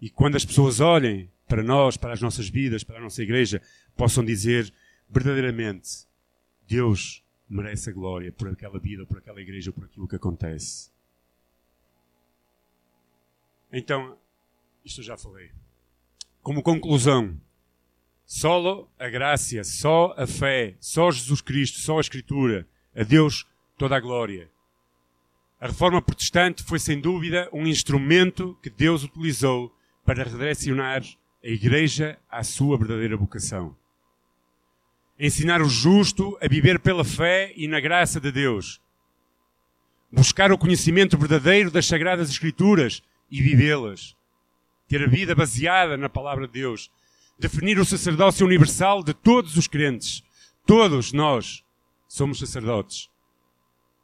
e 0.00 0.08
quando 0.08 0.36
as 0.36 0.44
pessoas 0.44 0.80
olhem 0.80 1.28
para 1.46 1.62
nós, 1.62 1.96
para 1.96 2.14
as 2.14 2.22
nossas 2.22 2.48
vidas, 2.48 2.82
para 2.82 2.98
a 2.98 3.02
nossa 3.02 3.22
igreja, 3.22 3.60
possam 3.96 4.24
dizer 4.24 4.72
verdadeiramente: 5.08 6.06
Deus 6.70 7.24
merece 7.48 7.90
a 7.90 7.92
glória 7.92 8.30
por 8.30 8.48
aquela 8.48 8.78
vida, 8.78 9.04
por 9.04 9.18
aquela 9.18 9.40
igreja, 9.40 9.72
por 9.72 9.84
aquilo 9.84 10.06
que 10.06 10.14
acontece. 10.14 10.88
Então, 13.72 14.16
isto 14.84 15.00
eu 15.00 15.04
já 15.04 15.16
falei. 15.16 15.50
Como 16.40 16.62
conclusão, 16.62 17.36
só 18.24 18.88
a 18.96 19.08
graça, 19.08 19.64
só 19.64 20.14
a 20.16 20.28
fé, 20.28 20.76
só 20.78 21.10
Jesus 21.10 21.40
Cristo, 21.40 21.80
só 21.80 21.98
a 21.98 22.00
Escritura, 22.00 22.68
a 22.94 23.02
Deus 23.02 23.44
toda 23.76 23.96
a 23.96 24.00
glória. 24.00 24.48
A 25.60 25.66
reforma 25.66 26.00
protestante 26.00 26.62
foi 26.62 26.78
sem 26.78 27.00
dúvida 27.00 27.50
um 27.52 27.66
instrumento 27.66 28.56
que 28.62 28.70
Deus 28.70 29.02
utilizou 29.02 29.76
para 30.04 30.22
redirecionar 30.22 31.02
a 31.42 31.48
Igreja 31.48 32.16
à 32.30 32.44
sua 32.44 32.78
verdadeira 32.78 33.16
vocação. 33.16 33.76
Ensinar 35.22 35.60
o 35.60 35.68
justo 35.68 36.38
a 36.40 36.48
viver 36.48 36.80
pela 36.80 37.04
fé 37.04 37.52
e 37.54 37.68
na 37.68 37.78
graça 37.78 38.18
de 38.18 38.32
Deus. 38.32 38.80
Buscar 40.10 40.50
o 40.50 40.56
conhecimento 40.56 41.18
verdadeiro 41.18 41.70
das 41.70 41.84
Sagradas 41.84 42.30
Escrituras 42.30 43.02
e 43.30 43.42
vivê-las. 43.42 44.16
Ter 44.88 45.04
a 45.04 45.06
vida 45.06 45.34
baseada 45.34 45.98
na 45.98 46.08
palavra 46.08 46.46
de 46.46 46.54
Deus. 46.54 46.90
Definir 47.38 47.78
o 47.78 47.84
sacerdócio 47.84 48.46
universal 48.46 49.02
de 49.02 49.12
todos 49.12 49.58
os 49.58 49.68
crentes. 49.68 50.22
Todos 50.64 51.12
nós 51.12 51.62
somos 52.08 52.38
sacerdotes. 52.38 53.10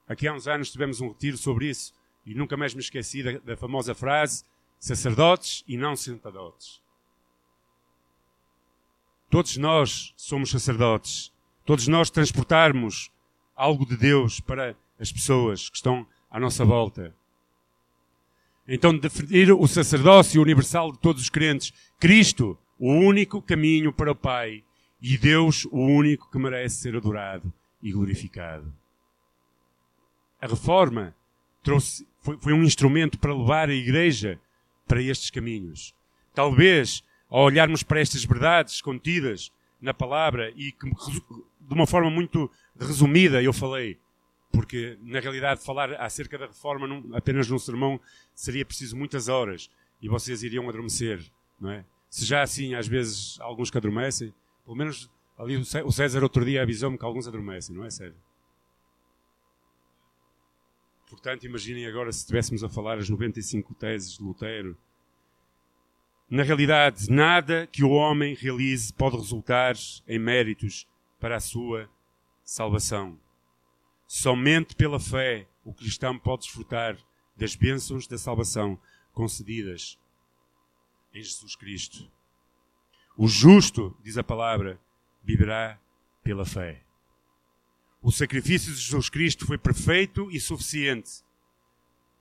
Aqui 0.07 0.29
há 0.29 0.35
uns 0.35 0.46
anos 0.46 0.70
tivemos 0.70 1.00
um 1.00 1.09
retiro 1.09 1.38
sobre 1.38 1.70
isso 1.70 1.94
e 2.26 2.35
nunca 2.35 2.59
mais 2.59 2.74
me 2.74 2.81
esqueci 2.81 3.22
da, 3.22 3.38
da 3.38 3.57
famosa 3.57 3.94
frase 3.94 4.44
sacerdotes 4.79 5.64
e 5.66 5.79
não 5.79 5.96
sentadotes. 5.96 6.85
Todos 9.37 9.59
nós 9.59 10.14
somos 10.16 10.51
sacerdotes. 10.51 11.31
Todos 11.66 11.87
nós 11.88 12.09
transportarmos 12.09 13.11
algo 13.55 13.85
de 13.85 13.94
Deus 13.94 14.40
para 14.40 14.75
as 14.99 15.12
pessoas 15.12 15.68
que 15.68 15.77
estão 15.77 16.07
à 16.31 16.40
nossa 16.40 16.64
volta. 16.64 17.14
Então, 18.66 18.96
definir 18.96 19.53
o 19.53 19.66
sacerdócio 19.66 20.40
universal 20.40 20.90
de 20.90 20.99
todos 21.01 21.20
os 21.20 21.29
crentes. 21.29 21.70
Cristo, 22.01 22.57
o 22.79 22.90
único 22.90 23.42
caminho 23.42 23.92
para 23.92 24.12
o 24.12 24.16
Pai. 24.16 24.64
E 25.03 25.18
Deus, 25.18 25.66
o 25.66 25.81
único 25.81 26.31
que 26.31 26.38
merece 26.38 26.77
ser 26.77 26.96
adorado 26.96 27.53
e 27.83 27.92
glorificado. 27.92 28.72
A 30.40 30.46
reforma 30.46 31.14
trouxe, 31.62 32.09
foi, 32.20 32.38
foi 32.38 32.55
um 32.55 32.64
instrumento 32.64 33.18
para 33.18 33.37
levar 33.37 33.68
a 33.68 33.75
Igreja 33.75 34.40
para 34.88 35.03
estes 35.03 35.29
caminhos. 35.29 35.94
Talvez 36.33 37.05
ao 37.29 37.45
olharmos 37.45 37.83
para 37.83 38.01
estas 38.01 38.25
verdades 38.25 38.81
contidas 38.81 39.53
na 39.81 39.93
palavra 39.93 40.51
e 40.57 40.73
que, 40.73 40.91
de 40.91 41.75
uma 41.75 41.87
forma 41.87 42.11
muito 42.11 42.51
resumida 42.79 43.43
eu 43.43 43.53
falei, 43.53 43.99
porque 44.53 44.99
na 45.03 45.21
realidade 45.21 45.65
falar 45.65 45.93
acerca 45.95 46.39
da 46.39 46.47
reforma 46.47 46.87
num, 46.87 47.15
apenas 47.15 47.49
num 47.49 47.59
sermão 47.59 48.01
seria 48.35 48.65
preciso 48.65 48.97
muitas 48.97 49.29
horas 49.29 49.71
e 50.01 50.09
vocês 50.09 50.43
iriam 50.43 50.69
adormecer, 50.69 51.21
não 51.61 51.71
é? 51.71 51.85
Se 52.09 52.25
já 52.25 52.43
assim 52.43 52.75
às 52.75 52.87
vezes 52.87 53.39
alguns 53.41 53.71
que 53.71 53.79
adormecem, 53.79 54.33
pelo 54.65 54.77
menos 54.77 55.11
ali 55.37 55.57
o 55.57 55.93
César 55.93 56.23
outro 56.23 56.45
dia 56.45 56.62
avisou-me 56.62 56.97
que 56.97 57.05
alguns 57.05 57.29
adormecem, 57.29 57.75
não 57.77 57.85
é 57.85 57.91
sério? 57.91 58.17
Portanto, 61.09 61.45
imaginem 61.45 61.87
agora 61.87 62.11
se 62.11 62.21
estivéssemos 62.21 62.65
a 62.65 62.69
falar 62.69 62.99
as 62.99 63.09
95 63.09 63.75
teses 63.75 64.17
de 64.17 64.23
Lutero 64.25 64.77
na 66.29 66.43
realidade, 66.43 67.09
nada 67.09 67.69
que 67.69 67.85
o 67.85 67.91
homem 67.91 68.35
realize 68.35 68.93
pode 68.93 69.17
resultar 69.17 69.75
em 70.09 70.19
méritos 70.19 70.87
para 71.21 71.37
a 71.37 71.41
sua 71.41 71.89
salvação. 72.45 73.19
Somente 74.07 74.75
pela 74.75 74.99
fé 74.99 75.47
o 75.65 75.73
cristão 75.73 76.19
pode 76.19 76.43
desfrutar 76.43 76.97
das 77.37 77.55
bênçãos 77.55 78.07
da 78.07 78.19
salvação 78.19 78.79
concedidas 79.12 79.99
em 81.12 81.23
Jesus 81.23 81.55
Cristo. 81.57 82.11
O 83.17 83.29
justo, 83.29 83.97
diz 84.03 84.19
a 84.19 84.25
palavra, 84.25 84.81
viverá 85.23 85.81
pela 86.23 86.45
fé. 86.45 86.83
O 88.03 88.12
sacrifício 88.12 88.73
de 88.73 88.81
Jesus 88.81 89.09
Cristo 89.09 89.47
foi 89.47 89.59
perfeito 89.59 90.31
e 90.31 90.39
suficiente 90.39 91.25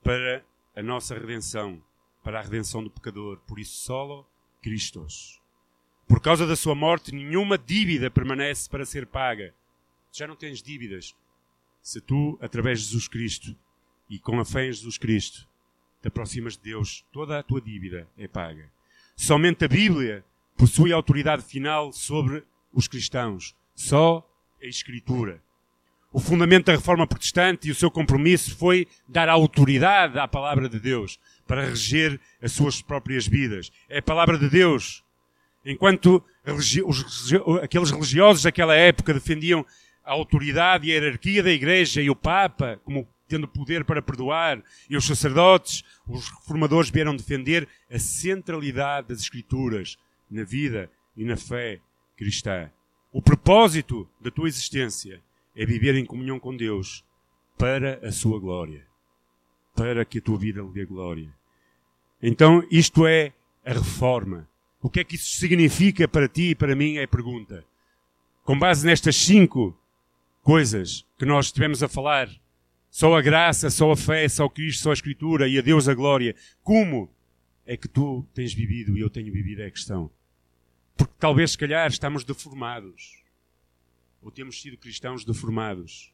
para 0.02 0.44
a 0.74 0.82
nossa 0.82 1.14
redenção 1.14 1.82
para 2.26 2.40
a 2.40 2.42
redenção 2.42 2.82
do 2.82 2.90
pecador. 2.90 3.38
Por 3.46 3.56
isso, 3.56 3.76
solo 3.76 4.26
Cristos. 4.60 5.40
Por 6.08 6.20
causa 6.20 6.44
da 6.44 6.56
sua 6.56 6.74
morte, 6.74 7.14
nenhuma 7.14 7.56
dívida 7.56 8.10
permanece 8.10 8.68
para 8.68 8.84
ser 8.84 9.06
paga. 9.06 9.54
Já 10.12 10.26
não 10.26 10.34
tens 10.34 10.60
dívidas. 10.60 11.14
Se 11.80 12.00
tu, 12.00 12.36
através 12.42 12.80
de 12.80 12.86
Jesus 12.86 13.06
Cristo 13.06 13.54
e 14.10 14.18
com 14.18 14.40
a 14.40 14.44
fé 14.44 14.66
em 14.66 14.72
Jesus 14.72 14.98
Cristo, 14.98 15.46
te 16.02 16.08
aproximas 16.08 16.56
de 16.56 16.64
Deus, 16.64 17.04
toda 17.12 17.38
a 17.38 17.44
tua 17.44 17.60
dívida 17.60 18.08
é 18.18 18.26
paga. 18.26 18.72
Somente 19.14 19.64
a 19.64 19.68
Bíblia 19.68 20.24
possui 20.56 20.92
autoridade 20.92 21.44
final 21.44 21.92
sobre 21.92 22.42
os 22.72 22.88
cristãos. 22.88 23.54
Só 23.72 24.28
a 24.60 24.66
Escritura. 24.66 25.40
O 26.12 26.18
fundamento 26.18 26.66
da 26.66 26.72
reforma 26.72 27.06
protestante 27.06 27.68
e 27.68 27.70
o 27.70 27.74
seu 27.74 27.90
compromisso 27.90 28.56
foi 28.56 28.88
dar 29.06 29.28
autoridade 29.28 30.18
à 30.18 30.26
palavra 30.26 30.68
de 30.68 30.80
Deus 30.80 31.20
para 31.46 31.64
reger 31.64 32.20
as 32.42 32.52
suas 32.52 32.82
próprias 32.82 33.26
vidas. 33.26 33.70
É 33.88 33.98
a 33.98 34.02
palavra 34.02 34.38
de 34.38 34.48
Deus. 34.48 35.04
Enquanto 35.64 36.22
os, 36.46 37.32
aqueles 37.62 37.90
religiosos 37.90 38.42
daquela 38.42 38.74
época 38.74 39.14
defendiam 39.14 39.64
a 40.04 40.12
autoridade 40.12 40.88
e 40.88 40.92
a 40.92 40.94
hierarquia 40.94 41.42
da 41.42 41.50
Igreja 41.50 42.00
e 42.00 42.08
o 42.08 42.14
Papa 42.16 42.80
como 42.84 43.08
tendo 43.28 43.48
poder 43.48 43.84
para 43.84 44.00
perdoar, 44.00 44.62
e 44.88 44.96
os 44.96 45.04
sacerdotes, 45.04 45.82
os 46.06 46.28
reformadores 46.28 46.90
vieram 46.90 47.16
defender 47.16 47.68
a 47.90 47.98
centralidade 47.98 49.08
das 49.08 49.20
Escrituras 49.20 49.98
na 50.30 50.44
vida 50.44 50.90
e 51.16 51.24
na 51.24 51.36
fé 51.36 51.80
cristã. 52.16 52.70
O 53.12 53.20
propósito 53.20 54.08
da 54.20 54.30
tua 54.30 54.48
existência 54.48 55.22
é 55.56 55.66
viver 55.66 55.94
em 55.94 56.04
comunhão 56.04 56.38
com 56.38 56.56
Deus 56.56 57.04
para 57.58 57.98
a 58.06 58.12
sua 58.12 58.38
glória, 58.38 58.86
para 59.74 60.04
que 60.04 60.18
a 60.18 60.22
tua 60.22 60.38
vida 60.38 60.62
lhe 60.62 60.72
dê 60.72 60.84
glória. 60.84 61.34
Então, 62.22 62.66
isto 62.70 63.06
é 63.06 63.32
a 63.64 63.72
reforma. 63.72 64.48
O 64.80 64.88
que 64.88 65.00
é 65.00 65.04
que 65.04 65.16
isso 65.16 65.36
significa 65.36 66.06
para 66.06 66.28
ti 66.28 66.50
e 66.50 66.54
para 66.54 66.76
mim 66.76 66.96
é 66.96 67.04
a 67.04 67.08
pergunta. 67.08 67.64
Com 68.44 68.58
base 68.58 68.86
nestas 68.86 69.16
cinco 69.16 69.78
coisas 70.42 71.04
que 71.18 71.26
nós 71.26 71.46
estivemos 71.46 71.82
a 71.82 71.88
falar, 71.88 72.30
só 72.90 73.16
a 73.16 73.20
graça, 73.20 73.68
só 73.68 73.90
a 73.90 73.96
fé, 73.96 74.28
só 74.28 74.48
Cristo, 74.48 74.84
só 74.84 74.90
a 74.90 74.94
Escritura 74.94 75.48
e 75.48 75.58
a 75.58 75.62
Deus 75.62 75.88
a 75.88 75.94
glória, 75.94 76.34
como 76.62 77.10
é 77.66 77.76
que 77.76 77.88
tu 77.88 78.24
tens 78.32 78.54
vivido 78.54 78.96
e 78.96 79.00
eu 79.00 79.10
tenho 79.10 79.32
vivido 79.32 79.60
é 79.62 79.66
a 79.66 79.70
questão. 79.70 80.10
Porque 80.96 81.12
talvez, 81.18 81.50
se 81.50 81.58
calhar, 81.58 81.90
estamos 81.90 82.24
deformados. 82.24 83.22
Ou 84.22 84.30
temos 84.30 84.62
sido 84.62 84.78
cristãos 84.78 85.24
deformados. 85.24 86.12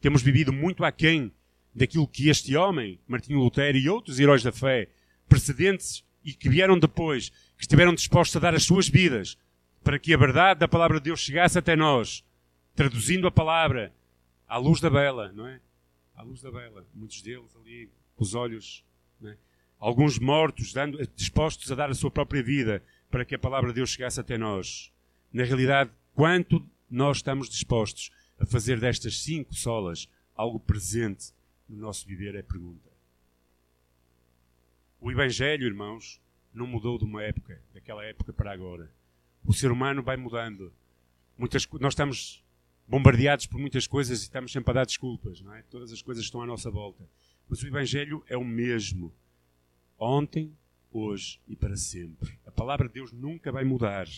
Temos 0.00 0.22
vivido 0.22 0.52
muito 0.52 0.84
aquém 0.84 1.32
daquilo 1.74 2.06
que 2.06 2.28
este 2.28 2.56
homem, 2.56 2.98
Martinho 3.06 3.40
Lutero 3.40 3.76
e 3.76 3.88
outros 3.88 4.20
heróis 4.20 4.42
da 4.42 4.52
fé, 4.52 4.88
precedentes 5.34 6.04
e 6.24 6.32
que 6.32 6.48
vieram 6.48 6.78
depois, 6.78 7.30
que 7.56 7.62
estiveram 7.62 7.92
dispostos 7.92 8.36
a 8.36 8.40
dar 8.40 8.54
as 8.54 8.62
suas 8.62 8.88
vidas 8.88 9.36
para 9.82 9.98
que 9.98 10.14
a 10.14 10.16
verdade 10.16 10.60
da 10.60 10.68
palavra 10.68 10.98
de 10.98 11.04
Deus 11.04 11.20
chegasse 11.20 11.58
até 11.58 11.74
nós, 11.74 12.24
traduzindo 12.74 13.26
a 13.26 13.32
palavra 13.32 13.92
à 14.48 14.56
luz 14.56 14.80
da 14.80 14.88
vela, 14.88 15.32
não 15.32 15.46
é? 15.46 15.60
À 16.14 16.22
luz 16.22 16.40
da 16.40 16.50
vela. 16.50 16.86
Muitos 16.94 17.20
deles 17.20 17.54
ali, 17.56 17.90
com 18.16 18.22
os 18.22 18.34
olhos, 18.34 18.84
é? 19.24 19.36
alguns 19.78 20.18
mortos, 20.18 20.72
dando, 20.72 21.04
dispostos 21.16 21.70
a 21.70 21.74
dar 21.74 21.90
a 21.90 21.94
sua 21.94 22.10
própria 22.10 22.42
vida 22.42 22.82
para 23.10 23.24
que 23.24 23.34
a 23.34 23.38
palavra 23.38 23.70
de 23.70 23.76
Deus 23.76 23.90
chegasse 23.90 24.20
até 24.20 24.38
nós. 24.38 24.92
Na 25.32 25.42
realidade, 25.42 25.90
quanto 26.14 26.64
nós 26.88 27.18
estamos 27.18 27.48
dispostos 27.48 28.10
a 28.38 28.46
fazer 28.46 28.78
destas 28.78 29.20
cinco 29.20 29.52
solas 29.54 30.08
algo 30.36 30.60
presente 30.60 31.32
no 31.68 31.76
nosso 31.76 32.06
viver 32.06 32.36
é 32.36 32.42
pergunta. 32.42 32.93
O 35.04 35.12
Evangelho, 35.12 35.66
irmãos, 35.66 36.18
não 36.50 36.66
mudou 36.66 36.96
de 36.96 37.04
uma 37.04 37.22
época, 37.22 37.60
daquela 37.74 38.02
época 38.02 38.32
para 38.32 38.50
agora. 38.50 38.90
O 39.44 39.52
ser 39.52 39.70
humano 39.70 40.02
vai 40.02 40.16
mudando. 40.16 40.72
Muitas, 41.36 41.68
nós 41.78 41.92
estamos 41.92 42.42
bombardeados 42.88 43.44
por 43.44 43.60
muitas 43.60 43.86
coisas 43.86 44.20
e 44.20 44.22
estamos 44.22 44.50
sempre 44.50 44.70
a 44.70 44.74
dar 44.76 44.86
desculpas, 44.86 45.42
não 45.42 45.54
é? 45.54 45.60
Todas 45.64 45.92
as 45.92 46.00
coisas 46.00 46.24
estão 46.24 46.40
à 46.40 46.46
nossa 46.46 46.70
volta. 46.70 47.04
Mas 47.46 47.62
o 47.62 47.66
Evangelho 47.66 48.24
é 48.26 48.34
o 48.34 48.42
mesmo. 48.42 49.12
Ontem, 49.98 50.56
hoje 50.90 51.38
e 51.46 51.54
para 51.54 51.76
sempre. 51.76 52.38
A 52.46 52.50
palavra 52.50 52.88
de 52.88 52.94
Deus 52.94 53.12
nunca 53.12 53.52
vai 53.52 53.62
mudar. 53.62 54.08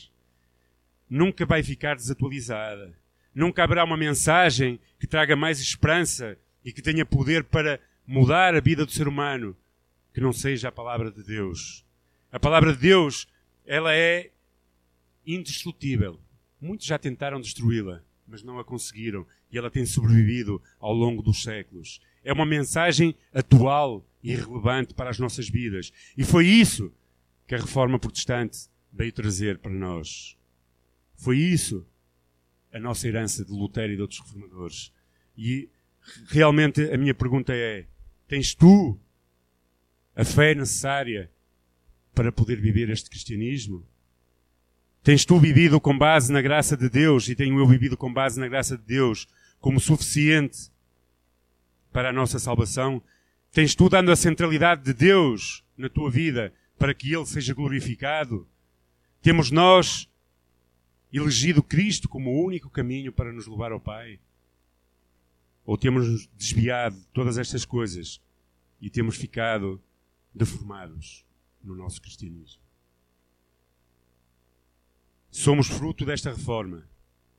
Nunca 1.11 1.45
vai 1.45 1.65
ficar 1.65 1.97
desatualizada. 1.97 2.97
Nunca 3.35 3.65
haverá 3.65 3.83
uma 3.83 3.97
mensagem 3.97 4.79
que 5.01 5.07
traga 5.09 5.35
mais 5.35 5.59
esperança 5.59 6.39
e 6.65 6.73
que 6.73 6.81
tenha 6.81 7.05
poder 7.05 7.43
para 7.43 7.81
mudar 8.07 8.55
a 8.55 8.61
vida 8.61 8.87
do 8.87 8.93
ser 8.93 9.09
humano 9.09 9.57
que 10.17 10.21
não 10.23 10.33
seja 10.33 10.69
a 10.69 10.73
palavra 10.73 11.11
de 11.11 11.23
Deus. 11.23 11.85
A 12.33 12.41
palavra 12.41 12.73
de 12.73 12.79
Deus, 12.79 13.29
ela 13.67 13.95
é 13.95 14.31
indestrutível. 15.27 16.19
Muitos 16.59 16.87
já 16.87 16.99
tentaram 16.99 17.39
destruí-la, 17.39 18.03
mas 18.27 18.43
não 18.43 18.59
a 18.59 18.65
conseguiram 18.65 19.27
e 19.53 19.59
ela 19.59 19.71
tem 19.71 19.85
sobrevivido 19.85 20.63
ao 20.81 20.95
longo 20.95 21.23
dos 21.23 21.43
séculos. 21.43 22.01
É 22.25 22.33
uma 22.33 22.47
mensagem 22.47 23.15
atual 23.31 24.03
e 24.23 24.35
relevante 24.35 24.95
para 24.95 25.11
as 25.11 25.19
nossas 25.19 25.51
vidas. 25.51 25.93
E 26.17 26.25
foi 26.25 26.47
isso 26.47 26.91
que 27.47 27.55
a 27.55 27.59
reforma 27.59 27.99
protestante 27.99 28.71
veio 28.91 29.13
trazer 29.13 29.59
para 29.59 29.71
nós. 29.71 30.35
Foi 31.15 31.37
isso 31.37 31.87
a 32.73 32.81
nossa 32.81 33.07
herança 33.07 33.45
de 33.45 33.53
Lutero 33.53 33.93
e 33.93 33.97
de 33.97 34.01
outros 34.01 34.21
reformadores. 34.21 34.91
E 35.37 35.69
realmente 36.29 36.91
a 36.91 36.97
minha 36.97 37.13
pergunta 37.13 37.53
é: 37.55 37.85
tens 38.27 38.55
tu 38.55 38.99
a 40.17 40.25
fé 40.25 40.55
necessária 40.55 41.31
para 42.15 42.33
poder 42.33 42.59
viver 42.59 42.89
este 42.89 43.11
cristianismo? 43.11 43.87
Tens 45.03 45.25
tu 45.25 45.39
vivido 45.39 45.81
com 45.81 45.97
base 45.97 46.33
na 46.33 46.41
graça 46.41 46.77
de 46.77 46.89
Deus 46.89 47.29
e 47.29 47.37
tenho 47.37 47.59
eu 47.59 47.67
vivido 47.69 47.97
com 47.97 48.13
base 48.13 48.41
na 48.41 48.49
graça 48.49 48.77
de 48.77 48.83
Deus 48.83 49.29
como 49.61 49.79
suficiente 49.79 50.71
para 51.93 52.09
a 52.09 52.13
nossa 52.13 52.39
salvação? 52.39 53.01
Tens 53.53 53.75
tu 53.75 53.89
dando 53.89 54.11
a 54.11 54.17
centralidade 54.17 54.83
de 54.83 54.93
Deus 54.93 55.63
na 55.77 55.89
tua 55.89 56.11
vida 56.11 56.53
para 56.79 56.93
que 56.93 57.15
Ele 57.15 57.27
seja 57.27 57.55
glorificado? 57.55 58.49
Temos 59.23 59.51
nós 59.51 60.09
elegido 61.13 61.63
Cristo 61.63 62.09
como 62.09 62.31
o 62.31 62.45
único 62.45 62.69
caminho 62.69 63.13
para 63.13 63.33
nos 63.33 63.47
levar 63.47 63.73
ao 63.73 63.81
Pai? 63.81 64.19
Ou 65.65 65.77
temos 65.77 66.27
desviado 66.29 66.97
de 66.97 67.07
todas 67.09 67.39
estas 67.39 67.65
coisas 67.65 68.21
e 68.81 68.91
temos 68.91 69.17
ficado 69.17 69.81
deformados 70.37 71.25
no 71.65 71.75
nosso 71.75 72.01
cristianismo. 72.01 72.61
Somos 75.31 75.67
fruto 75.67 76.05
desta 76.05 76.31
reforma 76.31 76.87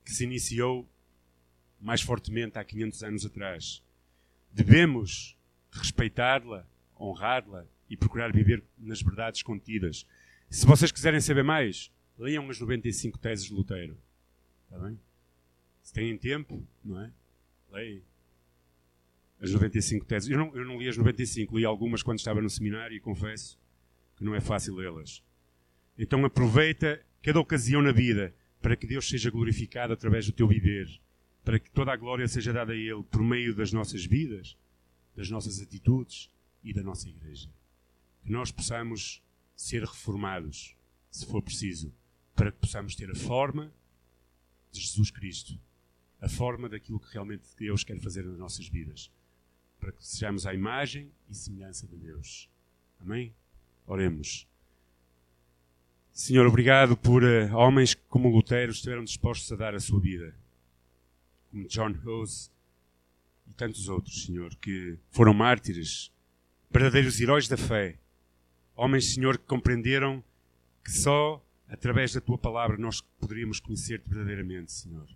que 0.04 0.12
se 0.12 0.24
iniciou 0.24 0.88
mais 1.80 2.02
fortemente 2.02 2.58
há 2.58 2.64
500 2.64 3.02
anos 3.04 3.24
atrás. 3.24 3.82
Devemos 4.52 5.36
respeitá-la, 5.70 6.66
honrá-la 6.98 7.66
e 7.88 7.96
procurar 7.96 8.32
viver 8.32 8.64
nas 8.76 9.00
verdades 9.00 9.42
contidas. 9.42 10.04
Se 10.50 10.66
vocês 10.66 10.90
quiserem 10.90 11.20
saber 11.20 11.44
mais, 11.44 11.92
leiam 12.18 12.48
as 12.50 12.58
95 12.58 13.18
teses 13.18 13.46
de 13.46 13.54
Lutero. 13.54 13.96
Está 14.64 14.78
bem? 14.78 14.98
Se 15.82 15.92
têm 15.92 16.18
tempo, 16.18 16.66
não 16.84 17.00
é? 17.00 17.12
Leem 17.70 18.02
as 19.40 19.50
95 19.52 20.04
teses. 20.04 20.28
Eu 20.28 20.38
não, 20.38 20.56
eu 20.56 20.64
não 20.64 20.78
li 20.78 20.88
as 20.88 20.96
95, 20.96 21.58
li 21.58 21.64
algumas 21.64 22.02
quando 22.02 22.18
estava 22.18 22.40
no 22.42 22.50
seminário 22.50 22.96
e 22.96 23.00
confesso 23.00 23.58
que 24.16 24.24
não 24.24 24.34
é 24.34 24.40
fácil 24.40 24.74
lê-las. 24.74 25.22
Então 25.96 26.24
aproveita 26.24 27.04
cada 27.22 27.40
ocasião 27.40 27.80
na 27.80 27.92
vida 27.92 28.34
para 28.60 28.76
que 28.76 28.86
Deus 28.86 29.08
seja 29.08 29.30
glorificado 29.30 29.92
através 29.92 30.26
do 30.26 30.32
teu 30.32 30.48
viver, 30.48 30.88
para 31.44 31.58
que 31.58 31.70
toda 31.70 31.92
a 31.92 31.96
glória 31.96 32.26
seja 32.26 32.52
dada 32.52 32.72
a 32.72 32.76
Ele 32.76 33.02
por 33.04 33.22
meio 33.22 33.54
das 33.54 33.72
nossas 33.72 34.04
vidas, 34.04 34.56
das 35.16 35.30
nossas 35.30 35.60
atitudes 35.60 36.28
e 36.62 36.72
da 36.72 36.82
nossa 36.82 37.08
igreja. 37.08 37.48
Que 38.24 38.32
nós 38.32 38.50
possamos 38.50 39.22
ser 39.54 39.82
reformados, 39.84 40.76
se 41.10 41.26
for 41.26 41.40
preciso, 41.42 41.92
para 42.34 42.50
que 42.50 42.58
possamos 42.58 42.94
ter 42.94 43.10
a 43.10 43.14
forma 43.14 43.72
de 44.72 44.80
Jesus 44.80 45.10
Cristo, 45.10 45.58
a 46.20 46.28
forma 46.28 46.68
daquilo 46.68 47.00
que 47.00 47.12
realmente 47.12 47.48
Deus 47.56 47.84
quer 47.84 47.98
fazer 48.00 48.24
nas 48.24 48.38
nossas 48.38 48.68
vidas 48.68 49.10
para 49.78 49.92
que 49.92 50.06
sejamos 50.06 50.46
à 50.46 50.54
imagem 50.54 51.10
e 51.28 51.34
semelhança 51.34 51.86
de 51.86 51.96
Deus. 51.96 52.48
Amém? 53.00 53.32
Oremos. 53.86 54.46
Senhor, 56.12 56.46
obrigado 56.46 56.96
por 56.96 57.22
uh, 57.22 57.54
homens 57.54 57.94
como 58.08 58.28
Lutero 58.28 58.72
estiveram 58.72 59.04
dispostos 59.04 59.52
a 59.52 59.56
dar 59.56 59.74
a 59.74 59.80
sua 59.80 60.00
vida, 60.00 60.34
como 61.50 61.68
John 61.68 61.94
Hus 62.04 62.50
e 63.46 63.52
tantos 63.52 63.88
outros, 63.88 64.24
Senhor, 64.24 64.54
que 64.56 64.98
foram 65.10 65.32
mártires, 65.32 66.12
verdadeiros 66.70 67.20
heróis 67.20 67.46
da 67.46 67.56
fé. 67.56 67.98
Homens, 68.74 69.14
Senhor, 69.14 69.38
que 69.38 69.44
compreenderam 69.44 70.22
que 70.84 70.90
só 70.90 71.44
através 71.68 72.14
da 72.14 72.20
tua 72.20 72.36
palavra 72.36 72.76
nós 72.76 73.00
poderíamos 73.20 73.60
conhecer-te 73.60 74.08
verdadeiramente, 74.08 74.72
Senhor. 74.72 75.06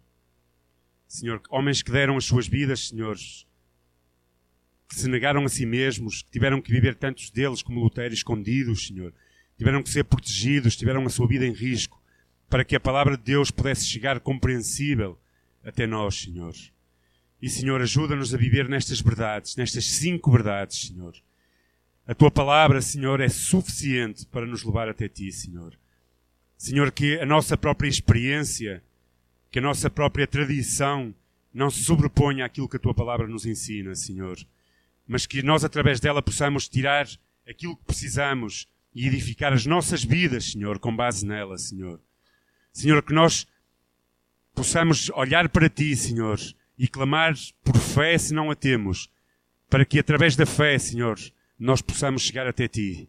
Senhor, 1.08 1.42
homens 1.50 1.82
que 1.82 1.90
deram 1.90 2.16
as 2.16 2.24
suas 2.24 2.46
vidas, 2.46 2.88
senhores, 2.88 3.46
que 4.92 5.00
se 5.00 5.08
negaram 5.08 5.42
a 5.46 5.48
si 5.48 5.64
mesmos, 5.64 6.20
que 6.20 6.30
tiveram 6.30 6.60
que 6.60 6.70
viver 6.70 6.94
tantos 6.94 7.30
deles 7.30 7.62
como 7.62 7.80
Lutero 7.80 8.12
escondidos, 8.12 8.88
Senhor. 8.88 9.10
Tiveram 9.56 9.82
que 9.82 9.88
ser 9.88 10.04
protegidos, 10.04 10.76
tiveram 10.76 11.06
a 11.06 11.08
sua 11.08 11.26
vida 11.26 11.46
em 11.46 11.52
risco, 11.52 11.98
para 12.46 12.62
que 12.62 12.76
a 12.76 12.80
palavra 12.80 13.16
de 13.16 13.22
Deus 13.22 13.50
pudesse 13.50 13.86
chegar 13.86 14.20
compreensível 14.20 15.18
até 15.64 15.86
nós, 15.86 16.20
Senhor. 16.20 16.52
E, 17.40 17.48
Senhor, 17.48 17.80
ajuda-nos 17.80 18.34
a 18.34 18.36
viver 18.36 18.68
nestas 18.68 19.00
verdades, 19.00 19.56
nestas 19.56 19.86
cinco 19.86 20.30
verdades, 20.30 20.88
Senhor. 20.88 21.14
A 22.06 22.14
tua 22.14 22.30
palavra, 22.30 22.82
Senhor, 22.82 23.18
é 23.20 23.30
suficiente 23.30 24.26
para 24.26 24.44
nos 24.44 24.62
levar 24.62 24.90
até 24.90 25.08
ti, 25.08 25.32
Senhor. 25.32 25.72
Senhor, 26.58 26.92
que 26.92 27.18
a 27.18 27.24
nossa 27.24 27.56
própria 27.56 27.88
experiência, 27.88 28.82
que 29.50 29.58
a 29.58 29.62
nossa 29.62 29.88
própria 29.88 30.26
tradição 30.26 31.14
não 31.52 31.70
se 31.70 31.82
sobreponha 31.82 32.44
àquilo 32.44 32.68
que 32.68 32.76
a 32.76 32.80
tua 32.80 32.92
palavra 32.92 33.26
nos 33.26 33.46
ensina, 33.46 33.94
Senhor 33.94 34.36
mas 35.06 35.26
que 35.26 35.42
nós, 35.42 35.64
através 35.64 36.00
dela, 36.00 36.22
possamos 36.22 36.68
tirar 36.68 37.08
aquilo 37.48 37.76
que 37.76 37.84
precisamos 37.84 38.66
e 38.94 39.06
edificar 39.06 39.52
as 39.52 39.66
nossas 39.66 40.04
vidas, 40.04 40.52
Senhor, 40.52 40.78
com 40.78 40.94
base 40.94 41.26
nela, 41.26 41.56
Senhor. 41.58 42.00
Senhor, 42.72 43.02
que 43.02 43.12
nós 43.12 43.46
possamos 44.54 45.10
olhar 45.10 45.48
para 45.48 45.68
Ti, 45.68 45.96
Senhor, 45.96 46.38
e 46.78 46.88
clamar 46.88 47.34
por 47.64 47.76
fé 47.76 48.16
se 48.18 48.34
não 48.34 48.50
a 48.50 48.54
temos, 48.54 49.10
para 49.68 49.84
que 49.84 49.98
através 49.98 50.36
da 50.36 50.46
fé, 50.46 50.78
Senhor, 50.78 51.18
nós 51.58 51.80
possamos 51.80 52.22
chegar 52.22 52.46
até 52.46 52.68
Ti. 52.68 53.08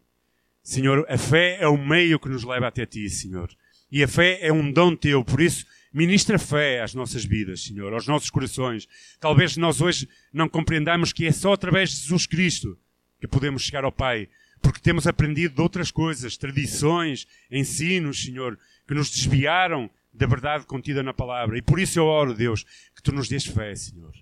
Senhor, 0.61 1.05
a 1.09 1.17
fé 1.17 1.57
é 1.59 1.67
o 1.67 1.77
meio 1.77 2.19
que 2.19 2.29
nos 2.29 2.43
leva 2.43 2.67
até 2.67 2.85
Ti, 2.85 3.09
Senhor. 3.09 3.49
E 3.91 4.03
a 4.03 4.07
fé 4.07 4.39
é 4.41 4.51
um 4.51 4.71
dom 4.71 4.95
Teu, 4.95 5.23
por 5.23 5.41
isso, 5.41 5.65
ministra 5.93 6.39
fé 6.39 6.81
às 6.81 6.93
nossas 6.93 7.23
vidas, 7.23 7.63
Senhor, 7.63 7.93
aos 7.93 8.07
nossos 8.07 8.29
corações. 8.29 8.87
Talvez 9.19 9.55
nós 9.55 9.79
hoje 9.79 10.09
não 10.33 10.49
compreendamos 10.49 11.13
que 11.13 11.25
é 11.25 11.31
só 11.31 11.53
através 11.53 11.91
de 11.91 11.97
Jesus 11.97 12.25
Cristo 12.25 12.77
que 13.19 13.27
podemos 13.27 13.61
chegar 13.61 13.85
ao 13.85 13.91
Pai, 13.91 14.27
porque 14.61 14.79
temos 14.79 15.07
aprendido 15.07 15.55
de 15.55 15.61
outras 15.61 15.91
coisas, 15.91 16.35
tradições, 16.35 17.27
ensinos, 17.49 18.23
Senhor, 18.23 18.59
que 18.87 18.93
nos 18.93 19.09
desviaram 19.09 19.89
da 20.13 20.27
verdade 20.27 20.65
contida 20.65 21.01
na 21.01 21.13
palavra. 21.13 21.57
E 21.57 21.61
por 21.61 21.79
isso 21.79 21.99
eu 21.99 22.05
oro, 22.05 22.33
Deus, 22.33 22.65
que 22.95 23.01
tu 23.01 23.11
nos 23.13 23.29
dês 23.29 23.45
fé, 23.45 23.73
Senhor. 23.75 24.13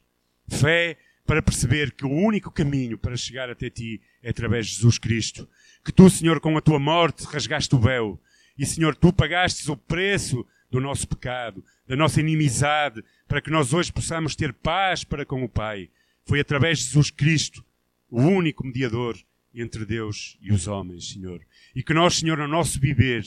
Fé 0.48 0.98
para 1.26 1.42
perceber 1.42 1.92
que 1.92 2.06
o 2.06 2.12
único 2.12 2.52
caminho 2.52 2.98
para 2.98 3.16
chegar 3.16 3.50
até 3.50 3.70
ti 3.70 4.02
é 4.22 4.30
através 4.30 4.68
de 4.68 4.74
Jesus 4.74 4.98
Cristo. 4.98 5.48
Que 5.84 5.92
tu, 5.92 6.10
Senhor, 6.10 6.40
com 6.40 6.58
a 6.58 6.62
tua 6.62 6.80
morte 6.80 7.24
rasgaste 7.24 7.74
o 7.74 7.80
véu. 7.80 8.20
E, 8.58 8.66
Senhor, 8.66 8.96
tu 8.96 9.14
pagastes 9.14 9.68
o 9.70 9.78
preço 9.78 10.46
do 10.72 10.80
nosso 10.80 11.08
pecado, 11.08 11.64
da 11.86 11.96
nossa 11.96 12.22
inimizade, 12.22 13.04
para 13.28 13.42
que 13.42 13.52
nós 13.52 13.74
hoje 13.74 13.92
possamos 13.92 14.36
ter 14.36 14.54
paz 14.54 15.04
para 15.04 15.26
com 15.26 15.44
o 15.44 15.50
Pai. 15.50 15.90
Foi 16.26 16.40
através 16.40 16.80
de 16.80 16.86
Jesus 16.86 17.12
Cristo, 17.12 17.64
o 18.10 18.22
único 18.22 18.66
mediador 18.66 19.18
entre 19.54 19.86
Deus 19.86 20.38
e 20.42 20.52
os 20.52 20.68
homens, 20.68 21.10
Senhor. 21.10 21.42
E 21.76 21.84
que 21.84 21.94
nós, 21.94 22.16
Senhor, 22.16 22.38
no 22.38 22.48
nosso 22.48 22.80
viver, 22.80 23.26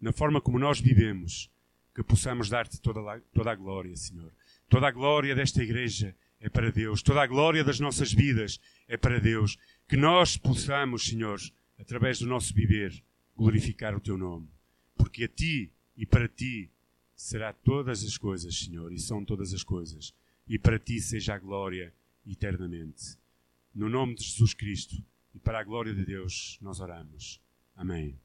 na 0.00 0.12
forma 0.12 0.40
como 0.40 0.58
nós 0.58 0.80
vivemos, 0.80 1.48
que 1.94 2.02
possamos 2.02 2.48
dar-te 2.48 2.80
toda, 2.80 3.20
toda 3.32 3.52
a 3.52 3.54
glória, 3.54 3.94
Senhor. 3.94 4.32
Toda 4.68 4.88
a 4.88 4.90
glória 4.90 5.34
desta 5.34 5.62
igreja 5.62 6.14
é 6.40 6.48
para 6.48 6.72
Deus. 6.72 7.02
Toda 7.02 7.22
a 7.22 7.26
glória 7.26 7.62
das 7.62 7.78
nossas 7.78 8.12
vidas 8.12 8.58
é 8.88 8.96
para 8.96 9.20
Deus. 9.20 9.58
Que 9.88 9.96
nós 9.96 10.36
possamos, 10.36 11.04
Senhor, 11.04 11.38
através 11.78 12.18
do 12.18 12.26
nosso 12.26 12.52
viver, 12.52 13.00
glorificar 13.36 13.94
o 13.94 14.00
Teu 14.00 14.16
nome. 14.16 14.48
Porque 14.96 15.24
a 15.24 15.28
Ti 15.28 15.70
e 15.96 16.06
para 16.06 16.28
Ti 16.28 16.70
será 17.14 17.52
todas 17.52 18.02
as 18.04 18.16
coisas, 18.16 18.56
Senhor, 18.58 18.92
e 18.92 18.98
são 18.98 19.24
todas 19.24 19.52
as 19.52 19.62
coisas. 19.62 20.14
E 20.48 20.58
para 20.58 20.78
Ti 20.78 21.00
seja 21.00 21.34
a 21.34 21.38
glória 21.38 21.92
eternamente. 22.26 23.16
No 23.74 23.88
nome 23.88 24.14
de 24.14 24.24
Jesus 24.24 24.54
Cristo 24.54 24.96
e 25.34 25.38
para 25.38 25.60
a 25.60 25.64
glória 25.64 25.94
de 25.94 26.04
Deus, 26.04 26.58
nós 26.60 26.80
oramos. 26.80 27.40
Amém. 27.74 28.18